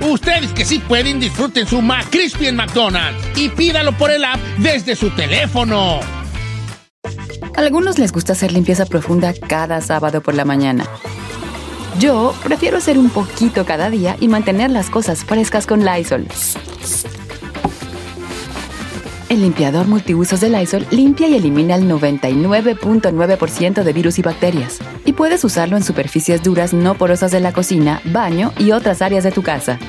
Ustedes 0.00 0.52
que 0.52 0.64
sí 0.64 0.78
pueden, 0.78 1.20
disfruten 1.20 1.66
su 1.66 1.80
McCrispy 1.80 2.46
en 2.46 2.56
McDonald's 2.56 3.22
y 3.36 3.48
pídalo 3.48 3.92
por 3.92 4.10
el 4.10 4.24
app 4.24 4.40
desde 4.58 4.96
su 4.96 5.10
teléfono. 5.10 6.00
Algunos 7.56 7.98
les 7.98 8.12
gusta 8.12 8.32
hacer 8.32 8.52
limpieza 8.52 8.84
profunda 8.86 9.32
cada 9.32 9.80
sábado 9.80 10.20
por 10.20 10.34
la 10.34 10.44
mañana. 10.44 10.86
Yo 11.98 12.34
prefiero 12.42 12.78
hacer 12.78 12.98
un 12.98 13.10
poquito 13.10 13.64
cada 13.64 13.88
día 13.90 14.16
y 14.20 14.28
mantener 14.28 14.70
las 14.70 14.90
cosas 14.90 15.24
frescas 15.24 15.66
con 15.66 15.84
Lysol. 15.84 16.26
El 19.34 19.42
limpiador 19.42 19.88
multiusos 19.88 20.40
de 20.40 20.48
Lysol 20.48 20.86
limpia 20.92 21.26
y 21.26 21.34
elimina 21.34 21.74
el 21.74 21.90
99.9% 21.90 23.82
de 23.82 23.92
virus 23.92 24.20
y 24.20 24.22
bacterias. 24.22 24.78
Y 25.04 25.12
puedes 25.12 25.42
usarlo 25.42 25.76
en 25.76 25.82
superficies 25.82 26.40
duras 26.40 26.72
no 26.72 26.94
porosas 26.94 27.32
de 27.32 27.40
la 27.40 27.52
cocina, 27.52 28.00
baño 28.04 28.52
y 28.60 28.70
otras 28.70 29.02
áreas 29.02 29.24
de 29.24 29.32
tu 29.32 29.42
casa. 29.42 29.80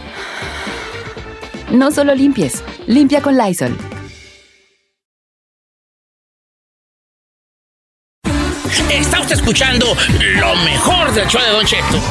No 1.71 1.91
solo 1.91 2.15
limpies, 2.15 2.63
limpia 2.87 3.21
con 3.21 3.37
Lysol. 3.37 3.77
Está 8.89 9.21
usted 9.21 9.35
escuchando 9.35 9.85
lo 10.39 10.55
mejor 10.55 11.13
del 11.13 11.27
show 11.27 11.41
de 11.43 11.51
Don 11.51 11.65
Cheto. 11.67 12.01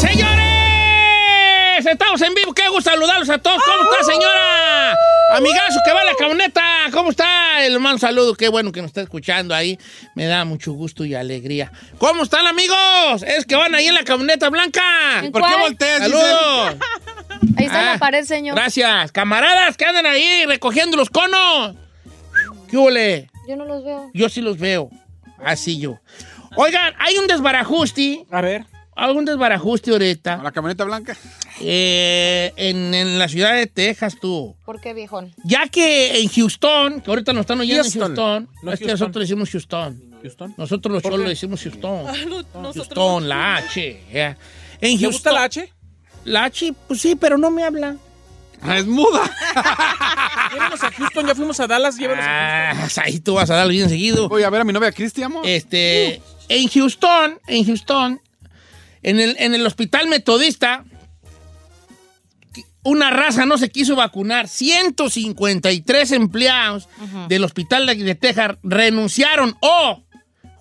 ¡Señores! 0.00 0.37
Estamos 2.00 2.22
en 2.22 2.32
vivo. 2.32 2.54
Qué 2.54 2.68
gusto 2.68 2.90
saludarlos 2.90 3.28
a 3.28 3.38
todos. 3.38 3.60
¿Cómo 3.64 3.90
está, 3.90 4.04
señora? 4.12 4.92
Amigazo 5.34 5.80
que 5.84 5.92
va 5.92 6.00
en 6.02 6.06
la 6.06 6.14
camioneta. 6.14 6.62
¿Cómo 6.92 7.10
está? 7.10 7.64
El 7.66 7.80
mando 7.80 7.98
saludo. 7.98 8.34
Qué 8.36 8.48
bueno 8.48 8.70
que 8.70 8.80
nos 8.80 8.90
está 8.90 9.00
escuchando 9.02 9.52
ahí. 9.52 9.78
Me 10.14 10.26
da 10.26 10.44
mucho 10.44 10.72
gusto 10.72 11.04
y 11.04 11.16
alegría. 11.16 11.72
¿Cómo 11.98 12.22
están, 12.22 12.46
amigos? 12.46 13.24
Es 13.26 13.44
que 13.46 13.56
van 13.56 13.74
ahí 13.74 13.88
en 13.88 13.94
la 13.94 14.04
camioneta 14.04 14.48
blanca. 14.48 14.80
¿En 15.24 15.32
¿Por 15.32 15.42
qué 15.42 15.56
volteas, 15.60 15.98
Saludos. 15.98 16.76
Ahí 17.56 17.66
está 17.66 17.80
en 17.82 17.88
Ah, 17.88 17.92
la 17.94 17.98
pared, 17.98 18.24
señor. 18.24 18.54
Gracias. 18.54 19.10
Camaradas 19.10 19.76
que 19.76 19.84
andan 19.84 20.06
ahí 20.06 20.44
recogiendo 20.46 20.96
los 20.96 21.10
conos. 21.10 21.74
¿Qué 22.70 22.76
huele? 22.76 23.28
Yo 23.48 23.56
no 23.56 23.64
los 23.64 23.84
veo. 23.84 24.08
Yo 24.14 24.28
sí 24.28 24.40
los 24.40 24.56
veo. 24.58 24.88
Así 25.44 25.80
yo. 25.80 25.98
Oigan, 26.54 26.94
hay 27.00 27.18
un 27.18 27.26
desbarajuste. 27.26 28.24
A 28.30 28.40
ver. 28.40 28.64
Hay 28.94 29.10
un 29.16 29.24
desbarajuste 29.24 29.90
ahorita. 29.90 30.36
La 30.42 30.52
camioneta 30.52 30.84
blanca. 30.84 31.16
Eh, 31.60 32.52
en, 32.56 32.94
en 32.94 33.18
la 33.18 33.28
ciudad 33.28 33.54
de 33.54 33.66
Texas, 33.66 34.16
tú. 34.20 34.56
¿Por 34.64 34.80
qué, 34.80 34.94
viejón? 34.94 35.34
Ya 35.44 35.68
que 35.68 36.20
en 36.20 36.28
Houston, 36.28 37.00
que 37.00 37.10
ahorita 37.10 37.32
nos 37.32 37.42
están 37.42 37.60
oyendo 37.60 37.82
Houston. 37.82 38.02
en 38.02 38.16
Houston, 38.16 38.48
No 38.62 38.72
es 38.72 38.78
que 38.78 38.84
Houston. 38.86 39.00
nosotros 39.06 39.22
decimos 39.28 39.50
Houston. 39.50 40.04
Houston. 40.22 40.54
Nosotros 40.56 40.92
los 40.94 41.02
¿Por 41.02 41.12
cholos 41.12 41.28
decimos 41.28 41.62
Houston. 41.62 42.04
Nosotros 42.54 42.74
Houston, 42.74 43.28
la 43.28 43.56
H. 43.56 44.00
En 44.12 44.36
¿Le 45.00 45.06
gusta 45.06 45.30
Houston. 45.30 45.34
la 45.34 45.42
H? 45.44 45.72
La 46.24 46.44
H, 46.44 46.72
pues 46.88 47.00
sí, 47.00 47.14
pero 47.14 47.38
no 47.38 47.50
me 47.50 47.62
habla. 47.64 47.96
Ah, 48.60 48.76
es 48.78 48.86
muda. 48.86 49.22
Llévenos 50.52 50.82
a 50.82 50.90
Houston, 50.90 51.26
ya 51.26 51.34
fuimos 51.34 51.60
a 51.60 51.66
Dallas, 51.68 51.96
llévenos 51.96 52.24
a 52.24 52.70
Ah, 52.70 52.88
ahí 53.04 53.20
tú 53.20 53.34
vas 53.34 53.48
a 53.50 53.54
darlo 53.54 53.70
bien 53.70 53.88
seguido. 53.88 54.28
Voy 54.28 54.42
a 54.42 54.50
ver 54.50 54.62
a 54.62 54.64
mi 54.64 54.72
novia 54.72 54.90
Cristi, 54.92 55.22
amor. 55.22 55.46
Este, 55.46 56.20
en 56.48 56.68
Houston, 56.68 57.38
en 57.46 57.64
Houston, 57.66 58.20
en 59.04 59.20
el, 59.20 59.36
en 59.38 59.54
el 59.54 59.64
hospital 59.64 60.08
metodista, 60.08 60.84
una 62.88 63.10
raza 63.10 63.46
no 63.46 63.58
se 63.58 63.70
quiso 63.70 63.96
vacunar. 63.96 64.48
153 64.48 66.12
empleados 66.12 66.88
del 67.28 67.44
hospital 67.44 67.86
de, 67.86 67.94
de 67.96 68.14
Texas 68.14 68.56
renunciaron 68.62 69.56
o 69.60 70.02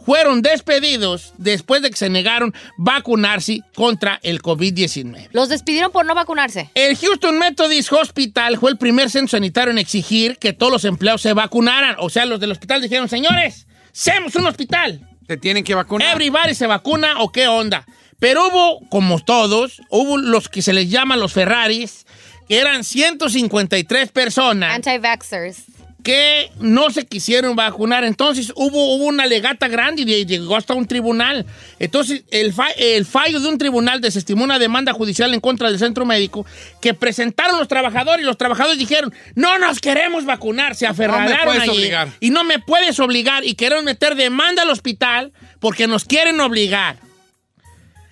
fueron 0.06 0.42
despedidos 0.42 1.34
después 1.38 1.82
de 1.82 1.90
que 1.90 1.98
se 1.98 2.10
negaron 2.10 2.54
vacunarse 2.78 3.62
contra 3.76 4.22
el 4.24 4.42
COVID-19. 4.42 5.28
Los 5.34 5.50
despidieron 5.50 5.92
por 5.92 6.06
no 6.06 6.16
vacunarse. 6.16 6.70
El 6.76 6.96
Houston 6.96 7.38
Methodist 7.38 7.92
Hospital 7.92 8.58
fue 8.58 8.72
el 8.72 8.78
primer 8.78 9.10
centro 9.10 9.32
sanitario 9.32 9.72
en 9.72 9.80
exigir 9.80 10.38
que 10.38 10.54
todos 10.54 10.72
los 10.72 10.86
empleados 10.86 11.22
se 11.22 11.34
vacunaran. 11.34 11.98
O 12.00 12.10
sea, 12.10 12.26
los 12.26 12.40
del 12.40 12.52
hospital 12.52 12.82
dijeron, 12.82 13.10
señores, 13.10 13.68
seamos 13.92 14.36
un 14.36 14.46
hospital. 14.46 15.10
Te 15.28 15.36
tienen 15.36 15.66
que 15.66 15.76
vacunar. 15.76 16.16
Everybody 16.16 16.56
se 16.56 16.68
vacuna 16.68 17.20
o 17.20 17.32
qué 17.34 17.50
onda. 17.50 17.86
Pero 18.20 18.48
hubo, 18.48 18.80
como 18.90 19.20
todos, 19.20 19.82
hubo 19.90 20.18
los 20.18 20.50
que 20.50 20.62
se 20.62 20.74
les 20.74 20.90
llaman 20.90 21.20
los 21.20 21.34
Ferraris, 21.34 22.08
que 22.48 22.58
eran 22.60 22.84
153 22.84 24.12
personas 24.12 24.74
Anti-vaxxers. 24.76 25.64
que 26.04 26.50
no 26.60 26.90
se 26.90 27.06
quisieron 27.06 27.56
vacunar. 27.58 28.06
Entonces 28.06 28.54
hubo, 28.56 28.96
hubo 28.96 29.06
una 29.06 29.26
legata 29.26 29.68
grande 29.68 30.04
y 30.04 30.26
llegó 30.26 30.56
hasta 30.56 30.74
un 30.74 30.86
tribunal. 30.88 31.46
Entonces 31.80 32.24
el, 32.32 32.54
fa- 32.54 32.72
el 32.78 33.06
fallo 33.06 33.42
de 33.42 33.50
un 33.50 33.58
tribunal 33.58 34.00
desestimó 34.00 34.46
una 34.46 34.58
demanda 34.60 34.94
judicial 34.94 35.34
en 35.34 35.42
contra 35.42 35.70
del 35.70 35.80
centro 35.80 36.06
médico 36.06 36.46
que 36.82 36.94
presentaron 36.94 37.60
los 37.60 37.68
trabajadores 37.68 38.22
y 38.24 38.26
los 38.26 38.38
trabajadores 38.38 38.80
dijeron, 38.80 39.14
no 39.36 39.58
nos 39.60 39.80
queremos 39.82 40.24
vacunar, 40.24 40.76
se 40.76 40.88
aferraron 40.88 41.28
allí 41.60 41.70
obligar. 41.72 42.10
y 42.22 42.30
no 42.30 42.46
me 42.46 42.60
puedes 42.60 42.98
obligar 43.02 43.44
y 43.44 43.56
queremos 43.56 43.84
meter 43.84 44.16
demanda 44.16 44.62
al 44.62 44.70
hospital 44.70 45.34
porque 45.60 45.88
nos 45.88 46.06
quieren 46.06 46.40
obligar. 46.40 46.98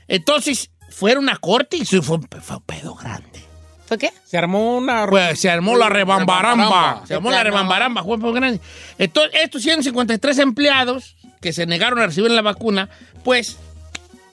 Entonces 0.10 0.70
fueron 0.90 1.30
a 1.30 1.38
corte 1.38 1.78
y 1.78 1.86
fue 1.86 2.18
un 2.18 2.28
pedo 2.28 2.96
grande. 2.96 3.44
¿Fue 3.86 3.98
qué? 3.98 4.12
Se 4.26 4.38
armó 4.38 4.78
una... 4.78 5.06
Pues 5.08 5.40
se 5.40 5.50
armó 5.50 5.76
la 5.78 5.90
rebambaramba. 5.90 7.04
Se 7.08 7.16
armó 7.16 7.32
la 7.32 7.44
rebambaramba. 7.44 8.02
muy 8.04 8.34
grande. 8.34 8.60
Entonces, 8.98 9.40
estos 9.44 9.62
153 9.62 10.40
empleados 10.40 11.16
que 11.42 11.54
se 11.54 11.66
negaron 11.68 12.00
a 12.00 12.08
recibir 12.08 12.32
la 12.32 12.42
vacuna, 12.42 12.90
pues 13.24 13.58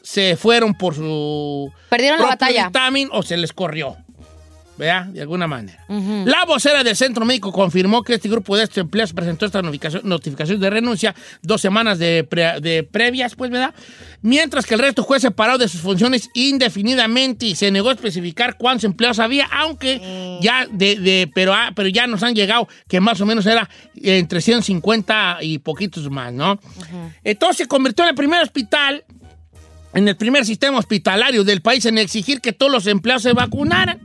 se 0.03 0.37
fueron 0.37 0.75
por 0.75 0.95
su 0.95 1.71
Perdieron 1.89 2.21
la 2.21 2.27
batalla. 2.29 2.65
dictamen 2.65 3.09
o 3.13 3.23
se 3.23 3.37
les 3.37 3.53
corrió. 3.53 3.97
¿Verdad? 4.79 5.05
De 5.07 5.21
alguna 5.21 5.47
manera. 5.47 5.85
La 6.25 6.45
vocera 6.47 6.83
del 6.83 6.97
centro 6.97 7.27
médico 7.27 7.53
confirmó 7.53 8.03
que 8.03 8.15
este 8.15 8.29
grupo 8.29 8.57
de 8.57 8.65
estos 8.65 8.79
empleados 8.79 9.13
presentó 9.13 9.45
esta 9.45 9.61
notificación, 9.61 10.03
notificación 10.09 10.59
de 10.61 10.71
renuncia 10.71 11.15
dos 11.43 11.61
semanas 11.61 11.99
de, 11.99 12.25
pre- 12.25 12.59
de 12.61 12.83
previas, 12.83 13.35
pues, 13.37 13.51
¿verdad? 13.51 13.75
Mientras 14.23 14.65
que 14.65 14.73
el 14.75 14.81
resto 14.81 15.05
fue 15.05 15.21
separado 15.21 15.59
de 15.59 15.69
sus 15.69 15.83
funciones 15.83 16.31
indefinidamente 16.35 17.45
y 17.47 17.55
se 17.55 17.71
negó 17.71 17.91
a 17.91 17.93
especificar 17.93 18.57
cuántos 18.57 18.85
empleados 18.85 19.19
había, 19.19 19.45
aunque 19.53 20.39
ya 20.41 20.67
de, 20.71 20.97
de- 20.97 21.31
pero, 21.35 21.53
ah, 21.53 21.73
pero 21.77 21.89
ya 21.91 22.07
nos 22.07 22.23
han 22.23 22.35
llegado 22.35 22.67
que 22.89 22.99
más 23.01 23.21
o 23.21 23.27
menos 23.27 23.45
era 23.45 23.69
entre 23.97 24.41
150 24.41 25.39
y 25.43 25.59
poquitos 25.59 26.09
más, 26.11 26.33
¿no? 26.33 26.59
Entonces 27.25 27.59
se 27.59 27.67
convirtió 27.67 28.05
en 28.05 28.09
el 28.11 28.15
primer 28.15 28.43
hospital 28.43 29.05
en 29.95 30.09
el 30.09 30.17
primer 30.17 30.47
sistema 30.47 30.79
hospitalario 30.79 31.45
del 31.45 31.61
país 31.61 31.85
en 31.85 31.99
exigir 31.99 32.41
que 32.41 32.55
todos 32.55 32.73
los 32.73 32.87
empleados 32.87 33.25
se 33.25 33.35
vacunaran. 33.35 34.01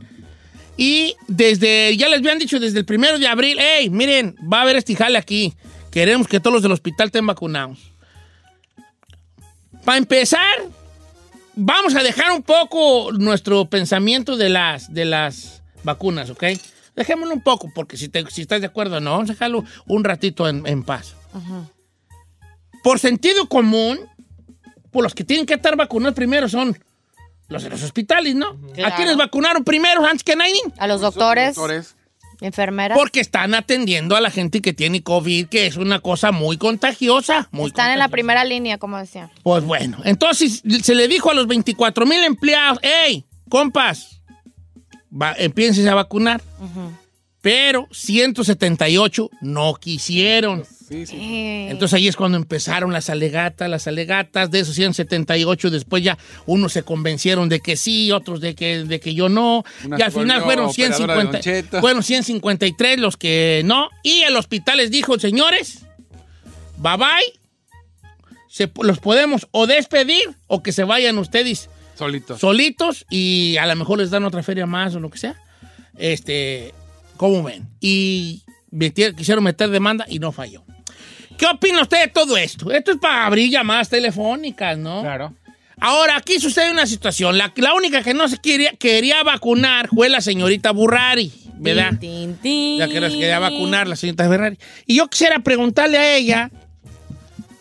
Y 0.78 1.16
desde, 1.28 1.98
ya 1.98 2.08
les 2.08 2.20
habían 2.20 2.38
dicho 2.38 2.60
desde 2.60 2.78
el 2.80 2.86
primero 2.86 3.18
de 3.18 3.28
abril, 3.28 3.58
hey, 3.60 3.90
miren, 3.90 4.36
va 4.42 4.60
a 4.60 4.62
haber 4.62 4.76
este 4.76 4.96
jale 4.96 5.18
aquí. 5.18 5.54
Queremos 5.92 6.28
que 6.28 6.40
todos 6.40 6.54
los 6.54 6.62
del 6.62 6.72
hospital 6.72 7.08
estén 7.08 7.26
vacunados. 7.26 7.92
Para 9.84 9.98
empezar, 9.98 10.44
vamos 11.56 11.96
a 11.96 12.04
dejar 12.04 12.32
un 12.32 12.44
poco 12.44 13.12
nuestro 13.14 13.66
pensamiento 13.70 14.38
de 14.38 14.50
las, 14.50 14.94
de 14.94 15.06
las 15.06 15.64
vacunas, 15.84 16.30
¿ok? 16.30 16.44
Dejémoslo 16.96 17.34
un 17.34 17.42
poco, 17.42 17.72
porque 17.74 17.98
si, 17.98 18.10
te- 18.10 18.30
si 18.30 18.42
estás 18.42 18.60
de 18.62 18.68
acuerdo, 18.68 19.00
no, 19.00 19.12
vamos 19.12 19.30
a 19.30 19.34
dejarlo 19.34 19.64
un 19.88 20.04
ratito 20.04 20.48
en, 20.48 20.66
en 20.68 20.84
paz. 20.84 21.16
Por 22.84 23.00
sentido 23.00 23.48
común, 23.48 24.00
pues 24.92 25.04
los 25.04 25.16
que 25.16 25.24
tienen 25.24 25.46
que 25.46 25.54
estar 25.56 25.76
vacunados 25.76 26.16
primero 26.16 26.48
son 26.50 26.78
los 27.48 27.64
de 27.64 27.70
los 27.70 27.82
hospitales, 27.84 28.36
¿no? 28.36 28.58
Claro. 28.74 28.94
¿A 28.94 28.98
quiénes 28.98 29.18
vacunaron 29.18 29.64
primero 29.64 30.06
antes 30.06 30.24
que 30.24 30.36
nadie? 30.36 30.60
A 30.78 30.88
los 30.88 31.02
doctores, 31.02 31.56
Doctores. 31.56 31.96
enfermeras. 32.42 32.98
Porque 32.98 33.20
están 33.20 33.54
atendiendo 33.56 34.16
a 34.16 34.22
la 34.22 34.30
gente 34.32 34.62
que 34.62 34.74
tiene 34.74 35.02
COVID, 35.02 35.48
que 35.48 35.66
es 35.66 35.78
una 35.78 36.00
cosa 36.00 36.32
muy 36.32 36.58
contagiosa. 36.58 37.48
Muy 37.52 37.68
Están 37.68 37.92
en 37.92 38.00
la 38.00 38.10
primera 38.10 38.44
línea, 38.44 38.78
como 38.78 38.98
decía. 38.98 39.32
Pues 39.44 39.64
bueno, 39.64 39.98
entonces 40.04 40.62
se 40.84 40.96
le 40.96 41.08
dijo 41.08 41.32
a 41.32 41.34
los 41.34 41.48
24 41.48 42.06
mil 42.06 42.24
empleados, 42.24 42.80
hey, 42.82 43.26
compas, 43.50 44.22
va, 45.10 45.34
empiecen 45.38 45.88
a 45.88 45.96
vacunar. 45.96 46.42
Pero 47.42 47.88
178 47.92 49.30
no 49.42 49.76
quisieron. 49.76 50.66
Sí, 50.66 51.06
sí. 51.06 51.16
Eh, 51.18 51.68
Entonces 51.70 51.96
ahí 51.98 52.08
es 52.08 52.16
cuando 52.16 52.38
empezaron 52.38 52.94
las 52.94 53.10
alegatas, 53.10 53.70
las 53.70 53.88
alegatas. 53.88 54.50
De 54.52 54.60
esos 54.62 54.74
178 54.76 55.70
después 55.70 56.04
ya 56.04 56.18
unos 56.46 56.74
se 56.74 56.84
convencieron 56.84 57.48
de 57.50 57.60
que 57.60 57.76
sí, 57.78 58.12
otros 58.12 58.42
de 58.42 58.56
que, 58.56 58.84
de 58.86 59.00
que 59.00 59.14
yo 59.14 59.30
no. 59.30 59.64
Una 59.86 59.98
y 60.00 60.02
al 60.02 60.12
final 60.12 60.42
fueron, 60.44 60.66
operadora 60.68 61.16
de 61.16 61.24
Don 61.24 61.32
150, 61.34 61.40
Cheto. 61.42 61.80
fueron 61.82 62.04
153 62.04 63.00
los 63.00 63.18
que 63.18 63.62
no. 63.66 63.90
Y 64.04 64.22
el 64.22 64.36
hospital 64.36 64.78
les 64.78 64.90
dijo, 64.92 65.20
señores, 65.20 65.86
bye 66.78 66.98
bye. 66.98 67.40
Se- 68.50 68.72
los 68.82 69.00
podemos 69.00 69.48
o 69.52 69.68
despedir 69.68 70.24
o 70.48 70.64
que 70.64 70.72
se 70.72 70.84
vayan 70.86 71.18
ustedes 71.20 71.70
Solitos. 71.98 72.40
solitos 72.40 73.06
y 73.10 73.58
a 73.58 73.66
lo 73.68 73.76
mejor 73.76 74.00
les 74.00 74.10
dan 74.10 74.24
otra 74.24 74.42
feria 74.42 74.66
más 74.66 74.96
o 74.96 75.00
lo 75.00 75.10
que 75.10 75.18
sea. 75.18 75.36
Este, 75.98 76.74
¿cómo 77.18 77.44
ven? 77.44 77.68
Y 77.82 78.44
metieron- 78.72 79.16
quisieron 79.16 79.44
meter 79.44 79.70
demanda 79.70 80.06
y 80.08 80.20
no 80.20 80.32
falló. 80.32 80.64
¿Qué 81.38 81.46
opina 81.46 81.82
usted 81.82 82.02
de 82.02 82.08
todo 82.08 82.36
esto? 82.38 82.72
Esto 82.72 82.92
es 82.92 82.98
para 82.98 83.26
abrir 83.26 83.52
llamadas 83.52 83.90
telefónicas, 83.90 84.78
¿no? 84.78 85.02
Claro. 85.02 85.34
Ahora, 85.80 86.18
aquí 86.18 86.40
sucede 86.40 86.72
una 86.72 86.88
situación. 86.88 87.38
La, 87.38 87.54
la 87.56 87.74
única 87.76 88.02
que 88.02 88.16
no 88.16 88.28
se 88.28 88.38
quería, 88.40 88.72
quería 88.74 89.22
vacunar 89.22 89.90
fue 89.90 90.10
la 90.10 90.22
señorita 90.22 90.72
Burrari, 90.72 91.32
¿verdad? 91.60 91.92
tin, 92.00 92.36
tin, 92.38 92.80
La 92.80 92.88
que 92.88 93.00
nos 93.00 93.12
quería 93.14 93.38
vacunar, 93.38 93.88
la 93.88 93.96
señorita 93.96 94.28
Ferrari. 94.28 94.58
Y 94.88 94.96
yo 94.96 95.08
quisiera 95.08 95.38
preguntarle 95.40 96.00
a 96.00 96.16
ella, 96.16 96.50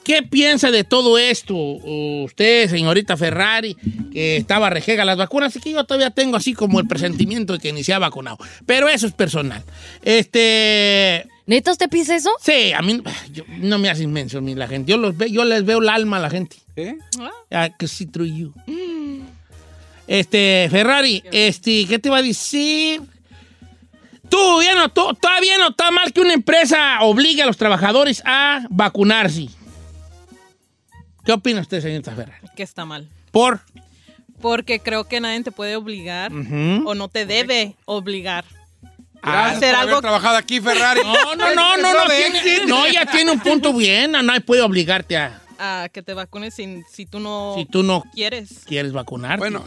¿qué 0.06 0.22
piensa 0.22 0.70
de 0.70 0.84
todo 0.84 1.18
esto? 1.18 1.54
Usted, 1.56 2.70
señorita 2.70 3.16
Ferrari, 3.16 3.76
que 4.12 4.36
estaba 4.36 4.70
rejega 4.70 5.04
las 5.04 5.16
vacunas, 5.16 5.56
y 5.56 5.60
que 5.60 5.72
yo 5.72 5.82
todavía 5.82 6.10
tengo 6.10 6.36
así 6.36 6.54
como 6.54 6.78
el 6.78 6.86
presentimiento 6.86 7.54
de 7.54 7.58
que 7.58 7.72
ni 7.72 7.82
se 7.82 7.92
ha 7.92 7.98
vacunado. 7.98 8.38
Pero 8.66 8.88
eso 8.88 9.08
es 9.08 9.12
personal. 9.12 9.64
Este... 10.04 11.26
¿Neta 11.46 11.72
usted 11.72 11.88
piensa 11.88 12.14
eso? 12.14 12.30
Sí, 12.40 12.72
a 12.72 12.82
mí 12.82 13.00
yo- 13.32 13.44
no 13.58 13.78
me 13.78 13.90
hace 13.90 14.04
inmenso 14.04 14.40
mí 14.40 14.54
la 14.54 14.68
gente. 14.68 14.90
Yo, 14.90 14.96
los 14.96 15.16
ve, 15.16 15.30
yo 15.30 15.44
les 15.44 15.64
veo 15.64 15.78
el 15.78 15.88
alma 15.88 16.18
a 16.18 16.20
la 16.20 16.30
gente. 16.30 16.56
¿Eh? 16.76 16.96
I 17.50 17.70
can 17.78 17.88
see 17.88 18.06
through 18.06 18.28
you. 18.32 18.52
Este, 20.06 20.68
Ferrari, 20.70 21.22
este, 21.32 21.84
¿qué 21.86 21.98
te 21.98 22.08
iba 22.08 22.18
a 22.18 22.22
decir? 22.22 23.00
Tú, 24.28 24.62
ya 24.62 24.74
no, 24.76 24.88
tú- 24.88 25.14
todavía 25.20 25.58
no 25.58 25.70
está 25.70 25.90
mal 25.90 26.12
que 26.12 26.20
una 26.20 26.32
empresa 26.32 27.00
obligue 27.02 27.42
a 27.42 27.46
los 27.46 27.56
trabajadores 27.56 28.22
a 28.24 28.66
vacunarse. 28.70 29.46
¿Qué 31.26 31.32
opina 31.32 31.60
usted, 31.60 31.80
señorita 31.80 32.14
Ferrari? 32.14 32.46
Que 32.54 32.62
está 32.62 32.84
mal. 32.84 33.08
Por. 33.32 33.60
Porque 34.40 34.78
creo 34.78 35.08
que 35.08 35.20
nadie 35.20 35.42
te 35.42 35.50
puede 35.50 35.74
obligar 35.74 36.30
o 36.32 36.94
no 36.94 37.08
te 37.08 37.26
debe 37.26 37.74
obligar. 37.84 38.44
Ah, 39.22 39.46
hacer 39.46 39.72
por 39.72 39.80
algo. 39.80 39.92
haber 39.94 40.02
trabajado 40.02 40.36
aquí, 40.36 40.60
Ferrari. 40.60 41.00
No, 41.04 41.34
no, 41.34 41.54
no, 41.54 41.76
no, 41.76 41.92
no, 41.92 42.04
tiene, 42.06 42.66
no, 42.66 42.86
ya 42.86 43.04
tiene 43.06 43.32
un 43.32 43.40
punto 43.40 43.72
bien. 43.72 44.12
No, 44.12 44.22
nadie 44.22 44.40
puede 44.40 44.62
obligarte 44.62 45.16
a. 45.16 45.42
a 45.58 45.88
que 45.92 46.02
te 46.02 46.14
vacunes 46.14 46.54
si, 46.54 46.82
si 46.90 47.06
tú 47.06 47.20
no 47.20 47.54
Si 47.56 47.64
tú 47.64 47.82
no 47.82 48.02
quieres. 48.14 48.60
quieres 48.66 48.92
vacunarte. 48.92 49.38
Bueno, 49.38 49.64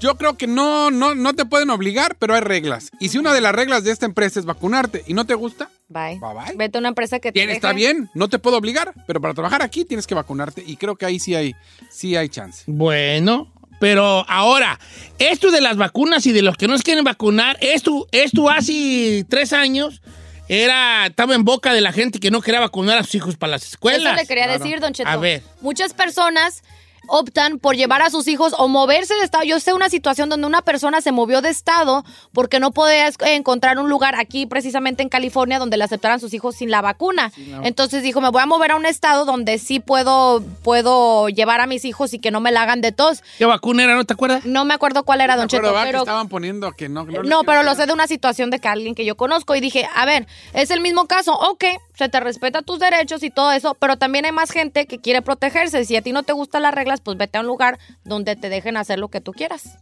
yo 0.00 0.16
creo 0.16 0.36
que 0.36 0.46
no, 0.46 0.90
no, 0.90 1.14
no 1.14 1.34
te 1.34 1.44
pueden 1.44 1.70
obligar, 1.70 2.16
pero 2.18 2.34
hay 2.34 2.40
reglas. 2.40 2.90
Y 3.00 3.08
si 3.08 3.18
una 3.18 3.32
de 3.34 3.40
las 3.40 3.54
reglas 3.54 3.84
de 3.84 3.90
esta 3.92 4.06
empresa 4.06 4.40
es 4.40 4.46
vacunarte 4.46 5.04
y 5.06 5.14
no 5.14 5.24
te 5.26 5.34
gusta, 5.34 5.70
Bye. 5.88 6.18
Bye, 6.20 6.34
bye. 6.34 6.56
Vete 6.56 6.78
a 6.78 6.80
una 6.80 6.88
empresa 6.88 7.18
que 7.18 7.30
te 7.32 7.38
bien, 7.38 7.48
deje. 7.48 7.56
está 7.58 7.72
bien, 7.74 8.08
no 8.14 8.28
te 8.28 8.38
puedo 8.38 8.56
obligar, 8.56 8.94
pero 9.06 9.20
para 9.20 9.34
trabajar 9.34 9.60
aquí 9.62 9.84
tienes 9.84 10.06
que 10.06 10.14
vacunarte 10.14 10.64
y 10.66 10.76
creo 10.76 10.96
que 10.96 11.04
ahí 11.04 11.18
sí 11.18 11.34
hay, 11.34 11.54
sí 11.90 12.16
hay 12.16 12.30
chance. 12.30 12.64
Bueno, 12.66 13.52
pero 13.78 14.24
ahora, 14.28 14.78
esto 15.18 15.50
de 15.50 15.60
las 15.60 15.76
vacunas 15.76 16.24
y 16.26 16.32
de 16.32 16.40
los 16.40 16.56
que 16.56 16.66
no 16.68 16.78
se 16.78 16.84
quieren 16.84 17.04
vacunar, 17.04 17.58
esto, 17.60 18.06
esto 18.12 18.48
hace 18.48 19.26
tres 19.28 19.52
años 19.52 20.00
era, 20.48 21.06
estaba 21.06 21.34
en 21.34 21.44
boca 21.44 21.72
de 21.72 21.80
la 21.80 21.92
gente 21.92 22.20
que 22.20 22.30
no 22.30 22.40
quería 22.40 22.60
vacunar 22.60 22.98
a 22.98 23.04
sus 23.04 23.14
hijos 23.14 23.36
para 23.36 23.52
las 23.52 23.64
escuelas. 23.64 24.14
Eso 24.14 24.22
le 24.22 24.26
quería 24.26 24.46
decir, 24.46 24.80
Don 24.80 24.92
Cheto. 24.92 25.08
A 25.08 25.16
ver. 25.16 25.42
Muchas 25.60 25.94
personas 25.94 26.62
optan 27.08 27.58
por 27.58 27.76
llevar 27.76 28.02
a 28.02 28.10
sus 28.10 28.28
hijos 28.28 28.54
o 28.58 28.68
moverse 28.68 29.14
de 29.14 29.24
estado. 29.24 29.44
Yo 29.44 29.60
sé 29.60 29.72
una 29.74 29.88
situación 29.88 30.28
donde 30.28 30.46
una 30.46 30.62
persona 30.62 31.00
se 31.00 31.12
movió 31.12 31.40
de 31.42 31.50
estado 31.50 32.04
porque 32.32 32.60
no 32.60 32.70
podía 32.72 33.10
encontrar 33.26 33.78
un 33.78 33.88
lugar 33.88 34.14
aquí, 34.16 34.46
precisamente 34.46 35.02
en 35.02 35.08
California, 35.08 35.58
donde 35.58 35.76
le 35.76 35.84
aceptaran 35.84 36.20
sus 36.20 36.32
hijos 36.34 36.56
sin 36.56 36.70
la 36.70 36.80
vacuna. 36.80 37.32
la- 37.48 37.66
Entonces 37.66 38.02
dijo, 38.02 38.20
me 38.20 38.30
voy 38.30 38.42
a 38.42 38.46
mover 38.46 38.72
a 38.72 38.76
un 38.76 38.86
estado 38.86 39.24
donde 39.24 39.58
sí 39.58 39.80
puedo, 39.80 40.42
puedo 40.62 41.28
llevar 41.28 41.60
a 41.60 41.66
mis 41.66 41.84
hijos 41.84 42.14
y 42.14 42.18
que 42.18 42.30
no 42.30 42.40
me 42.40 42.52
la 42.52 42.62
hagan 42.62 42.80
de 42.80 42.92
tos. 42.92 43.22
¿Qué 43.38 43.44
vacuna 43.44 43.84
era? 43.84 43.94
¿No 43.94 44.04
te 44.04 44.14
acuerdas? 44.14 44.44
No 44.44 44.64
me 44.64 44.74
acuerdo 44.74 45.02
cuál 45.04 45.20
era, 45.20 45.34
Me 45.34 45.40
Don 45.40 45.48
Cheto, 45.48 45.62
¿verdad? 45.62 45.80
que 45.82 45.86
pero... 45.88 45.98
estaban 46.00 46.28
poniendo 46.28 46.72
que 46.72 46.88
no. 46.88 47.04
No, 47.04 47.42
pero 47.44 47.62
lo 47.62 47.74
sé 47.74 47.86
de 47.86 47.92
una 47.92 48.06
situación 48.06 48.50
de 48.50 48.58
que 48.58 48.68
alguien 48.68 48.94
que 48.94 49.04
yo 49.04 49.16
conozco 49.16 49.54
y 49.54 49.60
dije, 49.60 49.88
a 49.94 50.04
ver, 50.06 50.26
es 50.54 50.70
el 50.70 50.80
mismo 50.80 51.06
caso, 51.06 51.32
ok, 51.34 51.64
se 51.94 52.08
te 52.08 52.20
respeta 52.20 52.62
tus 52.62 52.78
derechos 52.78 53.22
y 53.22 53.30
todo 53.30 53.52
eso, 53.52 53.74
pero 53.74 53.96
también 53.96 54.24
hay 54.24 54.32
más 54.32 54.50
gente 54.50 54.86
que 54.86 54.98
quiere 54.98 55.22
protegerse. 55.22 55.84
Si 55.84 55.96
a 55.96 56.02
ti 56.02 56.12
no 56.12 56.22
te 56.22 56.32
gustan 56.32 56.62
las 56.62 56.74
reglas, 56.92 57.00
pues 57.00 57.16
vete 57.16 57.38
a 57.38 57.40
un 57.40 57.46
lugar 57.46 57.78
donde 58.04 58.36
te 58.36 58.48
dejen 58.48 58.76
hacer 58.76 58.98
lo 58.98 59.08
que 59.08 59.20
tú 59.20 59.32
quieras. 59.32 59.78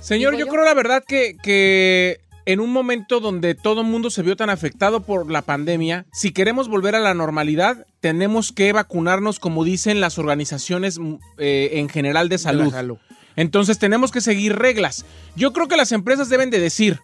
Señor, 0.00 0.34
yo 0.34 0.40
yo. 0.40 0.48
creo 0.48 0.64
la 0.64 0.74
verdad 0.74 1.04
que, 1.06 1.36
que 1.42 2.20
en 2.44 2.60
un 2.60 2.72
momento 2.72 3.20
donde 3.20 3.54
todo 3.54 3.82
el 3.82 3.86
mundo 3.86 4.10
se 4.10 4.22
vio 4.22 4.36
tan 4.36 4.50
afectado 4.50 5.00
por 5.04 5.30
la 5.30 5.42
pandemia, 5.42 6.06
si 6.12 6.32
queremos 6.32 6.68
volver 6.68 6.96
a 6.96 7.00
la 7.00 7.14
normalidad, 7.14 7.86
tenemos 8.00 8.50
que 8.52 8.72
vacunarnos, 8.72 9.38
como 9.38 9.64
dicen 9.64 10.00
las 10.00 10.18
organizaciones 10.18 10.98
mm, 10.98 11.14
eh, 11.38 11.70
en 11.74 11.88
general 11.88 12.28
de 12.28 12.38
salud. 12.38 12.70
salud. 12.70 12.98
Entonces 13.36 13.78
tenemos 13.78 14.10
que 14.10 14.20
seguir 14.20 14.56
reglas. 14.56 15.06
Yo 15.36 15.52
creo 15.52 15.68
que 15.68 15.76
las 15.76 15.92
empresas 15.92 16.28
deben 16.28 16.50
de 16.50 16.58
decir, 16.58 17.00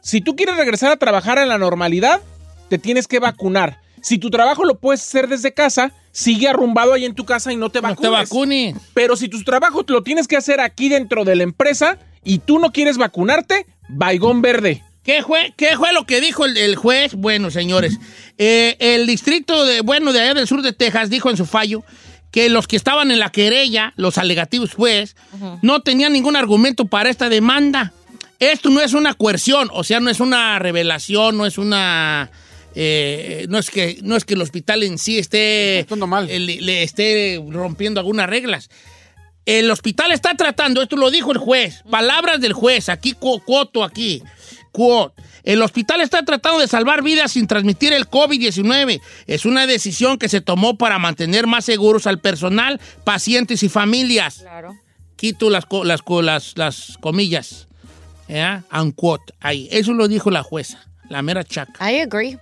si 0.00 0.20
tú 0.20 0.36
quieres 0.36 0.56
regresar 0.56 0.92
a 0.92 0.96
trabajar 0.96 1.38
en 1.38 1.48
la 1.48 1.58
normalidad, 1.58 2.20
te 2.68 2.78
tienes 2.78 3.08
que 3.08 3.18
vacunar. 3.18 3.80
Si 4.02 4.18
tu 4.18 4.30
trabajo 4.30 4.64
lo 4.64 4.78
puedes 4.78 5.02
hacer 5.02 5.28
desde 5.28 5.52
casa, 5.52 5.92
sigue 6.12 6.48
arrumbado 6.48 6.92
ahí 6.92 7.04
en 7.04 7.14
tu 7.14 7.24
casa 7.24 7.52
y 7.52 7.56
no 7.56 7.70
te 7.70 7.80
No 7.80 7.88
vacunes. 7.88 8.02
te 8.02 8.16
vacunes. 8.16 8.76
Pero 8.94 9.16
si 9.16 9.28
tu 9.28 9.42
trabajo 9.42 9.84
lo 9.88 10.02
tienes 10.02 10.28
que 10.28 10.36
hacer 10.36 10.60
aquí 10.60 10.88
dentro 10.88 11.24
de 11.24 11.36
la 11.36 11.42
empresa 11.42 11.98
y 12.24 12.38
tú 12.38 12.58
no 12.58 12.72
quieres 12.72 12.98
vacunarte, 12.98 13.66
baigón 13.88 14.42
verde. 14.42 14.82
¿Qué 15.02 15.22
fue, 15.22 15.52
¿Qué 15.56 15.76
fue 15.76 15.92
lo 15.92 16.04
que 16.04 16.20
dijo 16.20 16.44
el, 16.44 16.56
el 16.56 16.74
juez? 16.74 17.14
Bueno, 17.14 17.50
señores, 17.52 17.98
eh, 18.38 18.76
el 18.80 19.06
distrito 19.06 19.64
de, 19.64 19.80
bueno, 19.80 20.12
de 20.12 20.20
allá 20.20 20.34
del 20.34 20.48
sur 20.48 20.62
de 20.62 20.72
Texas 20.72 21.10
dijo 21.10 21.30
en 21.30 21.36
su 21.36 21.46
fallo 21.46 21.84
que 22.32 22.48
los 22.48 22.66
que 22.66 22.74
estaban 22.76 23.10
en 23.12 23.20
la 23.20 23.30
querella, 23.30 23.92
los 23.96 24.18
alegativos 24.18 24.74
juez, 24.74 25.14
no 25.62 25.80
tenían 25.80 26.12
ningún 26.12 26.34
argumento 26.36 26.86
para 26.86 27.08
esta 27.08 27.28
demanda. 27.28 27.92
Esto 28.40 28.68
no 28.68 28.80
es 28.80 28.94
una 28.94 29.14
coerción, 29.14 29.70
o 29.72 29.84
sea, 29.84 30.00
no 30.00 30.10
es 30.10 30.20
una 30.20 30.58
revelación, 30.58 31.38
no 31.38 31.46
es 31.46 31.56
una... 31.56 32.30
eh, 32.78 33.46
no, 33.48 33.58
es 33.58 33.70
que, 33.70 33.98
no 34.02 34.16
es 34.16 34.24
que 34.24 34.34
el 34.34 34.42
hospital 34.42 34.82
en 34.82 34.98
sí 34.98 35.18
esté, 35.18 35.86
mal. 36.06 36.28
eh, 36.30 36.38
le, 36.38 36.60
le 36.60 36.82
esté 36.82 37.42
rompiendo 37.48 37.98
algunas 38.00 38.28
reglas. 38.28 38.68
El 39.46 39.70
hospital 39.70 40.12
está 40.12 40.34
tratando, 40.34 40.82
esto 40.82 40.96
lo 40.96 41.10
dijo 41.10 41.32
el 41.32 41.38
juez, 41.38 41.82
palabras 41.90 42.40
del 42.40 42.52
juez, 42.52 42.88
aquí 42.88 43.12
cu- 43.12 43.40
cuoto 43.44 43.82
aquí, 43.84 44.22
quote. 44.72 45.22
El 45.44 45.62
hospital 45.62 46.00
está 46.00 46.24
tratando 46.24 46.58
de 46.58 46.66
salvar 46.66 47.02
vidas 47.04 47.30
sin 47.32 47.46
transmitir 47.46 47.92
el 47.92 48.10
COVID-19. 48.10 49.00
Es 49.28 49.46
una 49.46 49.66
decisión 49.68 50.18
que 50.18 50.28
se 50.28 50.40
tomó 50.40 50.76
para 50.76 50.98
mantener 50.98 51.46
más 51.46 51.64
seguros 51.64 52.08
al 52.08 52.18
personal, 52.20 52.80
pacientes 53.04 53.62
y 53.62 53.68
familias. 53.68 54.38
Claro. 54.40 54.74
Quito 55.14 55.48
las, 55.48 55.64
las, 55.84 56.02
las, 56.22 56.52
las 56.58 56.98
comillas. 57.00 57.68
¿Ya? 58.28 58.64
Unquote. 58.72 59.32
Ahí. 59.38 59.68
Eso 59.70 59.94
lo 59.94 60.08
dijo 60.08 60.32
la 60.32 60.42
jueza, 60.42 60.84
la 61.08 61.22
mera 61.22 61.44
chaca. 61.44 61.72
I 61.88 62.00
agree. 62.00 62.36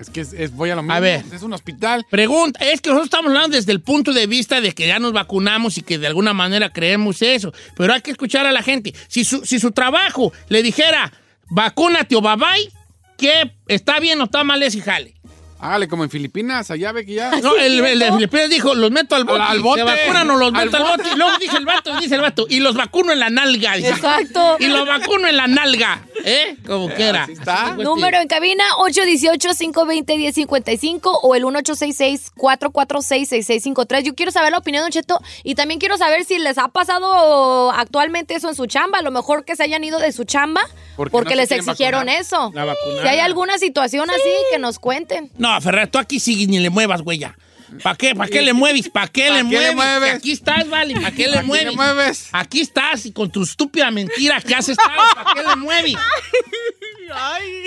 Es 0.00 0.08
que 0.10 0.22
es, 0.22 0.32
es- 0.32 0.52
voy 0.54 0.70
a 0.70 0.74
lo 0.76 0.82
mismo. 0.82 0.94
A 0.94 1.00
ver. 1.00 1.24
Es 1.32 1.42
un 1.42 1.52
hospital. 1.52 2.06
Pregunta, 2.10 2.58
es 2.64 2.80
que 2.80 2.88
nosotros 2.90 3.06
estamos 3.06 3.28
hablando 3.28 3.56
desde 3.56 3.72
el 3.72 3.80
punto 3.80 4.12
de 4.12 4.26
vista 4.26 4.60
de 4.60 4.72
que 4.72 4.86
ya 4.86 4.98
nos 4.98 5.12
vacunamos 5.12 5.76
y 5.78 5.82
que 5.82 5.98
de 5.98 6.06
alguna 6.06 6.32
manera 6.32 6.70
creemos 6.72 7.20
eso, 7.22 7.52
pero 7.76 7.92
hay 7.92 8.00
que 8.00 8.10
escuchar 8.12 8.46
a 8.46 8.52
la 8.52 8.62
gente. 8.62 8.94
Si 9.08 9.24
su, 9.24 9.44
si 9.44 9.58
su 9.60 9.72
trabajo 9.72 10.32
le 10.48 10.62
dijera, 10.62 11.12
vacúnate 11.50 12.16
o 12.16 12.20
bye 12.22 12.36
bye, 12.36 12.72
que 13.18 13.52
está 13.68 14.00
bien 14.00 14.20
o 14.20 14.24
está 14.24 14.42
mal 14.44 14.62
ese 14.62 14.80
jale. 14.80 15.14
Hágale 15.62 15.88
como 15.88 16.04
en 16.04 16.08
Filipinas, 16.10 16.70
allá 16.70 16.90
ve 16.92 17.04
que 17.04 17.12
ya. 17.16 17.32
No, 17.42 17.54
el, 17.54 17.84
el 17.84 17.98
de 17.98 18.10
Filipinas 18.14 18.48
dijo, 18.48 18.74
los 18.74 18.90
meto 18.90 19.14
al 19.14 19.24
bote. 19.24 19.42
Al 19.42 19.60
bote. 19.60 19.80
Se 19.80 19.84
vacunan 19.84 20.30
o 20.30 20.36
los 20.38 20.54
Al 20.54 20.64
meto 20.64 20.76
al 20.78 20.82
bote. 20.84 20.96
bote. 21.02 21.10
Y 21.14 21.18
luego 21.18 21.36
dice 21.38 21.56
el 21.58 21.66
vato, 21.66 22.00
dice 22.00 22.14
el 22.14 22.22
vato, 22.22 22.46
y 22.48 22.60
los 22.60 22.74
vacuno 22.74 23.12
en 23.12 23.20
la 23.20 23.28
nalga. 23.28 23.76
Exacto. 23.76 24.56
Y 24.58 24.68
los 24.68 24.86
vacuno 24.88 25.28
en 25.28 25.36
la 25.36 25.46
nalga. 25.48 26.00
¿Eh? 26.24 26.56
Como 26.66 26.88
quiera. 26.88 27.24
así 27.24 27.32
está. 27.32 27.64
Así, 27.66 27.74
pues, 27.76 27.84
Número 27.84 28.18
en 28.18 28.28
cabina 28.28 28.64
818-520-1055 28.78 31.18
o 31.22 31.34
el 31.34 31.44
1866-446-6653. 31.44 34.02
Yo 34.02 34.14
quiero 34.14 34.32
saber 34.32 34.52
la 34.52 34.58
opinión, 34.58 34.82
Don 34.82 34.90
Cheto, 34.90 35.20
y 35.42 35.54
también 35.54 35.80
quiero 35.80 35.96
saber 35.96 36.24
si 36.24 36.38
les 36.38 36.58
ha 36.58 36.68
pasado 36.68 37.70
actualmente 37.72 38.34
eso 38.34 38.48
en 38.48 38.54
su 38.54 38.66
chamba. 38.66 38.98
A 38.98 39.02
lo 39.02 39.10
mejor 39.10 39.44
que 39.44 39.56
se 39.56 39.62
hayan 39.64 39.82
ido 39.84 39.98
de 39.98 40.12
su 40.12 40.24
chamba 40.24 40.60
Porque 40.96 41.10
porque, 41.12 41.34
no 41.34 41.42
se 41.42 41.56
les 41.56 41.62
exigieron 41.66 42.06
vacunar. 42.06 42.20
eso. 42.20 42.50
La. 42.54 42.74
Si 43.02 43.08
hay 43.08 43.18
alguna 43.20 43.58
situación 43.58 44.10
así, 44.10 44.20
que 44.50 44.58
nos 44.58 44.78
cuenten. 44.78 45.30
No, 45.38 45.58
Ferrer, 45.60 45.88
tú 45.88 45.98
aquí 45.98 46.20
sí 46.20 46.46
ni 46.46 46.58
le 46.58 46.70
muevas, 46.70 47.02
güey, 47.02 47.18
ya. 47.18 47.36
¿Para 47.82 47.96
qué? 47.96 48.14
¿Para 48.14 48.28
qué 48.28 48.42
le 48.42 48.52
mueves? 48.52 48.88
¿Para 48.88 49.08
qué, 49.08 49.28
¿Pa' 49.28 49.34
le, 49.34 49.38
qué 49.38 49.44
mueves? 49.44 49.68
le 49.68 49.74
mueves? 49.74 50.14
Aquí 50.14 50.32
estás, 50.32 50.68
vale. 50.68 50.94
¿Para 50.94 51.10
qué 51.12 51.26
le 51.28 51.34
¿Pa' 51.34 51.40
qué 51.40 51.46
mueves? 51.46 51.66
le 51.66 51.76
mueves? 51.76 52.28
Aquí 52.32 52.60
estás 52.60 53.06
y 53.06 53.12
con 53.12 53.30
tu 53.30 53.42
estúpida 53.42 53.90
mentira 53.90 54.40
que 54.40 54.54
has 54.54 54.68
estado. 54.68 54.90
¿Para 55.14 55.34
qué 55.34 55.48
le 55.48 55.56
mueves? 55.56 55.94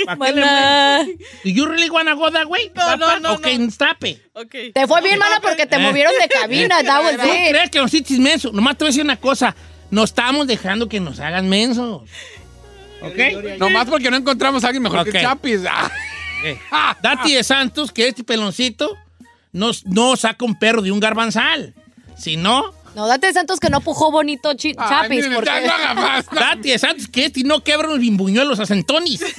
¿Para 0.05 0.17
qué 0.17 0.31
le 0.33 0.41
mueves? 0.41 1.07
¿Do 1.43 1.49
you 1.49 1.65
really 1.65 1.89
wanna 1.89 2.13
go 2.13 2.31
that 2.31 2.45
way? 2.47 2.71
No, 2.75 2.97
no, 2.97 3.19
no, 3.19 3.33
Ok, 3.33 3.47
stop 3.69 4.03
it. 4.05 4.19
Ok. 4.33 4.55
Te 4.73 4.87
fue 4.87 5.01
bien, 5.01 5.19
mala, 5.19 5.39
porque 5.41 5.65
te 5.65 5.77
movieron 5.77 6.13
de 6.21 6.27
cabina. 6.27 6.83
That 6.83 7.03
was 7.03 7.17
¿Tú 7.17 7.27
it. 7.27 7.49
crees 7.49 7.69
que 7.69 7.79
nos 7.79 7.93
hiciste 7.93 8.17
menso? 8.19 8.51
Nomás 8.51 8.77
te 8.77 8.83
voy 8.85 8.89
a 8.89 8.91
decir 8.91 9.03
una 9.03 9.17
cosa. 9.17 9.55
No 9.91 10.03
estamos 10.03 10.47
dejando 10.47 10.89
que 10.89 10.99
nos 10.99 11.19
hagan 11.19 11.49
mensos. 11.49 12.03
¿Ok? 13.01 13.57
Nomás 13.59 13.85
porque 13.87 14.09
no 14.09 14.17
encontramos 14.17 14.63
a 14.63 14.67
alguien 14.67 14.83
mejor 14.83 15.03
que 15.03 15.21
Chapis. 15.21 15.61
Ah. 16.71 16.97
Dati 17.01 17.33
de 17.33 17.43
Santos, 17.43 17.91
que 17.91 18.07
este 18.07 18.23
peloncito 18.23 18.97
no, 19.53 19.71
no 19.85 20.15
saca 20.17 20.43
un 20.45 20.55
perro 20.59 20.81
de 20.81 20.91
un 20.91 20.99
garbanzal. 20.99 21.73
Si 22.17 22.35
no, 22.37 22.73
No, 22.95 23.07
date 23.07 23.27
de 23.27 23.33
Santos 23.33 23.59
que 23.59 23.69
no 23.71 23.81
pujó 23.81 24.11
bonito 24.11 24.53
chi- 24.53 24.75
Ay, 24.77 24.89
Chapis. 24.89 25.09
miren, 25.25 25.33
porque... 25.33 25.49
no 25.65 25.73
haga 25.73 25.93
más. 25.95 26.25
Dati 26.31 26.69
de 26.69 26.77
Santos, 26.79 27.07
que 27.07 27.25
este 27.25 27.43
no 27.43 27.63
quebra 27.63 27.87
unos 27.87 27.99
bimbuñuelos 27.99 28.59
a 28.59 28.65
centonis. 28.67 29.21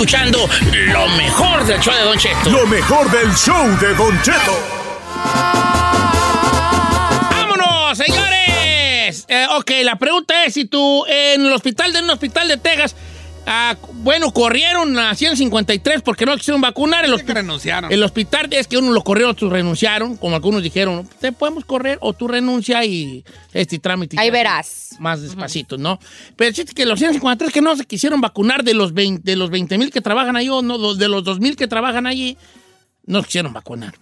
escuchando 0.00 0.48
lo 0.72 1.08
mejor 1.10 1.62
del 1.66 1.78
show 1.78 1.92
de 1.92 2.04
Don 2.04 2.16
Cheto. 2.16 2.50
Lo 2.50 2.66
mejor 2.68 3.10
del 3.10 3.34
show 3.34 3.66
de 3.78 3.94
Don 3.96 4.22
Cheto. 4.22 4.58
¡Vámonos, 7.30 7.98
señores! 7.98 9.26
Eh, 9.28 9.46
ok, 9.50 9.70
la 9.82 9.96
pregunta 9.96 10.46
es 10.46 10.54
si 10.54 10.64
tú 10.64 11.04
en 11.06 11.44
el 11.44 11.52
hospital 11.52 11.92
de 11.92 12.00
un 12.00 12.08
hospital 12.08 12.48
de 12.48 12.56
Texas 12.56 12.96
ah, 13.46 13.76
bueno, 13.94 14.32
corrieron 14.32 14.98
a 14.98 15.14
153 15.14 16.02
porque 16.02 16.26
no 16.26 16.36
quisieron 16.36 16.60
vacunar. 16.60 17.04
El, 17.04 17.12
hospi- 17.12 17.34
renunciaron. 17.34 17.92
el 17.92 18.02
hospital 18.02 18.48
es 18.52 18.66
que 18.66 18.78
unos 18.78 18.94
lo 18.94 19.02
corrieron, 19.02 19.32
otros 19.32 19.52
renunciaron. 19.52 20.16
Como 20.16 20.36
algunos 20.36 20.62
dijeron, 20.62 21.08
te 21.20 21.32
podemos 21.32 21.64
correr 21.64 21.98
o 22.00 22.12
tú 22.12 22.28
renuncia 22.28 22.84
y 22.84 23.24
este 23.52 23.78
trámite. 23.78 24.16
Ahí 24.18 24.30
verás. 24.30 24.96
Más 24.98 25.22
despacito, 25.22 25.78
¿no? 25.78 25.98
Pero 26.36 26.50
es 26.50 26.74
que 26.74 26.86
los 26.86 26.98
153 26.98 27.52
que 27.52 27.60
no 27.62 27.76
se 27.76 27.84
quisieron 27.84 28.20
vacunar 28.20 28.64
de 28.64 28.74
los 28.74 28.92
20 28.92 29.22
de 29.24 29.36
los 29.36 29.50
20 29.50 29.78
mil 29.78 29.90
que 29.90 30.00
trabajan 30.00 30.36
ahí 30.36 30.48
o 30.48 30.62
no, 30.62 30.94
de 30.94 31.08
los 31.08 31.24
2 31.24 31.40
mil 31.40 31.56
que 31.56 31.66
trabajan 31.68 32.06
allí, 32.06 32.36
no 33.06 33.22
quisieron 33.22 33.52
vacunar. 33.52 33.94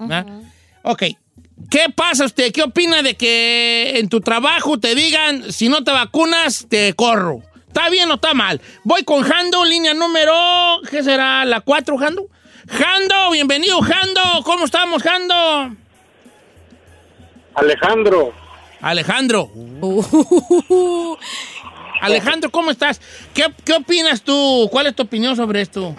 Ok. 0.82 1.02
¿Qué 1.70 1.86
pasa 1.94 2.24
usted? 2.24 2.52
¿Qué 2.52 2.62
opina 2.62 3.02
de 3.02 3.14
que 3.16 3.98
en 3.98 4.08
tu 4.08 4.20
trabajo 4.20 4.78
te 4.78 4.94
digan, 4.94 5.52
si 5.52 5.68
no 5.68 5.82
te 5.82 5.90
vacunas, 5.90 6.66
te 6.68 6.92
corro? 6.94 7.42
¿Está 7.68 7.90
bien 7.90 8.10
o 8.10 8.14
está 8.14 8.34
mal? 8.34 8.60
Voy 8.82 9.04
con 9.04 9.22
Jando, 9.22 9.64
línea 9.64 9.94
número, 9.94 10.32
¿qué 10.90 11.02
será? 11.02 11.44
¿La 11.44 11.60
4, 11.60 11.96
Jando? 11.96 12.26
Jando, 12.68 13.30
bienvenido, 13.30 13.80
Jando. 13.80 14.20
¿Cómo 14.44 14.64
estamos, 14.64 15.02
Jando? 15.02 15.76
Alejandro. 17.54 18.32
Alejandro. 18.80 19.50
Alejandro, 22.00 22.50
¿cómo 22.50 22.70
estás? 22.70 23.00
¿Qué, 23.34 23.44
qué 23.64 23.74
opinas 23.74 24.22
tú? 24.22 24.68
¿Cuál 24.70 24.86
es 24.86 24.96
tu 24.96 25.02
opinión 25.02 25.36
sobre 25.36 25.60
esto? 25.60 25.94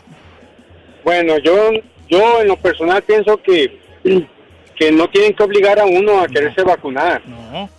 Bueno, 1.04 1.38
yo, 1.40 1.72
yo 2.10 2.42
en 2.42 2.48
lo 2.48 2.58
personal 2.58 3.02
pienso 3.04 3.42
que, 3.42 3.80
que 4.76 4.92
no 4.92 5.10
tienen 5.10 5.34
que 5.34 5.44
obligar 5.44 5.80
a 5.80 5.86
uno 5.86 6.22
a 6.22 6.28
quererse 6.28 6.64
vacunar. 6.64 7.22
No. 7.28 7.70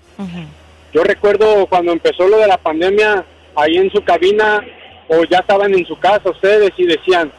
Yo 0.93 1.03
recuerdo 1.03 1.67
cuando 1.67 1.93
empezó 1.93 2.27
lo 2.29 2.39
de 2.39 2.47
la 2.47 2.59
pandemia, 2.59 3.25
ahí 3.57 3.77
en 3.77 3.91
su 3.91 4.03
cabina, 4.03 4.63
o 5.09 5.25
ya 5.25 5.39
estaban 5.39 5.73
en 5.75 5.85
su 5.87 5.97
casa 5.99 6.31
ustedes 6.31 6.71
y 6.77 6.85
decían, 6.87 7.33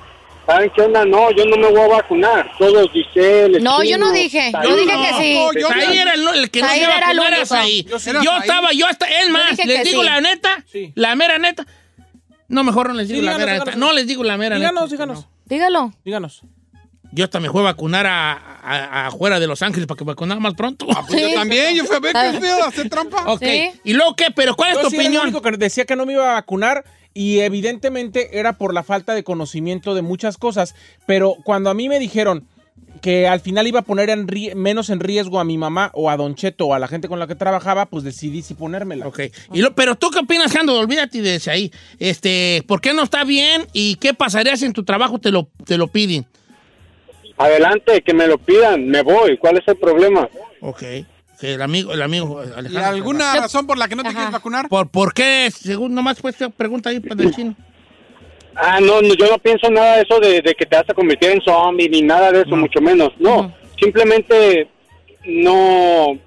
¿saben 0.46 0.70
qué 0.76 0.82
onda? 0.82 1.06
No, 1.06 1.32
yo 1.32 1.46
no 1.46 1.58
me 1.58 1.68
voy 1.70 1.82
a 1.82 1.88
vacunar. 1.88 2.52
Todos 2.58 2.90
Giselle, 2.92 3.60
No, 3.62 3.84
yo 3.84 3.98
no 3.98 4.12
dije. 4.12 4.52
Saí. 4.52 4.68
Yo 4.68 4.76
dije 4.76 4.92
que 4.92 5.14
sí. 5.24 5.64
Ahí 5.74 5.98
era 5.98 6.14
el, 6.14 6.28
el 6.36 6.52
que 6.52 6.62
no 6.62 6.68
se 6.70 6.78
iba 6.78 6.88
a 6.94 6.98
era 6.98 7.12
el 7.12 7.18
vacunar, 7.18 7.40
único. 7.40 7.54
era 7.56 7.64
ahí. 7.64 7.84
Yo 7.84 7.90
Yo, 7.92 8.00
sí 8.00 8.10
era 8.10 8.22
Said. 8.24 8.42
estaba, 8.42 8.72
yo 8.74 8.88
hasta, 8.88 9.06
es 9.08 9.30
más, 9.30 9.58
les 9.58 9.78
que 9.78 9.84
digo 9.90 10.02
sí. 10.02 10.08
la 10.10 10.22
neta, 10.22 10.64
la 10.96 11.16
mera 11.16 11.38
neta. 11.38 11.66
No, 12.48 12.64
mejor 12.66 12.90
no 12.90 12.96
les 12.96 13.08
digo 13.08 13.20
Sí, 13.22 13.26
la 13.26 13.32
díganos, 13.34 13.46
mera 13.46 13.54
neta. 13.60 13.72
díganos. 13.72 13.88
No 13.90 13.94
les 13.94 14.08
digo 14.08 14.24
la 14.24 14.38
mera 14.38 14.56
Díganos, 14.58 14.84
neta. 14.84 14.92
díganos. 14.96 15.28
Dígalo. 15.46 15.94
Díganos. 16.04 16.42
Yo 17.14 17.24
hasta 17.26 17.40
me 17.40 17.50
fui 17.50 17.62
a 17.62 17.64
vacunar 17.64 18.06
a, 18.08 18.51
a- 18.64 19.04
a- 19.04 19.08
afuera 19.08 19.40
de 19.40 19.48
Los 19.48 19.62
Ángeles 19.62 19.88
para 19.88 19.98
que 19.98 20.04
vacunara 20.04 20.40
más 20.40 20.54
pronto. 20.54 20.86
pues 21.08 21.22
yo 21.22 21.34
también, 21.34 21.76
yo 21.76 21.86
fui 21.86 21.96
a 21.96 22.00
ver 22.00 22.14
qué 22.14 22.40
feo 22.40 22.64
hacer 22.64 22.90
trampa. 22.90 23.24
Ok. 23.32 23.44
¿Y 23.84 23.94
luego 23.94 24.16
qué? 24.16 24.28
¿Pero 24.36 24.56
cuál 24.56 24.72
es 24.72 24.78
Yo 24.78 24.84
tu 24.84 24.90
sí 24.90 24.96
era 24.96 25.04
el 25.04 25.08
opinión? 25.10 25.24
único 25.28 25.42
que 25.42 25.52
decía 25.58 25.86
que 25.86 25.96
no 25.96 26.06
me 26.06 26.14
iba 26.14 26.30
a 26.32 26.34
vacunar 26.34 26.84
y 27.14 27.40
evidentemente 27.40 28.38
era 28.40 28.54
por 28.58 28.74
la 28.74 28.84
falta 28.84 29.14
de 29.14 29.24
conocimiento 29.24 29.96
de 29.96 30.02
muchas 30.02 30.38
cosas. 30.38 30.76
Pero 31.06 31.36
cuando 31.44 31.70
a 31.70 31.74
mí 31.74 31.90
me 31.90 32.00
dijeron 32.00 32.48
que 33.02 33.28
al 33.28 33.40
final 33.40 33.66
iba 33.68 33.80
a 33.80 33.84
poner 33.84 34.10
en 34.12 34.28
menos 34.56 34.90
en 34.92 35.00
riesgo 35.00 35.40
a 35.40 35.44
mi 35.44 35.58
mamá 35.58 35.90
o 35.94 36.10
a 36.10 36.18
Don 36.18 36.36
Cheto 36.36 36.68
o 36.68 36.74
a 36.74 36.80
la 36.80 36.88
gente 36.88 37.08
con 37.08 37.18
la 37.20 37.26
que 37.26 37.36
trabajaba, 37.36 37.88
pues 37.88 38.04
decidí 38.04 38.44
si 38.44 38.54
ponérmela. 38.54 39.08
Ok. 39.08 39.22
Y 39.54 39.62
lo- 39.62 39.74
pero 39.74 39.96
tú 39.96 40.12
qué 40.12 40.20
opinas, 40.20 40.52
Jando? 40.52 40.78
Olvídate 40.78 41.22
de 41.22 41.36
ese 41.36 41.50
ahí. 41.50 41.72
Este, 42.00 42.64
¿por 42.68 42.80
qué 42.80 42.94
no 42.94 43.02
está 43.04 43.24
bien? 43.24 43.66
¿Y 43.74 43.96
qué 43.96 44.14
pasaría 44.14 44.56
si 44.56 44.66
en 44.66 44.74
tu 44.74 44.84
trabajo 44.84 45.20
te 45.20 45.32
lo, 45.32 45.50
te 45.66 45.78
lo 45.78 45.88
piden? 45.88 46.28
Adelante, 47.44 48.02
que 48.02 48.14
me 48.14 48.28
lo 48.28 48.38
pidan, 48.38 48.88
me 48.88 49.02
voy. 49.02 49.38
¿Cuál 49.38 49.58
es 49.58 49.68
el 49.68 49.78
problema? 49.78 50.30
Ok. 50.62 50.80
Que 51.40 51.56
el 51.56 51.62
amigo, 51.62 51.92
el 51.92 52.02
amigo 52.04 52.44
¿Y 52.44 52.48
Alejandro. 52.58 52.86
alguna 52.86 53.36
razón 53.36 53.66
por 53.66 53.78
la 53.78 53.88
que 53.88 53.96
no 53.96 54.04
te 54.04 54.12
quieres 54.12 54.32
vacunar? 54.32 54.70
¿Por, 54.70 54.90
¿Por 54.90 55.14
qué? 55.14 55.50
Según 55.52 55.96
nomás 55.96 56.22
pues 56.22 56.36
pregunta 56.56 56.92
ahí 56.92 57.00
para 57.00 57.24
el 57.24 57.34
chino. 57.34 57.56
Ah, 58.56 58.80
no, 58.80 59.02
no, 59.02 59.14
yo 59.16 59.28
no 59.30 59.40
pienso 59.40 59.70
nada 59.72 59.96
de 59.96 60.02
eso 60.04 60.20
de, 60.20 60.42
de 60.42 60.54
que 60.54 60.66
te 60.66 60.76
vas 60.76 60.88
a 60.90 60.94
convertir 60.94 61.32
en 61.32 61.42
zombie 61.42 61.90
ni 61.90 62.02
nada 62.02 62.32
de 62.32 62.42
eso, 62.42 62.56
mucho 62.56 62.80
menos. 62.80 63.10
No, 63.18 63.52
simplemente 63.80 64.70
no, 65.26 66.18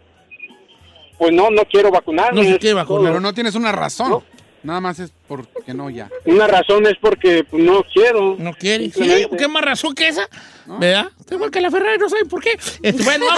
pues 1.18 1.32
no, 1.32 1.50
no 1.50 1.62
quiero 1.66 1.90
vacunarme. 1.90 2.42
No 2.42 2.50
se 2.50 2.58
quiere 2.58 2.74
vacunar. 2.74 3.12
Pero 3.12 3.20
no 3.20 3.32
tienes 3.34 3.54
una 3.54 3.70
razón. 3.72 4.22
Nada 4.64 4.80
más 4.80 4.98
es 4.98 5.12
porque 5.28 5.74
no 5.74 5.90
ya. 5.90 6.08
Una 6.24 6.46
razón 6.46 6.86
es 6.86 6.94
porque 6.98 7.44
pues, 7.44 7.62
no 7.62 7.84
quiero. 7.92 8.36
No 8.38 8.54
quiere. 8.54 8.90
Sí. 8.90 9.26
¿qué 9.36 9.46
más 9.46 9.62
razón 9.62 9.94
que 9.94 10.08
esa? 10.08 10.26
¿Verdad? 10.64 11.10
Está 11.20 11.34
igual 11.34 11.50
que 11.50 11.60
la 11.60 11.70
Ferrari, 11.70 11.98
no 11.98 12.08
saben 12.08 12.28
por 12.28 12.42
qué. 12.42 12.58
Este, 12.82 13.04
bueno. 13.04 13.26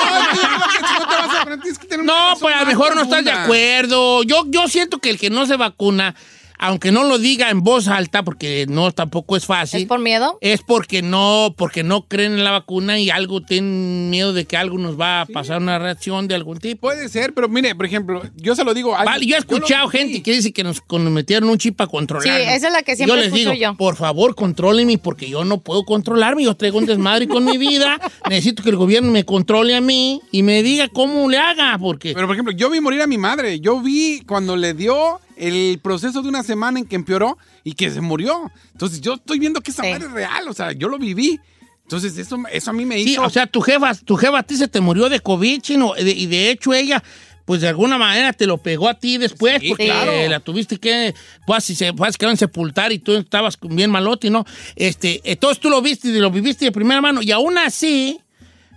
No, 2.03 2.35
pues 2.41 2.55
a 2.55 2.61
lo 2.61 2.67
mejor 2.67 2.95
no 2.95 3.03
estás 3.03 3.25
de 3.25 3.31
acuerdo. 3.31 4.23
Yo, 4.23 4.45
yo 4.47 4.69
siento 4.69 4.99
que 4.99 5.11
el 5.11 5.19
que 5.19 5.31
no 5.31 5.47
se 5.47 5.57
vacuna, 5.57 6.15
aunque 6.59 6.93
no 6.93 7.05
lo 7.05 7.19
diga 7.19 7.51
en 7.51 7.63
voz 7.63 7.89
alta, 7.89 8.23
porque 8.23 8.67
no 8.69 8.93
tampoco 8.93 9.37
es 9.37 9.47
fácil. 9.47 9.83
¿Es 9.83 9.87
por 9.87 9.99
miedo? 10.01 10.39
Es 10.41 10.63
porque 10.63 11.03
no, 11.03 11.55
porque 11.57 11.83
no 11.83 12.07
creen 12.09 12.33
en 12.35 12.45
la 12.45 12.51
vacuna 12.53 12.99
y 12.99 13.11
algo 13.11 13.41
tienen 13.43 14.11
miedo 14.11 14.33
de 14.33 14.45
que 14.47 14.57
algo 14.57 14.79
nos 14.79 14.99
va 14.99 15.23
a 15.23 15.27
pasar 15.27 15.61
una 15.61 15.79
reacción 15.79 16.29
de 16.29 16.35
algún 16.35 16.59
tipo. 16.59 16.81
Puede 16.89 17.09
ser, 17.09 17.35
pero 17.35 17.49
mire, 17.49 17.75
por 17.75 17.87
ejemplo, 17.87 18.23
yo 18.37 18.55
se 18.55 18.65
lo 18.65 18.75
digo 18.75 18.95
a 18.95 19.01
alguien- 19.01 19.13
Vale, 19.15 19.27
yo 19.27 19.37
he 19.37 19.39
escuchado 19.39 19.85
lo- 19.85 19.91
gente 19.91 20.23
que 20.23 20.33
dice 20.33 20.53
que 20.53 20.63
nos, 20.65 20.83
metieron 21.11 21.49
un 21.49 21.59
chip 21.59 21.77
para 21.77 21.91
controlar. 21.91 22.25
Sí, 22.25 22.43
esa 22.43 22.67
es 22.69 22.73
la 22.73 22.83
que 22.83 22.97
siempre 22.97 23.17
Yo 23.17 23.17
les 23.17 23.27
escucho 23.27 23.51
digo, 23.53 23.63
yo. 23.73 23.77
por 23.77 23.97
favor, 23.97 24.35
contrólenme 24.35 24.99
porque 24.99 25.29
yo 25.29 25.45
no 25.45 25.59
puedo 25.59 25.85
controlarme. 25.85 26.45
Yo 26.45 26.57
traigo 26.57 26.79
un 26.79 26.87
desmadre 26.87 27.29
con 27.29 27.45
mi 27.45 27.59
vida. 27.59 28.01
Necesito 28.31 28.63
que 28.63 28.71
el 28.71 28.77
gobierno 28.77 29.11
me 29.11 29.25
controle 29.25 29.75
a 29.77 29.81
mí 29.81 30.21
y 30.31 30.43
me 30.43 30.63
diga 30.63 30.89
cómo 30.89 31.29
le 31.29 31.39
haga, 31.39 31.77
porque... 31.79 32.13
Pero, 32.15 32.27
por 32.27 32.35
ejemplo, 32.37 32.55
yo 32.55 32.71
vi 32.71 32.81
morir 32.81 33.03
a 33.03 33.07
mi 33.07 33.19
madre. 33.19 33.61
Yo 33.61 33.81
vi 33.81 34.21
cuando 34.27 34.57
le 34.57 34.75
dio 34.75 35.21
el 35.37 35.79
proceso 35.83 36.23
de 36.23 36.29
una 36.29 36.43
semana 36.43 36.79
en 36.79 36.87
que 36.87 36.97
empeoró 36.97 37.39
y 37.65 37.73
que 37.75 37.91
se 37.91 38.01
murió. 38.01 38.51
Entonces, 38.73 39.01
yo 39.01 39.15
estoy 39.15 39.39
viendo 39.39 39.61
que 39.61 39.71
esa 39.71 39.83
madre 39.83 40.07
es 40.07 40.11
real. 40.13 40.49
O 40.49 40.53
sea, 40.53 40.73
yo 40.73 40.89
lo 40.89 40.99
viví. 40.99 41.39
Entonces, 41.83 42.19
eso, 42.19 42.39
eso 42.51 42.71
a 42.71 42.73
mí 42.73 42.85
me 42.85 42.97
Sí, 42.97 43.13
hizo... 43.13 43.23
o 43.23 43.31
sea, 43.31 43.47
tu 43.47 43.61
jefa, 43.61 43.95
tu 43.95 44.17
jefa 44.17 44.39
a 44.39 44.43
ti 44.43 44.57
se 44.57 44.67
te 44.67 44.81
murió 44.81 45.09
de 45.09 45.21
COVID, 45.21 45.61
chino, 45.61 45.95
de- 45.95 46.11
y 46.11 46.27
de 46.27 46.51
hecho 46.51 46.75
ella, 46.75 47.01
pues 47.45 47.61
de 47.61 47.69
alguna 47.69 47.97
manera 47.97 48.33
te 48.33 48.45
lo 48.47 48.59
pegó 48.59 48.89
a 48.89 48.95
ti 48.95 49.19
después, 49.19 49.61
Sí, 49.61 49.69
porque 49.69 49.85
claro. 49.85 50.11
la 50.29 50.41
tuviste 50.41 50.79
que, 50.79 51.15
pues 51.47 51.63
si 51.63 51.77
se 51.77 51.93
pues, 51.93 52.17
quedaron 52.17 52.37
sepultar 52.37 52.91
y 52.91 52.99
tú 52.99 53.13
estabas 53.13 53.57
bien 53.63 53.93
malote, 53.93 54.31
¿no? 54.31 54.45
Este, 54.75 55.21
entonces 55.23 55.61
tú 55.61 55.71
lo 55.71 55.81
viste 55.81 56.09
y 56.09 56.19
lo 56.19 56.33
viviste 56.33 56.65
de 56.65 56.73
primera 56.73 57.01
mano, 57.01 57.23
y 57.23 57.31
aún 57.31 57.57
así 57.57 58.19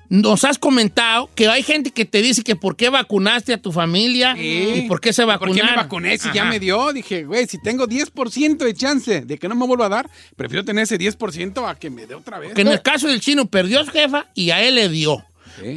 nos 0.09 0.43
has 0.43 0.57
comentado 0.57 1.29
que 1.35 1.47
hay 1.47 1.63
gente 1.63 1.91
que 1.91 2.03
te 2.03 2.21
dice 2.21 2.43
que 2.43 2.55
por 2.55 2.75
qué 2.75 2.89
vacunaste 2.89 3.53
a 3.53 3.61
tu 3.61 3.71
familia 3.71 4.35
y 4.37 4.87
por 4.87 4.99
qué 4.99 5.13
se 5.13 5.23
¿Por 5.23 5.33
qué 5.33 5.39
vacunaron. 5.39 5.71
me 5.71 5.75
vacuné? 5.75 6.17
Si 6.17 6.31
ya 6.33 6.45
me 6.45 6.59
dio, 6.59 6.91
dije, 6.91 7.23
güey, 7.23 7.45
si 7.47 7.61
tengo 7.61 7.87
10% 7.87 8.57
de 8.57 8.73
chance 8.73 9.21
de 9.21 9.37
que 9.37 9.47
no 9.47 9.55
me 9.55 9.67
vuelva 9.67 9.85
a 9.85 9.89
dar, 9.89 10.09
prefiero 10.35 10.65
tener 10.65 10.83
ese 10.83 10.97
10% 10.97 11.69
a 11.69 11.75
que 11.75 11.89
me 11.89 12.07
dé 12.07 12.15
otra 12.15 12.39
vez. 12.39 12.53
Que 12.53 12.61
en 12.61 12.69
el 12.69 12.81
caso 12.81 13.07
del 13.07 13.21
chino 13.21 13.45
perdió 13.45 13.79
a 13.81 13.85
su 13.85 13.91
jefa 13.91 14.25
y 14.33 14.49
a 14.49 14.63
él 14.63 14.75
le 14.75 14.89
dio. 14.89 15.23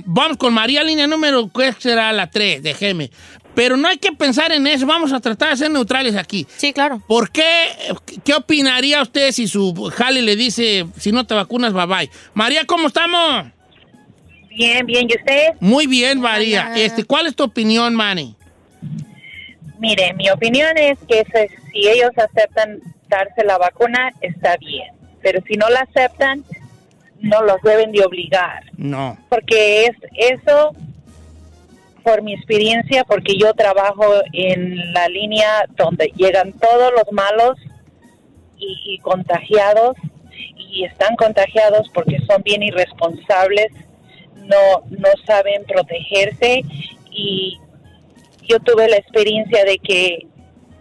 Vamos 0.07 0.37
con 0.37 0.55
María, 0.55 0.83
línea 0.85 1.07
número, 1.07 1.51
¿qué 1.53 1.75
será 1.79 2.13
la 2.13 2.31
3? 2.31 2.63
Déjeme. 2.63 3.11
Pero 3.55 3.77
no 3.77 3.89
hay 3.89 3.99
que 3.99 4.13
pensar 4.13 4.53
en 4.53 4.67
eso, 4.67 4.87
vamos 4.87 5.13
a 5.13 5.21
tratar 5.21 5.51
de 5.51 5.57
ser 5.57 5.71
neutrales 5.71 6.17
aquí. 6.17 6.47
Sí, 6.57 6.73
claro. 6.73 7.03
¿Por 7.07 7.31
qué? 7.31 7.67
¿Qué 8.25 8.35
opinaría 8.35 9.03
usted 9.03 9.31
si 9.33 9.47
su 9.47 9.75
jale 9.95 10.23
le 10.23 10.37
dice, 10.37 10.87
si 10.99 11.13
no 11.13 11.27
te 11.27 11.35
vacunas, 11.35 11.73
bye 11.75 11.87
bye? 11.87 12.11
María, 12.33 12.65
¿cómo 12.65 12.87
estamos? 12.87 13.47
Bien, 14.55 14.85
bien, 14.87 15.09
¿y 15.09 15.15
usted? 15.17 15.49
Muy 15.61 15.87
bien, 15.87 16.21
María. 16.21 16.73
Este, 16.77 17.05
¿Cuál 17.05 17.27
es 17.27 17.35
tu 17.37 17.45
opinión, 17.45 17.95
Manny? 17.95 18.37
Mire, 19.79 20.13
mi 20.15 20.31
opinión 20.31 20.77
es 20.77 20.99
que 21.09 21.25
se- 21.33 21.51
si 21.73 21.89
ellos 21.89 22.11
aceptan 22.17 22.81
darse 23.09 23.45
la 23.45 23.59
vacuna, 23.59 24.11
está 24.21 24.57
bien. 24.59 24.95
Pero 25.23 25.41
si 25.47 25.55
no 25.55 25.69
la 25.69 25.81
aceptan, 25.81 26.45
no 27.21 27.43
los 27.43 27.61
deben 27.63 27.93
de 27.93 28.05
obligar. 28.05 28.65
No. 28.77 29.17
Porque 29.29 29.87
es 29.87 29.97
eso, 30.35 30.73
por 32.03 32.23
mi 32.23 32.35
experiencia, 32.35 33.05
porque 33.05 33.37
yo 33.37 33.53
trabajo 33.55 34.05
en 34.33 34.93
la 34.93 35.09
línea 35.09 35.65
donde 35.77 36.13
llegan 36.17 36.53
todos 36.53 36.93
los 36.93 37.11
malos 37.13 37.57
y, 38.59 38.77
y 38.95 38.99
contagiados, 38.99 39.97
y 40.57 40.85
están 40.85 41.17
contagiados 41.17 41.89
porque 41.93 42.19
son 42.29 42.43
bien 42.43 42.63
irresponsables, 42.63 43.69
no, 44.43 44.83
no 44.91 45.09
saben 45.27 45.65
protegerse 45.65 46.63
y 47.11 47.59
yo 48.43 48.59
tuve 48.61 48.89
la 48.89 48.97
experiencia 48.97 49.65
de 49.65 49.79
que 49.79 50.27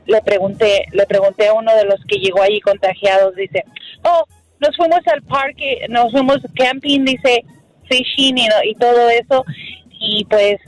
le 0.05 0.21
pregunté, 0.21 0.86
le 0.91 1.05
pregunté 1.05 1.47
a 1.47 1.53
uno 1.53 1.75
de 1.75 1.86
los 1.86 2.03
que 2.07 2.17
llegó 2.17 2.41
ahí 2.41 2.59
contagiados, 2.59 3.36
dice, 3.36 3.63
oh, 4.03 4.25
nos 4.59 4.75
fuimos 4.75 4.99
al 5.07 5.21
parque, 5.23 5.86
nos 5.89 6.11
fuimos 6.11 6.39
camping, 6.55 7.05
dice, 7.05 7.43
fishing 7.88 8.38
y, 8.38 8.47
y 8.65 8.75
todo 8.75 9.09
eso, 9.09 9.45
y 9.99 10.25
pues 10.25 10.59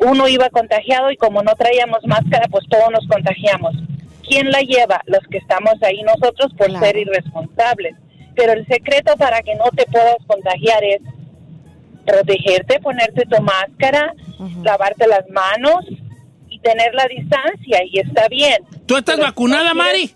uno 0.00 0.28
iba 0.28 0.50
contagiado 0.50 1.10
y 1.10 1.16
como 1.16 1.42
no 1.42 1.54
traíamos 1.54 2.00
máscara, 2.06 2.46
pues 2.50 2.66
todos 2.68 2.90
nos 2.90 3.06
contagiamos. 3.08 3.74
¿Quién 4.28 4.50
la 4.50 4.60
lleva? 4.60 5.00
Los 5.06 5.20
que 5.30 5.38
estamos 5.38 5.74
ahí 5.82 6.02
nosotros 6.02 6.52
por 6.56 6.70
ser 6.78 6.96
irresponsables. 6.96 7.94
Pero 8.34 8.52
el 8.52 8.66
secreto 8.66 9.16
para 9.16 9.40
que 9.42 9.54
no 9.54 9.64
te 9.74 9.86
puedas 9.86 10.18
contagiar 10.26 10.84
es 10.84 11.00
protegerte, 12.06 12.80
ponerte 12.80 13.24
tu 13.26 13.42
máscara, 13.42 14.14
lavarte 14.62 15.06
las 15.06 15.28
manos 15.30 15.84
y 16.48 16.58
tener 16.60 16.94
la 16.94 17.06
distancia 17.06 17.82
y 17.90 17.98
está 17.98 18.28
bien. 18.28 18.64
¿Tú 18.86 18.96
estás 18.96 19.18
vacunada, 19.18 19.74
Mari? 19.74 20.14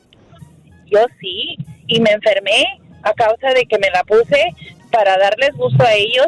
yo 0.90 1.06
sí, 1.20 1.56
y 1.86 2.00
me 2.00 2.10
enfermé 2.10 2.80
a 3.02 3.12
causa 3.14 3.54
de 3.54 3.64
que 3.66 3.78
me 3.78 3.90
la 3.90 4.04
puse 4.04 4.54
para 4.90 5.16
darles 5.16 5.52
gusto 5.54 5.82
a 5.84 5.94
ellos, 5.94 6.26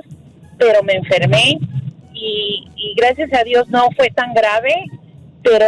pero 0.58 0.82
me 0.82 0.94
enfermé 0.94 1.58
y, 2.14 2.68
y 2.76 2.94
gracias 2.96 3.32
a 3.32 3.42
Dios 3.44 3.68
no 3.68 3.88
fue 3.96 4.08
tan 4.10 4.32
grave, 4.32 4.84
pero 5.42 5.66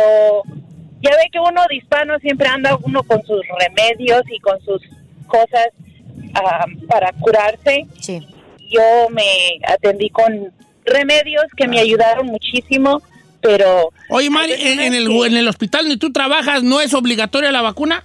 ya 1.00 1.10
ve 1.10 1.28
que 1.32 1.40
uno 1.40 1.62
de 1.68 1.76
hispano 1.76 2.18
siempre 2.20 2.48
anda 2.48 2.78
uno 2.82 3.02
con 3.02 3.22
sus 3.24 3.40
remedios 3.58 4.22
y 4.30 4.38
con 4.40 4.60
sus 4.60 4.80
cosas 5.26 5.68
ah, 6.34 6.64
para 6.88 7.12
curarse. 7.12 7.86
Yo 8.70 9.08
me 9.10 9.60
atendí 9.66 10.10
con 10.10 10.52
remedios 10.84 11.44
que 11.56 11.68
me 11.68 11.78
ayudaron 11.78 12.26
muchísimo, 12.26 13.02
pero... 13.40 13.90
Oye, 14.10 14.30
Mari, 14.30 14.52
¿en, 14.52 14.80
en 14.80 14.94
el, 14.94 15.10
en 15.10 15.36
el 15.36 15.48
hospital 15.48 15.82
donde 15.84 15.98
tú 15.98 16.12
trabajas 16.12 16.62
no 16.62 16.80
es 16.80 16.94
obligatoria 16.94 17.52
la 17.52 17.62
vacuna? 17.62 18.04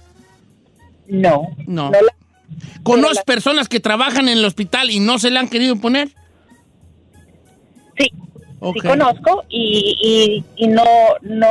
No. 1.06 1.48
No. 1.66 1.90
¿Conoces 2.82 3.22
personas 3.24 3.68
que 3.68 3.80
trabajan 3.80 4.28
en 4.28 4.38
el 4.38 4.44
hospital 4.44 4.90
y 4.90 5.00
no 5.00 5.18
se 5.18 5.30
la 5.30 5.40
han 5.40 5.48
querido 5.48 5.76
poner? 5.76 6.08
Sí. 7.98 8.10
Sí 8.74 8.80
conozco 8.80 9.44
y, 9.48 10.44
y, 10.56 10.64
y 10.64 10.68
no, 10.68 10.84
no, 11.22 11.48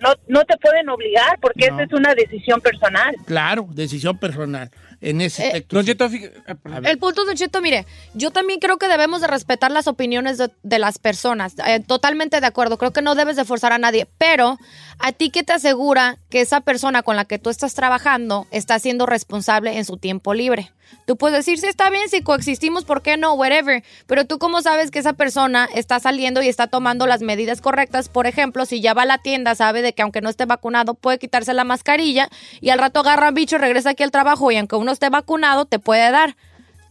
no, 0.00 0.14
no 0.26 0.44
te 0.44 0.56
pueden 0.56 0.88
obligar 0.88 1.38
porque 1.40 1.66
esa 1.66 1.84
es 1.84 1.92
una 1.92 2.14
decisión 2.14 2.60
personal. 2.60 3.14
Claro, 3.26 3.68
decisión 3.70 4.18
personal. 4.18 4.68
En 5.02 5.20
ese 5.20 5.42
Eh, 5.42 5.46
aspecto. 5.48 5.76
Don 5.76 5.84
Cheto, 5.84 6.08
El 6.84 6.98
punto, 6.98 7.24
Don 7.24 7.34
Cheto, 7.34 7.60
mire, 7.60 7.86
yo 8.14 8.30
también 8.30 8.60
creo 8.60 8.78
que 8.78 8.86
debemos 8.88 9.20
de 9.20 9.26
respetar 9.26 9.70
las 9.72 9.88
opiniones 9.88 10.38
de, 10.38 10.50
de 10.62 10.78
las 10.78 10.98
personas. 10.98 11.54
Eh, 11.66 11.80
totalmente 11.80 12.40
de 12.40 12.46
acuerdo. 12.46 12.78
Creo 12.78 12.92
que 12.92 13.02
no 13.02 13.14
debes 13.14 13.36
de 13.36 13.44
forzar 13.44 13.72
a 13.72 13.78
nadie. 13.78 14.06
Pero, 14.16 14.58
¿a 15.00 15.12
ti 15.12 15.30
qué 15.30 15.42
te 15.42 15.52
asegura 15.52 16.18
que 16.30 16.40
esa 16.40 16.60
persona 16.60 17.02
con 17.02 17.16
la 17.16 17.24
que 17.24 17.38
tú 17.38 17.50
estás 17.50 17.74
trabajando 17.74 18.46
está 18.52 18.78
siendo 18.78 19.04
responsable 19.06 19.76
en 19.76 19.84
su 19.84 19.96
tiempo 19.96 20.34
libre? 20.34 20.70
Tú 21.06 21.16
puedes 21.16 21.36
decir, 21.36 21.58
sí, 21.58 21.66
está 21.66 21.90
bien, 21.90 22.08
si 22.08 22.22
coexistimos, 22.22 22.84
¿por 22.84 23.02
qué 23.02 23.16
no? 23.16 23.34
Whatever. 23.34 23.82
Pero 24.06 24.24
tú 24.26 24.38
cómo 24.38 24.62
sabes 24.62 24.90
que 24.90 24.98
esa 24.98 25.14
persona 25.14 25.68
está 25.74 25.98
saliendo 26.00 26.42
y 26.42 26.48
está 26.48 26.66
tomando 26.66 27.06
las 27.06 27.22
medidas 27.22 27.60
correctas. 27.60 28.08
Por 28.08 28.26
ejemplo, 28.26 28.66
si 28.66 28.80
ya 28.80 28.94
va 28.94 29.02
a 29.02 29.06
la 29.06 29.18
tienda, 29.18 29.54
sabe 29.54 29.82
de 29.82 29.94
que 29.94 30.02
aunque 30.02 30.20
no 30.20 30.28
esté 30.28 30.44
vacunado, 30.44 30.94
puede 30.94 31.18
quitarse 31.18 31.54
la 31.54 31.64
mascarilla 31.64 32.28
y 32.60 32.70
al 32.70 32.78
rato 32.78 33.00
agarra 33.00 33.30
un 33.30 33.34
bicho, 33.34 33.58
regresa 33.58 33.90
aquí 33.90 34.02
al 34.02 34.10
trabajo 34.10 34.50
y 34.50 34.56
aunque 34.56 34.76
uno 34.76 34.92
esté 34.92 35.08
vacunado, 35.08 35.64
te 35.64 35.78
puede 35.78 36.10
dar. 36.10 36.36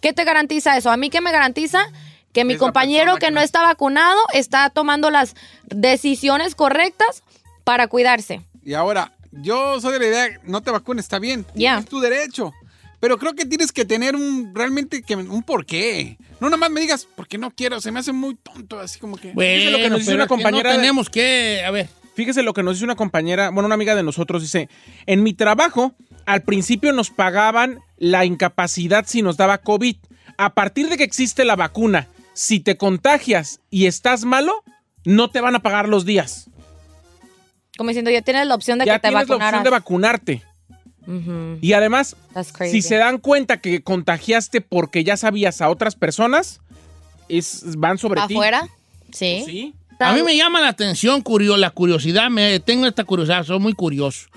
¿Qué 0.02 0.14
te 0.14 0.24
garantiza 0.24 0.78
eso? 0.78 0.92
A 0.92 0.98
mí 0.98 1.10
qué 1.10 1.22
me 1.22 1.32
garantiza 1.32 1.86
que 2.34 2.44
mi 2.46 2.58
compañero 2.58 3.18
que 3.18 3.32
no 3.32 3.42
está 3.42 3.62
vacunado 3.62 4.20
está 4.34 4.70
tomando 4.70 5.10
las 5.10 5.36
decisiones 5.66 6.56
correctas 6.56 7.24
para 7.64 7.88
cuidarse. 7.88 8.42
Y 8.64 8.74
ahora, 8.74 9.14
yo 9.32 9.80
soy 9.80 9.94
de 9.94 10.00
la 10.00 10.06
idea, 10.06 10.40
no 10.44 10.62
te 10.62 10.72
vacunes, 10.72 11.06
está 11.06 11.20
bien. 11.20 11.46
Ya. 11.54 11.80
Es 11.80 11.86
tu 11.86 12.00
derecho. 12.00 12.52
Pero 13.02 13.18
creo 13.18 13.34
que 13.34 13.46
tienes 13.46 13.72
que 13.72 13.84
tener 13.84 14.16
un, 14.16 14.54
realmente, 14.54 15.02
que, 15.02 15.16
un 15.16 15.42
porqué. 15.42 16.18
No 16.40 16.48
nada 16.48 16.58
más 16.58 16.70
me 16.70 16.82
digas, 16.82 17.08
porque 17.16 17.40
no 17.40 17.50
quiero, 17.50 17.82
se 17.82 17.92
me 17.92 18.00
hace 18.00 18.12
muy 18.12 18.36
tonto, 18.36 18.80
así 18.80 19.00
como 19.00 19.18
que... 19.18 19.34
Fíjese 19.34 19.72
lo 19.72 19.78
que 19.80 19.90
nos 19.90 20.00
dice 20.00 20.14
una 20.14 20.26
que 20.26 20.30
compañera 20.30 20.70
no 20.70 20.76
tenemos 20.78 21.10
que, 21.10 21.64
a 21.66 21.72
ver. 21.72 21.90
Fíjese 22.14 22.44
lo 22.44 22.54
que 22.54 22.62
nos 22.62 22.76
dice 22.76 22.86
una 22.86 22.96
compañera, 22.96 23.50
bueno, 23.50 23.66
una 23.66 23.74
amiga 23.74 23.96
de 23.96 24.04
nosotros, 24.04 24.44
dice, 24.44 24.70
en 25.08 25.24
mi 25.24 25.34
trabajo, 25.34 25.96
al 26.28 26.44
principio 26.44 26.94
nos 26.94 27.10
pagaban 27.10 27.80
la 27.98 28.24
incapacidad 28.24 29.06
si 29.08 29.24
nos 29.24 29.36
daba 29.36 29.58
COVID. 29.58 29.96
A 30.38 30.54
partir 30.54 30.88
de 30.88 30.98
que 30.98 31.04
existe 31.04 31.44
la 31.44 31.56
vacuna, 31.56 32.08
si 32.34 32.60
te 32.60 32.78
contagias 32.78 33.62
y 33.72 33.88
estás 33.88 34.26
malo, 34.26 34.64
no 35.06 35.32
te 35.32 35.42
van 35.42 35.56
a 35.56 35.64
pagar 35.64 35.90
los 35.90 36.06
días. 36.06 36.52
Como 37.78 37.90
diciendo, 37.90 38.12
ya 38.12 38.22
tienes 38.22 38.46
la 38.46 38.54
opción 38.54 38.78
de 38.78 38.86
ya 38.86 38.94
que 38.94 39.00
te 39.00 39.08
tienes 39.08 39.28
la 39.28 39.34
vacunaras. 39.34 39.54
opción 39.54 39.64
de 39.64 39.70
vacunarte. 39.72 40.51
Y 41.62 41.74
además, 41.74 42.16
si 42.70 42.82
se 42.82 42.96
dan 42.96 43.18
cuenta 43.18 43.60
que 43.60 43.82
contagiaste 43.82 44.62
porque 44.62 45.04
ya 45.04 45.18
sabías 45.18 45.62
a 45.62 45.70
otras 45.70 45.96
personas, 45.96 46.62
es, 47.28 47.76
van 47.78 47.98
sobre 47.98 48.22
ti. 48.28 48.36
¿Afuera? 48.36 48.70
Sí. 49.12 49.44
Sí. 49.46 49.74
A 50.00 50.14
mí 50.14 50.24
me 50.24 50.36
llama 50.36 50.62
la 50.62 50.70
atención, 50.70 51.22
curio, 51.22 51.58
la 51.58 51.70
curiosidad, 51.70 52.30
me, 52.30 52.60
tengo 52.60 52.88
esta 52.88 53.04
curiosidad, 53.04 53.44
soy 53.44 53.60
muy 53.60 53.74
curioso. 53.74 54.28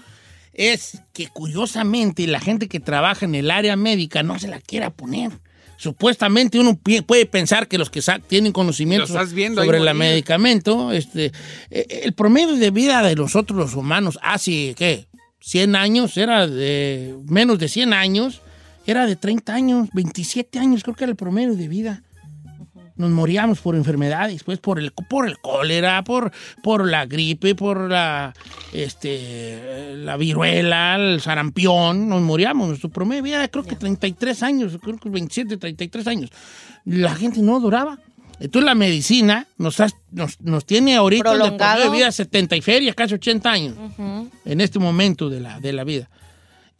Es 0.52 1.00
que 1.12 1.26
curiosamente 1.28 2.26
la 2.26 2.38
gente 2.38 2.68
que 2.68 2.80
trabaja 2.80 3.24
en 3.24 3.34
el 3.34 3.50
área 3.50 3.76
médica 3.76 4.22
no 4.22 4.38
se 4.38 4.48
la 4.48 4.60
quiera 4.60 4.90
poner. 4.90 5.32
Supuestamente 5.76 6.58
uno 6.60 6.78
puede 7.06 7.26
pensar 7.26 7.66
que 7.66 7.78
los 7.78 7.90
que 7.90 8.00
tienen 8.28 8.52
conocimiento 8.52 9.06
sobre 9.06 9.78
el 9.78 9.94
medicamento, 9.94 10.92
este, 10.92 11.32
eh, 11.70 12.02
el 12.04 12.12
promedio 12.12 12.54
de 12.54 12.70
vida 12.70 13.02
de 13.02 13.16
nosotros 13.16 13.58
los 13.58 13.74
humanos 13.74 14.18
hace, 14.22 14.74
¿qué? 14.76 15.06
100 15.44 15.76
años, 15.76 16.16
era 16.16 16.46
de 16.46 17.16
menos 17.26 17.58
de 17.58 17.68
100 17.68 17.92
años, 17.92 18.40
era 18.86 19.06
de 19.06 19.16
30 19.16 19.54
años, 19.54 19.88
27 19.92 20.58
años, 20.58 20.82
creo 20.82 20.96
que 20.96 21.04
era 21.04 21.10
el 21.10 21.16
promedio 21.16 21.54
de 21.54 21.68
vida 21.68 22.02
nos 22.96 23.10
moríamos 23.10 23.60
por 23.60 23.74
enfermedades, 23.74 24.44
pues 24.44 24.58
por 24.58 24.78
el, 24.78 24.92
por 24.92 25.26
el 25.26 25.38
cólera, 25.38 26.04
por, 26.04 26.30
por 26.62 26.88
la 26.88 27.06
gripe, 27.06 27.54
por 27.54 27.90
la, 27.90 28.32
este, 28.72 29.96
la 29.96 30.16
viruela, 30.16 30.96
el 30.96 31.20
sarampión, 31.20 32.08
nos 32.08 32.22
moríamos. 32.22 32.68
Nuestro 32.68 32.90
promedio 32.90 33.22
de 33.22 33.30
vida 33.30 33.48
creo 33.48 33.64
que 33.64 33.76
33 33.76 34.42
años, 34.42 34.78
creo 34.80 34.96
que 34.98 35.08
27, 35.08 35.56
33 35.56 36.06
años. 36.06 36.30
La 36.84 37.14
gente 37.14 37.40
no 37.42 37.58
duraba. 37.58 37.98
Entonces 38.40 38.64
la 38.66 38.74
medicina 38.74 39.46
nos, 39.58 39.80
has- 39.80 39.94
nos, 40.10 40.40
nos 40.40 40.64
tiene 40.66 40.96
ahorita 40.96 41.30
el 41.32 41.38
de 41.38 41.40
Prolongado. 41.42 41.72
promedio 41.74 41.90
de 41.92 41.96
vida 41.98 42.12
70 42.12 42.56
y 42.56 42.60
feria, 42.60 42.94
casi 42.94 43.14
80 43.14 43.50
años 43.50 43.76
Ujú. 43.78 44.30
en 44.44 44.60
este 44.60 44.78
momento 44.78 45.28
de 45.30 45.40
la, 45.40 45.60
de 45.60 45.72
la 45.72 45.84
vida. 45.84 46.08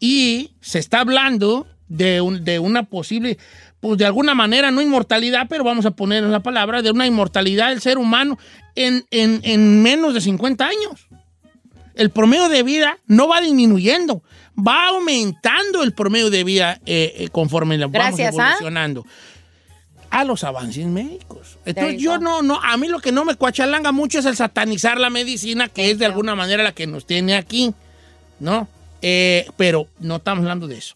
Y 0.00 0.50
se 0.60 0.78
está 0.78 1.00
hablando 1.00 1.66
de, 1.88 2.20
un- 2.20 2.44
de 2.44 2.58
una 2.58 2.82
posible, 2.84 3.38
pues 3.80 3.98
de 3.98 4.06
alguna 4.06 4.34
manera, 4.34 4.70
no 4.70 4.82
inmortalidad, 4.82 5.46
pero 5.48 5.62
vamos 5.64 5.86
a 5.86 5.92
poner 5.92 6.24
la 6.24 6.40
palabra, 6.40 6.82
de 6.82 6.90
una 6.90 7.06
inmortalidad 7.06 7.70
del 7.70 7.80
ser 7.80 7.98
humano 7.98 8.38
en, 8.74 9.04
en- 9.10 9.40
en 9.44 9.82
menos 9.82 10.12
de 10.14 10.20
50 10.20 10.66
años. 10.66 11.06
El 11.94 12.10
promedio 12.10 12.48
de 12.48 12.64
vida 12.64 12.98
no 13.06 13.28
va 13.28 13.40
disminuyendo, 13.40 14.24
va 14.58 14.88
aumentando 14.88 15.84
el 15.84 15.92
promedio 15.94 16.28
de 16.28 16.42
vida 16.42 16.80
eh, 16.86 17.14
eh, 17.18 17.28
conforme 17.30 17.78
la 17.78 17.86
vamos 17.86 18.18
Gracias, 18.18 18.34
¿ah? 18.38 18.56
A 20.14 20.24
los 20.24 20.44
avances 20.44 20.86
médicos. 20.86 21.58
Entonces 21.64 22.00
yo 22.00 22.18
no, 22.18 22.40
no, 22.42 22.60
a 22.62 22.76
mí 22.76 22.88
lo 22.88 23.00
que 23.00 23.10
no 23.12 23.24
me 23.24 23.34
cuachalanga 23.34 23.90
mucho 23.92 24.20
es 24.20 24.26
el 24.26 24.36
satanizar 24.36 24.98
la 25.00 25.10
medicina, 25.10 25.68
que 25.68 25.90
es 25.90 25.98
de 25.98 26.06
alguna 26.06 26.34
manera 26.34 26.62
la 26.62 26.72
que 26.72 26.86
nos 26.86 27.04
tiene 27.04 27.34
aquí, 27.36 27.74
¿no? 28.38 28.68
Eh, 29.02 29.46
pero 29.56 29.86
no 29.98 30.16
estamos 30.16 30.42
hablando 30.42 30.66
de 30.66 30.78
eso. 30.78 30.94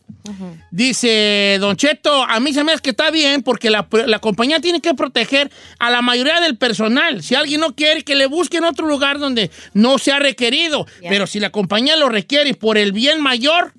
Dice 0.70 1.58
Don 1.60 1.76
Cheto, 1.76 2.22
a 2.22 2.40
mí 2.40 2.52
se 2.52 2.64
me 2.64 2.72
hace 2.72 2.80
que 2.82 2.90
está 2.90 3.10
bien 3.10 3.42
porque 3.42 3.70
la, 3.70 3.86
la 4.06 4.18
compañía 4.18 4.60
tiene 4.60 4.80
que 4.80 4.94
proteger 4.94 5.50
a 5.78 5.90
la 5.90 6.00
mayoría 6.00 6.40
del 6.40 6.56
personal. 6.56 7.22
Si 7.22 7.34
alguien 7.34 7.60
no 7.60 7.74
quiere, 7.74 8.04
que 8.04 8.14
le 8.14 8.26
busquen 8.26 8.64
otro 8.64 8.86
lugar 8.86 9.18
donde 9.18 9.50
no 9.74 9.98
sea 9.98 10.18
requerido. 10.20 10.86
Yeah. 11.00 11.10
Pero 11.10 11.26
si 11.26 11.40
la 11.40 11.50
compañía 11.50 11.96
lo 11.96 12.08
requiere 12.08 12.54
por 12.54 12.78
el 12.78 12.92
bien 12.92 13.20
mayor, 13.20 13.72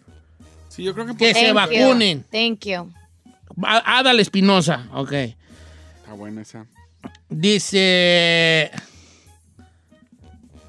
Sí, 0.70 0.84
yo 0.84 0.94
creo 0.94 1.08
que... 1.08 1.16
que 1.16 1.34
se 1.34 1.48
you. 1.48 1.54
vacunen. 1.54 2.24
Thank 2.32 2.66
you. 2.66 2.92
Adal 3.64 4.20
Espinosa, 4.20 4.88
ok. 4.94 5.12
Está 5.12 6.14
buena 6.16 6.42
esa. 6.42 6.66
Dice... 7.30 8.72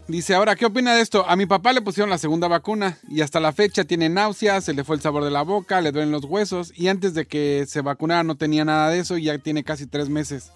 Dice, 0.08 0.34
ahora, 0.34 0.56
¿qué 0.56 0.66
opina 0.66 0.92
de 0.96 1.02
esto? 1.02 1.24
A 1.28 1.36
mi 1.36 1.46
papá 1.46 1.72
le 1.72 1.82
pusieron 1.82 2.10
la 2.10 2.18
segunda 2.18 2.48
vacuna 2.48 2.98
y 3.08 3.20
hasta 3.20 3.38
la 3.38 3.52
fecha 3.52 3.84
tiene 3.84 4.08
náuseas, 4.08 4.64
se 4.64 4.74
le 4.74 4.82
fue 4.82 4.96
el 4.96 5.02
sabor 5.02 5.22
de 5.22 5.30
la 5.30 5.42
boca, 5.42 5.80
le 5.80 5.92
duelen 5.92 6.10
los 6.10 6.24
huesos 6.24 6.72
y 6.74 6.88
antes 6.88 7.14
de 7.14 7.26
que 7.28 7.64
se 7.68 7.80
vacunara 7.80 8.24
no 8.24 8.34
tenía 8.36 8.64
nada 8.64 8.90
de 8.90 8.98
eso 8.98 9.16
y 9.18 9.24
ya 9.24 9.38
tiene 9.38 9.62
casi 9.62 9.86
tres 9.86 10.08
meses. 10.08 10.50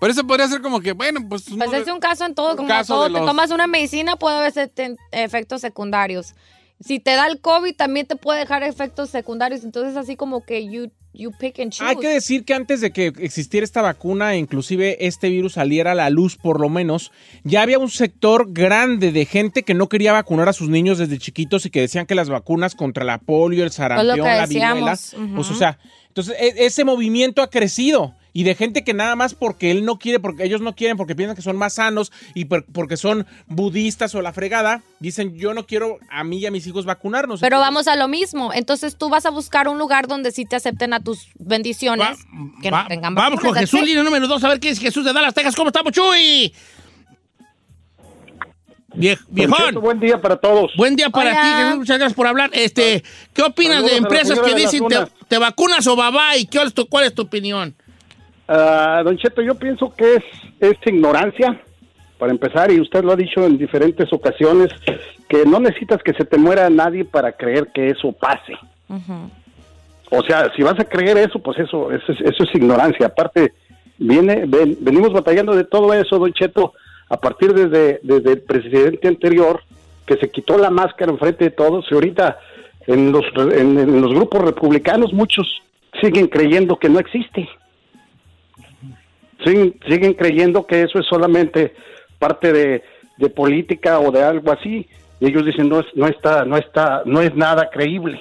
Por 0.00 0.10
eso 0.10 0.26
podría 0.26 0.48
ser 0.48 0.60
como 0.60 0.80
que, 0.80 0.90
bueno, 0.90 1.20
pues... 1.28 1.44
Pues 1.56 1.70
no 1.70 1.76
es 1.76 1.86
un 1.86 2.00
caso 2.00 2.26
en 2.26 2.34
todo, 2.34 2.56
como 2.56 2.66
caso 2.66 2.94
todo, 2.94 3.04
de 3.04 3.10
te 3.10 3.18
los- 3.20 3.26
tomas 3.28 3.52
una 3.52 3.68
medicina, 3.68 4.16
puede 4.16 4.38
haber 4.38 4.52
seten- 4.52 4.96
efectos 5.12 5.60
secundarios. 5.60 6.34
Si 6.80 6.98
te 6.98 7.12
da 7.12 7.28
el 7.28 7.40
COVID, 7.40 7.76
también 7.76 8.06
te 8.08 8.16
puede 8.16 8.40
dejar 8.40 8.64
efectos 8.64 9.08
secundarios. 9.08 9.62
Entonces, 9.62 9.96
así 9.96 10.16
como 10.16 10.42
que 10.44 10.68
you, 10.68 10.90
you 11.14 11.30
pick 11.32 11.58
and 11.60 11.72
choose. 11.72 11.88
Hay 11.88 11.96
que 11.96 12.08
decir 12.08 12.44
que 12.44 12.54
antes 12.54 12.80
de 12.80 12.90
que 12.90 13.12
existiera 13.18 13.64
esta 13.64 13.80
vacuna, 13.82 14.34
e 14.34 14.38
inclusive 14.38 15.06
este 15.06 15.28
virus 15.28 15.54
saliera 15.54 15.92
a 15.92 15.94
la 15.94 16.10
luz 16.10 16.36
por 16.36 16.60
lo 16.60 16.68
menos, 16.68 17.12
ya 17.44 17.62
había 17.62 17.78
un 17.78 17.90
sector 17.90 18.52
grande 18.52 19.12
de 19.12 19.24
gente 19.24 19.62
que 19.62 19.74
no 19.74 19.88
quería 19.88 20.12
vacunar 20.12 20.48
a 20.48 20.52
sus 20.52 20.68
niños 20.68 20.98
desde 20.98 21.18
chiquitos 21.18 21.64
y 21.66 21.70
que 21.70 21.80
decían 21.80 22.06
que 22.06 22.14
las 22.14 22.28
vacunas 22.28 22.74
contra 22.74 23.04
la 23.04 23.18
polio, 23.18 23.64
el 23.64 23.70
sarampión, 23.70 24.26
la 24.26 24.46
viruela, 24.46 24.98
pues 25.34 25.50
o 25.50 25.54
sea, 25.54 25.78
entonces 26.08 26.36
e- 26.38 26.66
ese 26.66 26.84
movimiento 26.84 27.42
ha 27.42 27.50
crecido 27.50 28.14
y 28.34 28.42
de 28.42 28.54
gente 28.54 28.84
que 28.84 28.92
nada 28.92 29.16
más 29.16 29.32
porque 29.34 29.70
él 29.70 29.84
no 29.86 29.98
quiere, 29.98 30.18
porque 30.20 30.44
ellos 30.44 30.60
no 30.60 30.74
quieren, 30.74 30.96
porque 30.98 31.14
piensan 31.14 31.36
que 31.36 31.40
son 31.42 31.56
más 31.56 31.74
sanos 31.74 32.12
y 32.34 32.44
por- 32.46 32.64
porque 32.66 32.96
son 32.98 33.26
budistas 33.46 34.14
o 34.14 34.20
la 34.20 34.32
fregada, 34.34 34.82
dicen 35.00 35.34
yo 35.36 35.54
no 35.54 35.64
quiero 35.66 35.98
a 36.10 36.24
mí 36.24 36.38
y 36.38 36.46
a 36.46 36.50
mis 36.50 36.66
hijos 36.66 36.84
vacunarnos. 36.84 37.40
Pero 37.40 37.56
Entonces, 37.56 37.66
vamos 37.74 37.88
a 37.88 37.96
lo 37.96 38.08
mismo. 38.08 38.52
Entonces, 38.52 38.96
tú 38.96 39.08
vas 39.08 39.24
a 39.24 39.30
buscar 39.30 39.68
un 39.68 39.78
lugar 39.78 40.08
donde 40.08 40.32
sí 40.32 40.44
te 40.44 40.56
acepten 40.56 40.92
a 40.92 41.00
tus 41.00 41.28
bendiciones. 41.38 42.18
que 42.60 42.70
no 42.70 42.84
tengan 42.88 43.14
vamos 43.14 43.40
con 43.40 43.50
vacunas, 43.50 43.70
Jesús, 43.70 43.86
línea 43.86 44.02
número 44.02 44.26
dos, 44.26 44.42
a 44.44 44.48
ver 44.48 44.58
qué 44.60 44.68
es 44.70 44.78
Jesús 44.80 45.04
de 45.04 45.12
Dallas, 45.12 45.32
Texas. 45.32 45.54
¿Cómo 45.54 45.68
estamos, 45.68 45.92
Chuy? 45.92 46.52
Vie- 48.96 49.18
viejón. 49.28 49.74
Buen 49.80 49.98
día 49.98 50.20
para 50.20 50.36
todos. 50.36 50.70
Buen 50.76 50.94
día 50.94 51.10
para 51.10 51.30
Hola. 51.30 51.40
ti, 51.42 51.48
Jesús. 51.62 51.78
Muchas 51.78 51.98
gracias 51.98 52.14
por 52.16 52.26
hablar. 52.28 52.50
Este, 52.52 53.02
¿Qué 53.32 53.42
opinas 53.42 53.76
Saludos 53.76 53.90
de 53.92 53.96
empresas 53.98 54.38
que 54.40 54.54
dicen 54.54 54.84
te, 55.28 55.38
vacunas 55.38 55.86
o 55.88 55.96
babá? 55.96 56.36
¿Y 56.36 56.46
qué 56.46 56.62
es 56.62 56.72
tu- 56.74 56.86
cuál 56.88 57.04
es 57.04 57.14
tu 57.14 57.22
opinión? 57.22 57.74
Ah, 58.46 59.02
don 59.04 59.16
Cheto, 59.16 59.42
yo 59.42 59.54
pienso 59.54 59.94
que 59.94 60.16
es, 60.16 60.24
es 60.60 60.76
ignorancia, 60.86 61.60
para 62.18 62.30
empezar, 62.32 62.70
y 62.70 62.80
usted 62.80 63.02
lo 63.02 63.12
ha 63.12 63.16
dicho 63.16 63.44
en 63.44 63.58
diferentes 63.58 64.12
ocasiones, 64.12 64.70
que 65.28 65.44
no 65.44 65.58
necesitas 65.60 66.02
que 66.02 66.12
se 66.12 66.24
te 66.24 66.38
muera 66.38 66.68
nadie 66.70 67.04
para 67.04 67.32
creer 67.32 67.68
que 67.74 67.88
eso 67.90 68.12
pase. 68.12 68.54
O 70.10 70.22
sea, 70.22 70.52
si 70.54 70.62
vas 70.62 70.78
a 70.78 70.84
creer 70.84 71.16
eso, 71.18 71.38
pues 71.40 71.58
eso, 71.58 71.90
eso, 71.90 72.12
es, 72.12 72.20
eso 72.20 72.44
es 72.44 72.54
ignorancia. 72.54 73.06
Aparte, 73.06 73.52
viene, 73.98 74.44
ven- 74.46 74.76
venimos 74.80 75.12
batallando 75.12 75.54
de 75.56 75.64
todo 75.64 75.92
eso, 75.94 76.18
don 76.18 76.32
Cheto, 76.32 76.72
a 77.08 77.16
partir 77.16 77.52
desde, 77.52 78.00
desde 78.02 78.32
el 78.32 78.42
presidente 78.42 79.08
anterior, 79.08 79.60
que 80.06 80.16
se 80.16 80.30
quitó 80.30 80.56
la 80.58 80.70
máscara 80.70 81.10
enfrente 81.10 81.44
de 81.44 81.50
todos, 81.50 81.86
y 81.90 81.94
ahorita 81.94 82.38
en 82.86 83.10
los, 83.10 83.24
en, 83.36 83.78
en 83.78 84.00
los 84.02 84.12
grupos 84.12 84.42
republicanos 84.42 85.12
muchos 85.12 85.62
siguen 86.00 86.28
creyendo 86.28 86.76
que 86.76 86.90
no 86.90 87.00
existe. 87.00 87.48
Siguen, 89.44 89.78
siguen 89.88 90.14
creyendo 90.14 90.66
que 90.66 90.82
eso 90.82 90.98
es 90.98 91.06
solamente 91.06 91.74
parte 92.18 92.52
de, 92.52 92.82
de 93.16 93.28
política 93.30 93.98
o 93.98 94.10
de 94.10 94.22
algo 94.22 94.52
así. 94.52 94.86
Y 95.20 95.26
ellos 95.26 95.44
dicen, 95.46 95.68
no, 95.68 95.80
es, 95.80 95.86
no, 95.94 96.06
está, 96.06 96.44
no, 96.44 96.56
está, 96.56 97.02
no 97.04 97.20
es 97.20 97.34
nada 97.34 97.70
creíble. 97.70 98.20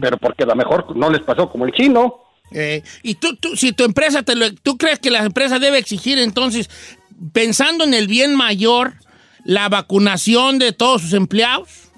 Pero 0.00 0.16
porque 0.18 0.44
a 0.44 0.46
lo 0.46 0.54
mejor 0.54 0.96
no 0.96 1.10
les 1.10 1.22
pasó 1.22 1.48
como 1.48 1.64
el 1.64 1.72
chino. 1.72 2.20
Eh, 2.52 2.82
y 3.02 3.14
tú, 3.14 3.36
tú, 3.36 3.56
si 3.56 3.72
tu 3.72 3.84
empresa, 3.84 4.22
te 4.22 4.34
lo, 4.34 4.52
¿tú 4.54 4.76
crees 4.76 4.98
que 4.98 5.10
la 5.10 5.24
empresa 5.24 5.58
debe 5.58 5.78
exigir 5.78 6.18
entonces, 6.18 6.68
pensando 7.32 7.84
en 7.84 7.94
el 7.94 8.06
bien 8.06 8.34
mayor, 8.34 8.94
la 9.44 9.68
vacunación 9.68 10.58
de 10.58 10.72
todos 10.72 11.02
sus 11.02 11.14
empleados? 11.14 11.90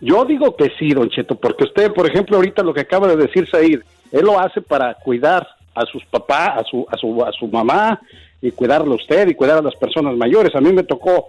Yo 0.00 0.24
digo 0.24 0.56
que 0.56 0.72
sí, 0.78 0.90
don 0.90 1.08
Cheto, 1.08 1.36
porque 1.36 1.64
usted, 1.64 1.92
por 1.92 2.08
ejemplo, 2.08 2.36
ahorita 2.36 2.62
lo 2.62 2.74
que 2.74 2.80
acaba 2.80 3.08
de 3.08 3.16
decir 3.16 3.48
Said, 3.50 3.80
él 4.12 4.24
lo 4.24 4.38
hace 4.38 4.60
para 4.60 4.94
cuidar 4.94 5.46
a 5.74 5.84
sus 5.86 6.04
papás, 6.06 6.58
a 6.58 6.64
su, 6.64 6.86
a 6.90 6.96
su, 6.96 7.24
a 7.24 7.32
su 7.32 7.48
mamá, 7.48 8.00
y 8.40 8.50
cuidarlo 8.52 8.92
a 8.92 8.96
usted 8.96 9.28
y 9.28 9.34
cuidar 9.34 9.58
a 9.58 9.62
las 9.62 9.74
personas 9.76 10.16
mayores. 10.16 10.54
A 10.54 10.60
mí 10.60 10.72
me 10.72 10.82
tocó 10.82 11.28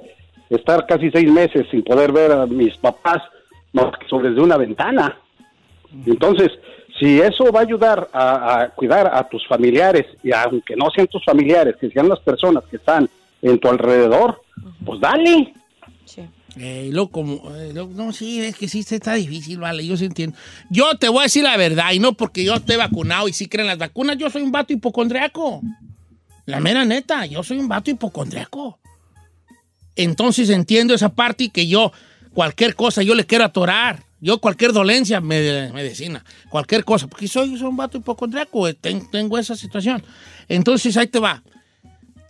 estar 0.50 0.86
casi 0.86 1.10
seis 1.12 1.30
meses 1.32 1.66
sin 1.72 1.84
poder 1.84 2.12
ver 2.12 2.32
a 2.32 2.46
mis 2.46 2.76
papás 2.78 3.22
más 3.74 3.98
que 3.98 4.08
sobre 4.08 4.32
de 4.32 4.42
una 4.42 4.58
ventana. 4.58 5.18
Entonces, 6.06 6.52
si 7.00 7.20
eso 7.20 7.52
va 7.52 7.60
a 7.60 7.64
ayudar 7.64 8.10
a, 8.14 8.62
a 8.62 8.70
cuidar 8.70 9.10
a 9.14 9.28
tus 9.28 9.46
familiares, 9.48 10.06
y 10.24 10.32
aunque 10.34 10.76
no 10.76 10.90
sean 10.92 11.08
tus 11.08 11.24
familiares, 11.24 11.76
que 11.78 11.90
sean 11.90 12.10
las 12.10 12.20
personas 12.20 12.64
que 12.66 12.78
están 12.78 13.10
en 13.42 13.60
tu 13.60 13.68
alrededor, 13.70 14.42
pues 14.86 15.00
dale. 15.00 15.54
Eh, 16.58 16.90
luego 16.92 17.10
como, 17.12 17.54
eh, 17.56 17.74
no, 17.74 18.14
sí, 18.14 18.40
es 18.42 18.56
que 18.56 18.70
sí 18.70 18.80
está 18.90 19.14
difícil, 19.16 19.60
vale, 19.60 19.86
yo 19.86 19.98
sí 19.98 20.06
entiendo. 20.06 20.38
Yo 20.70 20.96
te 20.98 21.10
voy 21.10 21.20
a 21.20 21.24
decir 21.24 21.44
la 21.44 21.58
verdad, 21.58 21.92
y 21.92 22.00
no 22.00 22.14
porque 22.14 22.46
yo 22.46 22.56
esté 22.56 22.78
vacunado 22.78 23.28
y 23.28 23.34
sí 23.34 23.48
creen 23.48 23.68
las 23.68 23.78
vacunas, 23.78 24.18
yo 24.18 24.30
soy 24.30 24.42
un 24.42 24.52
vato 24.54 24.72
hipocondriaco. 24.72 25.62
La 26.46 26.60
mera 26.62 26.86
neta, 26.86 27.26
yo 27.26 27.44
soy 27.44 27.58
un 27.60 27.68
vato 27.68 27.92
hipocondriaco. 27.92 28.80
Entonces 29.96 30.50
entiendo 30.50 30.94
esa 30.94 31.10
parte 31.10 31.46
y 31.46 31.50
que 31.50 31.68
yo, 31.68 31.92
cualquier 32.34 32.76
cosa, 32.76 33.02
yo 33.04 33.16
le 33.16 33.26
quiero 33.26 33.46
atorar. 33.46 34.04
Yo 34.22 34.40
cualquier 34.40 34.72
dolencia, 34.74 35.22
me- 35.22 35.72
medicina, 35.72 36.24
cualquier 36.50 36.84
cosa, 36.84 37.06
porque 37.08 37.28
soy, 37.28 37.50
soy 37.58 37.68
un 37.68 37.78
vato 37.78 37.98
hipocondriaco, 37.98 38.68
eh, 38.68 38.74
ten- 38.74 39.10
tengo 39.12 39.38
esa 39.38 39.56
situación. 39.56 40.02
Entonces 40.48 40.96
ahí 40.98 41.08
te 41.08 41.20
va. 41.20 41.44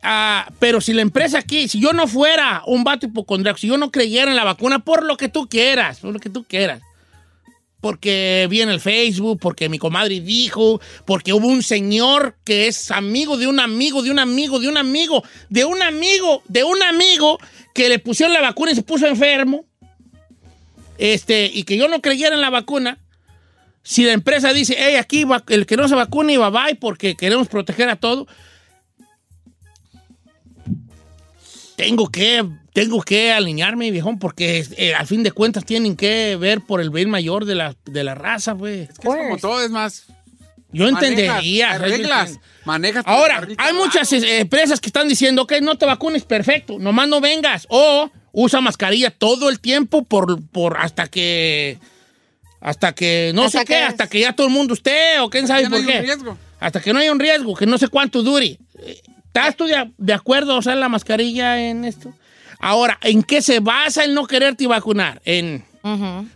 Ah, 0.08 0.52
pero 0.60 0.82
si 0.82 0.94
la 0.94 1.02
empresa 1.02 1.40
aquí, 1.40 1.68
si 1.68 1.80
yo 1.80 1.92
no 1.92 2.08
fuera 2.08 2.62
un 2.68 2.84
vato 2.84 3.08
hipocondriaco, 3.08 3.58
si 3.58 3.68
yo 3.68 3.78
no 3.78 3.90
creyera 3.90 4.30
en 4.30 4.38
la 4.38 4.44
vacuna, 4.44 4.80
por 4.80 5.04
lo 5.04 5.18
que 5.18 5.30
tú 5.30 5.48
quieras, 5.50 6.00
por 6.00 6.14
lo 6.14 6.20
que 6.20 6.30
tú 6.30 6.44
quieras, 6.44 6.84
porque 7.82 8.46
vi 8.48 8.62
en 8.62 8.70
el 8.70 8.80
Facebook, 8.80 9.40
porque 9.40 9.68
mi 9.68 9.80
comadre 9.80 10.22
dijo, 10.22 10.80
porque 11.06 11.34
hubo 11.34 11.48
un 11.48 11.64
señor 11.64 12.36
que 12.44 12.68
es 12.68 12.92
amigo 12.92 13.36
de 13.36 13.48
un 13.48 13.60
amigo, 13.60 14.04
de 14.04 14.12
un 14.12 14.20
amigo, 14.20 14.60
de 14.60 14.68
un 14.68 14.78
amigo, 14.78 15.24
de 15.50 15.66
un 15.66 15.82
amigo, 15.82 16.44
de 16.48 16.64
un 16.64 16.84
amigo 16.84 17.40
que 17.74 17.90
le 17.90 17.98
pusieron 17.98 18.32
la 18.32 18.42
vacuna 18.42 18.74
y 18.74 18.76
se 18.76 18.84
puso 18.84 19.08
enfermo, 19.08 19.66
este, 21.00 21.50
y 21.52 21.64
que 21.64 21.78
yo 21.78 21.88
no 21.88 22.02
creyera 22.02 22.36
en 22.36 22.42
la 22.42 22.52
vacuna, 22.52 23.00
si 23.82 24.04
la 24.04 24.14
empresa 24.14 24.54
dice, 24.54 24.76
hey, 24.78 24.98
aquí 24.98 25.26
el 25.48 25.66
que 25.66 25.78
no 25.78 25.88
se 25.88 25.96
vacune 25.96 26.34
y 26.34 26.38
bye 26.38 26.52
bye 26.52 26.76
porque 26.76 27.16
queremos 27.16 27.48
proteger 27.48 27.90
a 27.90 27.96
todo, 27.96 28.28
tengo 31.76 32.10
que, 32.10 32.46
tengo 32.74 33.02
que 33.02 33.32
alinearme, 33.32 33.92
viejón, 33.92 34.20
porque 34.20 34.66
eh, 34.78 34.94
al 34.96 35.08
fin 35.08 35.24
de 35.24 35.32
cuentas 35.32 35.66
tienen 35.66 35.96
que 35.96 36.36
ver 36.38 36.62
por 36.62 36.82
el 36.82 36.90
bien 36.90 37.10
mayor 37.10 37.46
de 37.46 37.56
la, 37.56 37.76
de 37.86 38.04
la 38.04 38.16
raza, 38.16 38.54
güey. 38.54 38.82
Es 38.82 39.00
como 39.00 39.38
todo, 39.38 39.62
es 39.64 39.72
más. 39.72 40.06
Yo 40.72 40.86
Manejas, 40.92 41.04
entendería. 41.10 41.78
reglas. 41.78 42.40
Manejas. 42.66 43.04
Ahora, 43.08 43.36
carrito 43.40 43.64
hay 43.64 43.74
muchas 43.74 44.12
eh, 44.14 44.40
empresas 44.40 44.80
que 44.82 44.88
están 44.90 45.08
diciendo, 45.08 45.44
ok, 45.44 45.54
no 45.62 45.78
te 45.78 45.86
vacunes, 45.86 46.24
perfecto, 46.24 46.78
nomás 46.80 47.08
no 47.08 47.22
vengas. 47.22 47.66
O 47.70 48.10
usa 48.34 48.60
mascarilla 48.60 49.10
todo 49.12 49.50
el 49.50 49.60
tiempo 49.60 50.04
por, 50.04 50.42
por 50.50 50.78
hasta 50.78 51.08
que... 51.08 51.78
Hasta 52.60 52.96
que, 52.96 53.32
no 53.36 53.44
Hasta 53.44 53.60
sé 53.60 53.66
qué, 53.66 53.74
que- 53.76 53.84
hasta 53.84 54.08
que 54.08 54.20
ya 54.22 54.34
todo 54.34 54.48
el 54.48 54.54
mundo 54.54 54.74
esté, 54.74 55.20
o 55.20 55.30
quién 55.30 55.46
sabe 55.48 55.64
no 55.64 55.70
por 55.70 55.78
hay 55.80 55.86
un 55.86 55.92
qué. 55.92 56.02
riesgo. 56.02 56.38
Hasta 56.60 56.82
que 56.82 56.94
no 56.94 57.00
haya 57.00 57.12
un 57.12 57.20
riesgo, 57.20 57.54
que 57.56 57.68
no 57.68 57.78
sé 57.78 57.90
cuánto 57.90 58.24
dure. 58.24 58.58
¿Estás 59.40 59.56
tú 59.56 59.66
de, 59.66 59.92
de 59.98 60.14
acuerdo 60.14 60.54
a 60.54 60.60
usar 60.60 60.78
la 60.78 60.90
mascarilla 60.90 61.60
en 61.70 61.86
esto? 61.86 62.14
Ahora, 62.60 62.98
¿en 63.02 63.22
qué 63.24 63.42
se 63.42 63.60
basa 63.60 64.04
el 64.04 64.14
no 64.14 64.26
quererte 64.26 64.66
vacunar? 64.68 65.22
En... 65.26 65.64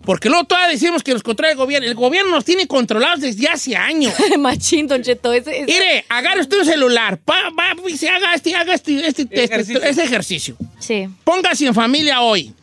Porque 0.06 0.30
luego 0.30 0.44
todavía 0.44 0.70
decimos 0.70 1.02
que 1.02 1.12
nos 1.12 1.24
controla 1.24 1.52
el 1.54 1.58
gobierno. 1.58 1.88
El 1.88 1.96
gobierno 1.96 2.30
nos 2.30 2.46
tiene 2.46 2.68
controlados 2.68 3.22
desde 3.22 3.48
hace 3.48 3.76
años. 3.76 4.14
Machín, 4.38 4.86
Don 4.86 5.02
Cheto. 5.02 5.34
Ese, 5.34 5.62
ese- 5.62 5.66
Mire, 5.66 6.06
agarre 6.08 6.42
usted 6.42 6.60
un 6.60 6.66
celular, 6.66 7.18
pa- 7.18 7.50
va, 7.58 7.76
y 7.90 7.98
se 7.98 8.10
haga 8.10 8.36
este, 8.36 8.56
haga 8.56 8.76
este, 8.76 9.08
este, 9.08 9.24
este- 9.24 9.44
Ejercicio. 9.46 9.82
este 9.82 10.04
ejercicio. 10.04 10.58
Sí. 10.78 11.08
Póngase 11.24 11.66
en 11.66 11.74
familia 11.74 12.22
hoy. 12.22 12.54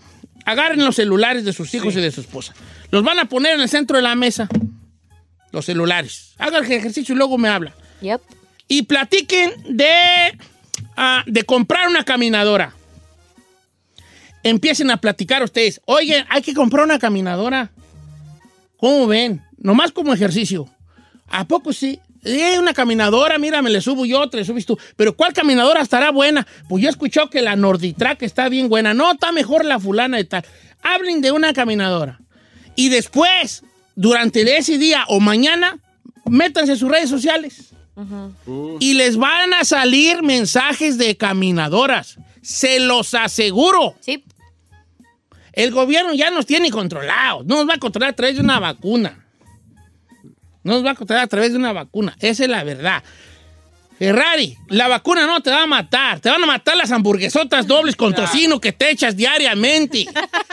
Agarren 0.44 0.84
los 0.84 0.94
celulares 0.94 1.44
de 1.44 1.52
sus 1.52 1.74
hijos 1.74 1.96
y 1.96 2.00
de 2.00 2.12
su 2.12 2.20
esposa. 2.20 2.54
Los 2.92 3.02
van 3.02 3.18
a 3.18 3.24
poner 3.24 3.54
en 3.54 3.62
el 3.62 3.68
centro 3.68 3.96
de 3.96 4.04
la 4.04 4.14
mesa. 4.14 4.48
Los 5.50 5.64
celulares. 5.64 6.34
Hagan 6.38 6.64
el 6.66 6.70
ejercicio 6.72 7.14
y 7.16 7.18
luego 7.18 7.36
me 7.36 7.48
habla. 7.48 7.74
Yep. 8.00 8.20
Y 8.68 8.82
platiquen 8.82 9.52
de, 9.68 10.38
ah, 10.96 11.22
de 11.26 11.44
comprar 11.44 11.88
una 11.88 12.04
caminadora. 12.04 12.74
Empiecen 14.42 14.90
a 14.90 14.98
platicar 14.98 15.42
ustedes. 15.42 15.80
Oye, 15.86 16.24
hay 16.28 16.42
que 16.42 16.54
comprar 16.54 16.84
una 16.84 16.98
caminadora. 16.98 17.70
¿Cómo 18.76 19.06
ven? 19.06 19.42
Nomás 19.58 19.92
como 19.92 20.12
ejercicio. 20.12 20.68
¿A 21.28 21.46
poco 21.46 21.72
sí? 21.72 22.00
Eh, 22.24 22.58
una 22.58 22.74
caminadora, 22.74 23.38
mira, 23.38 23.62
me 23.62 23.70
le 23.70 23.80
subo 23.80 24.04
yo, 24.04 24.28
te 24.28 24.38
le 24.38 24.44
subes 24.44 24.66
tú. 24.66 24.76
Pero 24.96 25.16
¿cuál 25.16 25.32
caminadora 25.32 25.80
estará 25.80 26.10
buena? 26.10 26.46
Pues 26.68 26.82
yo 26.82 26.88
he 26.88 26.90
escuchado 26.90 27.30
que 27.30 27.40
la 27.40 27.54
Norditrack 27.54 28.22
está 28.22 28.48
bien 28.48 28.68
buena. 28.68 28.94
No, 28.94 29.12
está 29.12 29.30
mejor 29.30 29.64
la 29.64 29.78
fulana 29.78 30.16
de 30.16 30.24
tal. 30.24 30.44
Hablen 30.82 31.20
de 31.20 31.30
una 31.30 31.52
caminadora. 31.52 32.20
Y 32.74 32.88
después, 32.88 33.62
durante 33.94 34.42
ese 34.56 34.76
día 34.76 35.04
o 35.08 35.20
mañana, 35.20 35.78
métanse 36.24 36.72
en 36.72 36.78
sus 36.78 36.90
redes 36.90 37.10
sociales. 37.10 37.74
Y 38.80 38.94
les 38.94 39.16
van 39.16 39.54
a 39.54 39.64
salir 39.64 40.22
mensajes 40.22 40.98
de 40.98 41.16
caminadoras. 41.16 42.18
Se 42.42 42.78
los 42.80 43.14
aseguro. 43.14 43.94
Sí. 44.00 44.22
El 45.52 45.70
gobierno 45.70 46.12
ya 46.12 46.30
nos 46.30 46.44
tiene 46.46 46.70
controlados. 46.70 47.46
No 47.46 47.56
nos 47.56 47.68
va 47.68 47.74
a 47.74 47.78
controlar 47.78 48.10
a 48.10 48.16
través 48.16 48.36
de 48.36 48.42
una 48.42 48.60
vacuna. 48.60 49.24
No 50.62 50.74
nos 50.74 50.84
va 50.84 50.90
a 50.90 50.94
controlar 50.94 51.24
a 51.24 51.28
través 51.28 51.52
de 51.52 51.58
una 51.58 51.72
vacuna. 51.72 52.14
Esa 52.20 52.44
es 52.44 52.50
la 52.50 52.62
verdad. 52.64 53.02
Ferrari, 53.98 54.58
la 54.68 54.88
vacuna 54.88 55.26
no 55.26 55.40
te 55.40 55.50
va 55.50 55.62
a 55.62 55.66
matar. 55.66 56.20
Te 56.20 56.28
van 56.28 56.42
a 56.42 56.46
matar 56.46 56.76
las 56.76 56.92
hamburguesotas 56.92 57.66
dobles 57.66 57.96
con 57.96 58.14
tocino 58.14 58.60
que 58.60 58.72
te 58.72 58.90
echas 58.90 59.16
diariamente. 59.16 60.06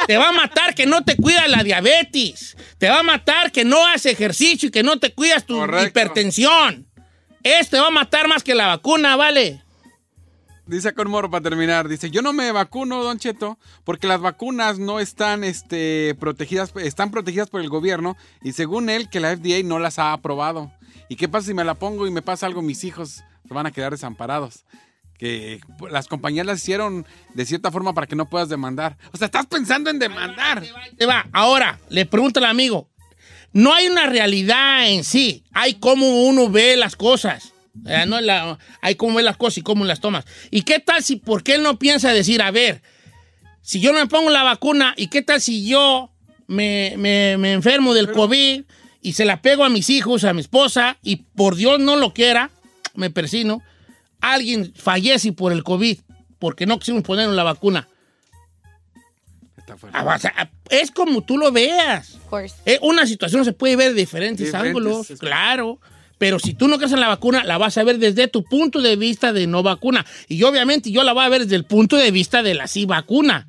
Te 0.07 0.15
va 0.15 0.29
a 0.29 0.31
matar 0.31 0.73
que 0.73 0.85
no 0.85 1.03
te 1.03 1.17
cuidas 1.17 1.49
la 1.49 1.61
diabetes. 1.63 2.55
Te 2.77 2.87
va 2.89 2.99
a 2.99 3.03
matar 3.03 3.51
que 3.51 3.65
no 3.65 3.85
haces 3.85 4.13
ejercicio 4.13 4.69
y 4.69 4.71
que 4.71 4.83
no 4.83 4.97
te 4.97 5.13
cuidas 5.13 5.45
tu 5.45 5.57
Correcto. 5.57 5.87
hipertensión. 5.89 6.87
Esto 7.43 7.77
te 7.77 7.81
va 7.81 7.87
a 7.87 7.91
matar 7.91 8.27
más 8.27 8.43
que 8.43 8.55
la 8.55 8.67
vacuna, 8.67 9.15
¿vale? 9.15 9.61
Dice 10.65 10.93
con 10.93 11.09
Moro 11.09 11.29
para 11.29 11.43
terminar, 11.43 11.89
dice, 11.89 12.09
yo 12.09 12.21
no 12.21 12.31
me 12.31 12.53
vacuno, 12.53 13.03
Don 13.03 13.19
Cheto, 13.19 13.59
porque 13.83 14.07
las 14.07 14.21
vacunas 14.21 14.79
no 14.79 15.01
están 15.01 15.43
este, 15.43 16.15
protegidas, 16.17 16.71
están 16.77 17.11
protegidas 17.11 17.49
por 17.49 17.59
el 17.59 17.67
gobierno 17.67 18.15
y 18.41 18.53
según 18.53 18.89
él 18.89 19.09
que 19.09 19.19
la 19.19 19.35
FDA 19.35 19.61
no 19.65 19.77
las 19.77 19.99
ha 19.99 20.13
aprobado. 20.13 20.71
¿Y 21.09 21.17
qué 21.17 21.27
pasa 21.27 21.47
si 21.47 21.53
me 21.53 21.65
la 21.65 21.73
pongo 21.73 22.07
y 22.07 22.11
me 22.11 22.21
pasa 22.21 22.45
algo? 22.45 22.61
Mis 22.61 22.85
hijos 22.85 23.23
se 23.45 23.53
van 23.53 23.65
a 23.65 23.71
quedar 23.71 23.91
desamparados. 23.91 24.63
Que 25.17 25.59
las 25.91 26.07
compañías 26.07 26.45
las 26.45 26.59
hicieron 26.59 27.05
de 27.33 27.45
cierta 27.45 27.69
forma 27.69 27.93
para 27.93 28.07
que 28.07 28.15
no 28.15 28.29
puedas 28.29 28.47
demandar. 28.47 28.97
O 29.11 29.17
sea, 29.17 29.25
estás 29.25 29.45
pensando 29.47 29.89
en 29.89 29.99
demandar. 29.99 30.63
Te 30.97 31.05
va. 31.05 31.27
Ahora, 31.33 31.77
le 31.89 32.05
pregunto 32.05 32.39
al 32.39 32.45
amigo. 32.45 32.89
No 33.53 33.73
hay 33.73 33.87
una 33.87 34.07
realidad 34.07 34.89
en 34.89 35.03
sí. 35.03 35.43
Hay 35.53 35.75
cómo 35.75 36.23
uno 36.25 36.49
ve 36.49 36.75
las 36.75 36.95
cosas. 36.95 37.53
Eh, 37.87 38.05
no 38.07 38.19
la- 38.21 38.57
hay 38.81 38.95
cómo 38.95 39.15
ve 39.15 39.23
las 39.23 39.37
cosas 39.37 39.59
y 39.59 39.61
cómo 39.61 39.85
las 39.85 39.99
tomas. 39.99 40.25
¿Y 40.51 40.61
qué 40.63 40.79
tal 40.79 41.03
si, 41.03 41.15
por 41.15 41.43
qué 41.43 41.55
él 41.55 41.63
no 41.63 41.79
piensa 41.79 42.11
decir, 42.13 42.41
a 42.41 42.51
ver, 42.51 42.81
si 43.61 43.79
yo 43.79 43.93
no 43.93 43.99
me 43.99 44.07
pongo 44.07 44.29
la 44.29 44.43
vacuna, 44.43 44.93
¿y 44.97 45.07
qué 45.07 45.21
tal 45.21 45.39
si 45.41 45.65
yo 45.67 46.11
me, 46.47 46.93
me- 46.97 47.37
me 47.37 47.53
enfermo 47.53 47.93
del 47.93 48.11
COVID 48.11 48.63
y 49.01 49.13
se 49.13 49.25
la 49.25 49.41
pego 49.41 49.63
a 49.63 49.69
mis 49.69 49.89
hijos, 49.89 50.23
a 50.23 50.33
mi 50.33 50.41
esposa, 50.41 50.97
y 51.03 51.17
por 51.17 51.55
Dios 51.55 51.79
no 51.79 51.95
lo 51.95 52.13
quiera, 52.13 52.51
me 52.95 53.09
persino, 53.09 53.61
alguien 54.21 54.73
fallece 54.75 55.31
por 55.33 55.51
el 55.51 55.63
COVID 55.63 55.97
porque 56.39 56.65
no 56.65 56.77
quisimos 56.79 57.03
ponernos 57.03 57.35
la 57.35 57.43
vacuna? 57.43 57.87
Ah, 59.93 60.15
o 60.15 60.19
sea, 60.19 60.51
es 60.69 60.91
como 60.91 61.21
tú 61.21 61.37
lo 61.37 61.51
veas. 61.51 62.17
Eh, 62.65 62.79
una 62.81 63.05
situación 63.07 63.43
se 63.45 63.53
puede 63.53 63.75
ver 63.75 63.89
de 63.93 64.01
diferentes, 64.01 64.47
Diferentes, 64.47 64.69
ángulos, 64.69 65.09
es- 65.09 65.19
claro. 65.19 65.79
Pero 66.19 66.39
si 66.39 66.53
tú 66.53 66.67
no 66.69 66.77
crees 66.77 66.93
en 66.93 67.01
la 67.01 67.07
vacuna, 67.09 67.43
la 67.43 67.57
vas 67.57 67.77
a 67.77 67.83
ver 67.83 67.97
desde 67.97 68.27
tu 68.29 68.43
punto 68.43 68.79
de 68.81 68.95
vista 68.95 69.33
de 69.33 69.45
no 69.45 69.61
vacuna. 69.61 70.05
Y 70.29 70.41
obviamente 70.43 70.89
yo 70.91 71.03
la 71.03 71.11
voy 71.11 71.25
a 71.25 71.29
ver 71.29 71.41
desde 71.41 71.55
el 71.57 71.65
punto 71.65 71.97
de 71.97 72.11
vista 72.11 72.43
de 72.43 72.53
la 72.53 72.67
sí 72.67 72.85
vacuna. 72.85 73.47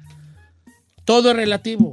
Todo 1.04 1.30
es 1.30 1.36
relativo. 1.36 1.92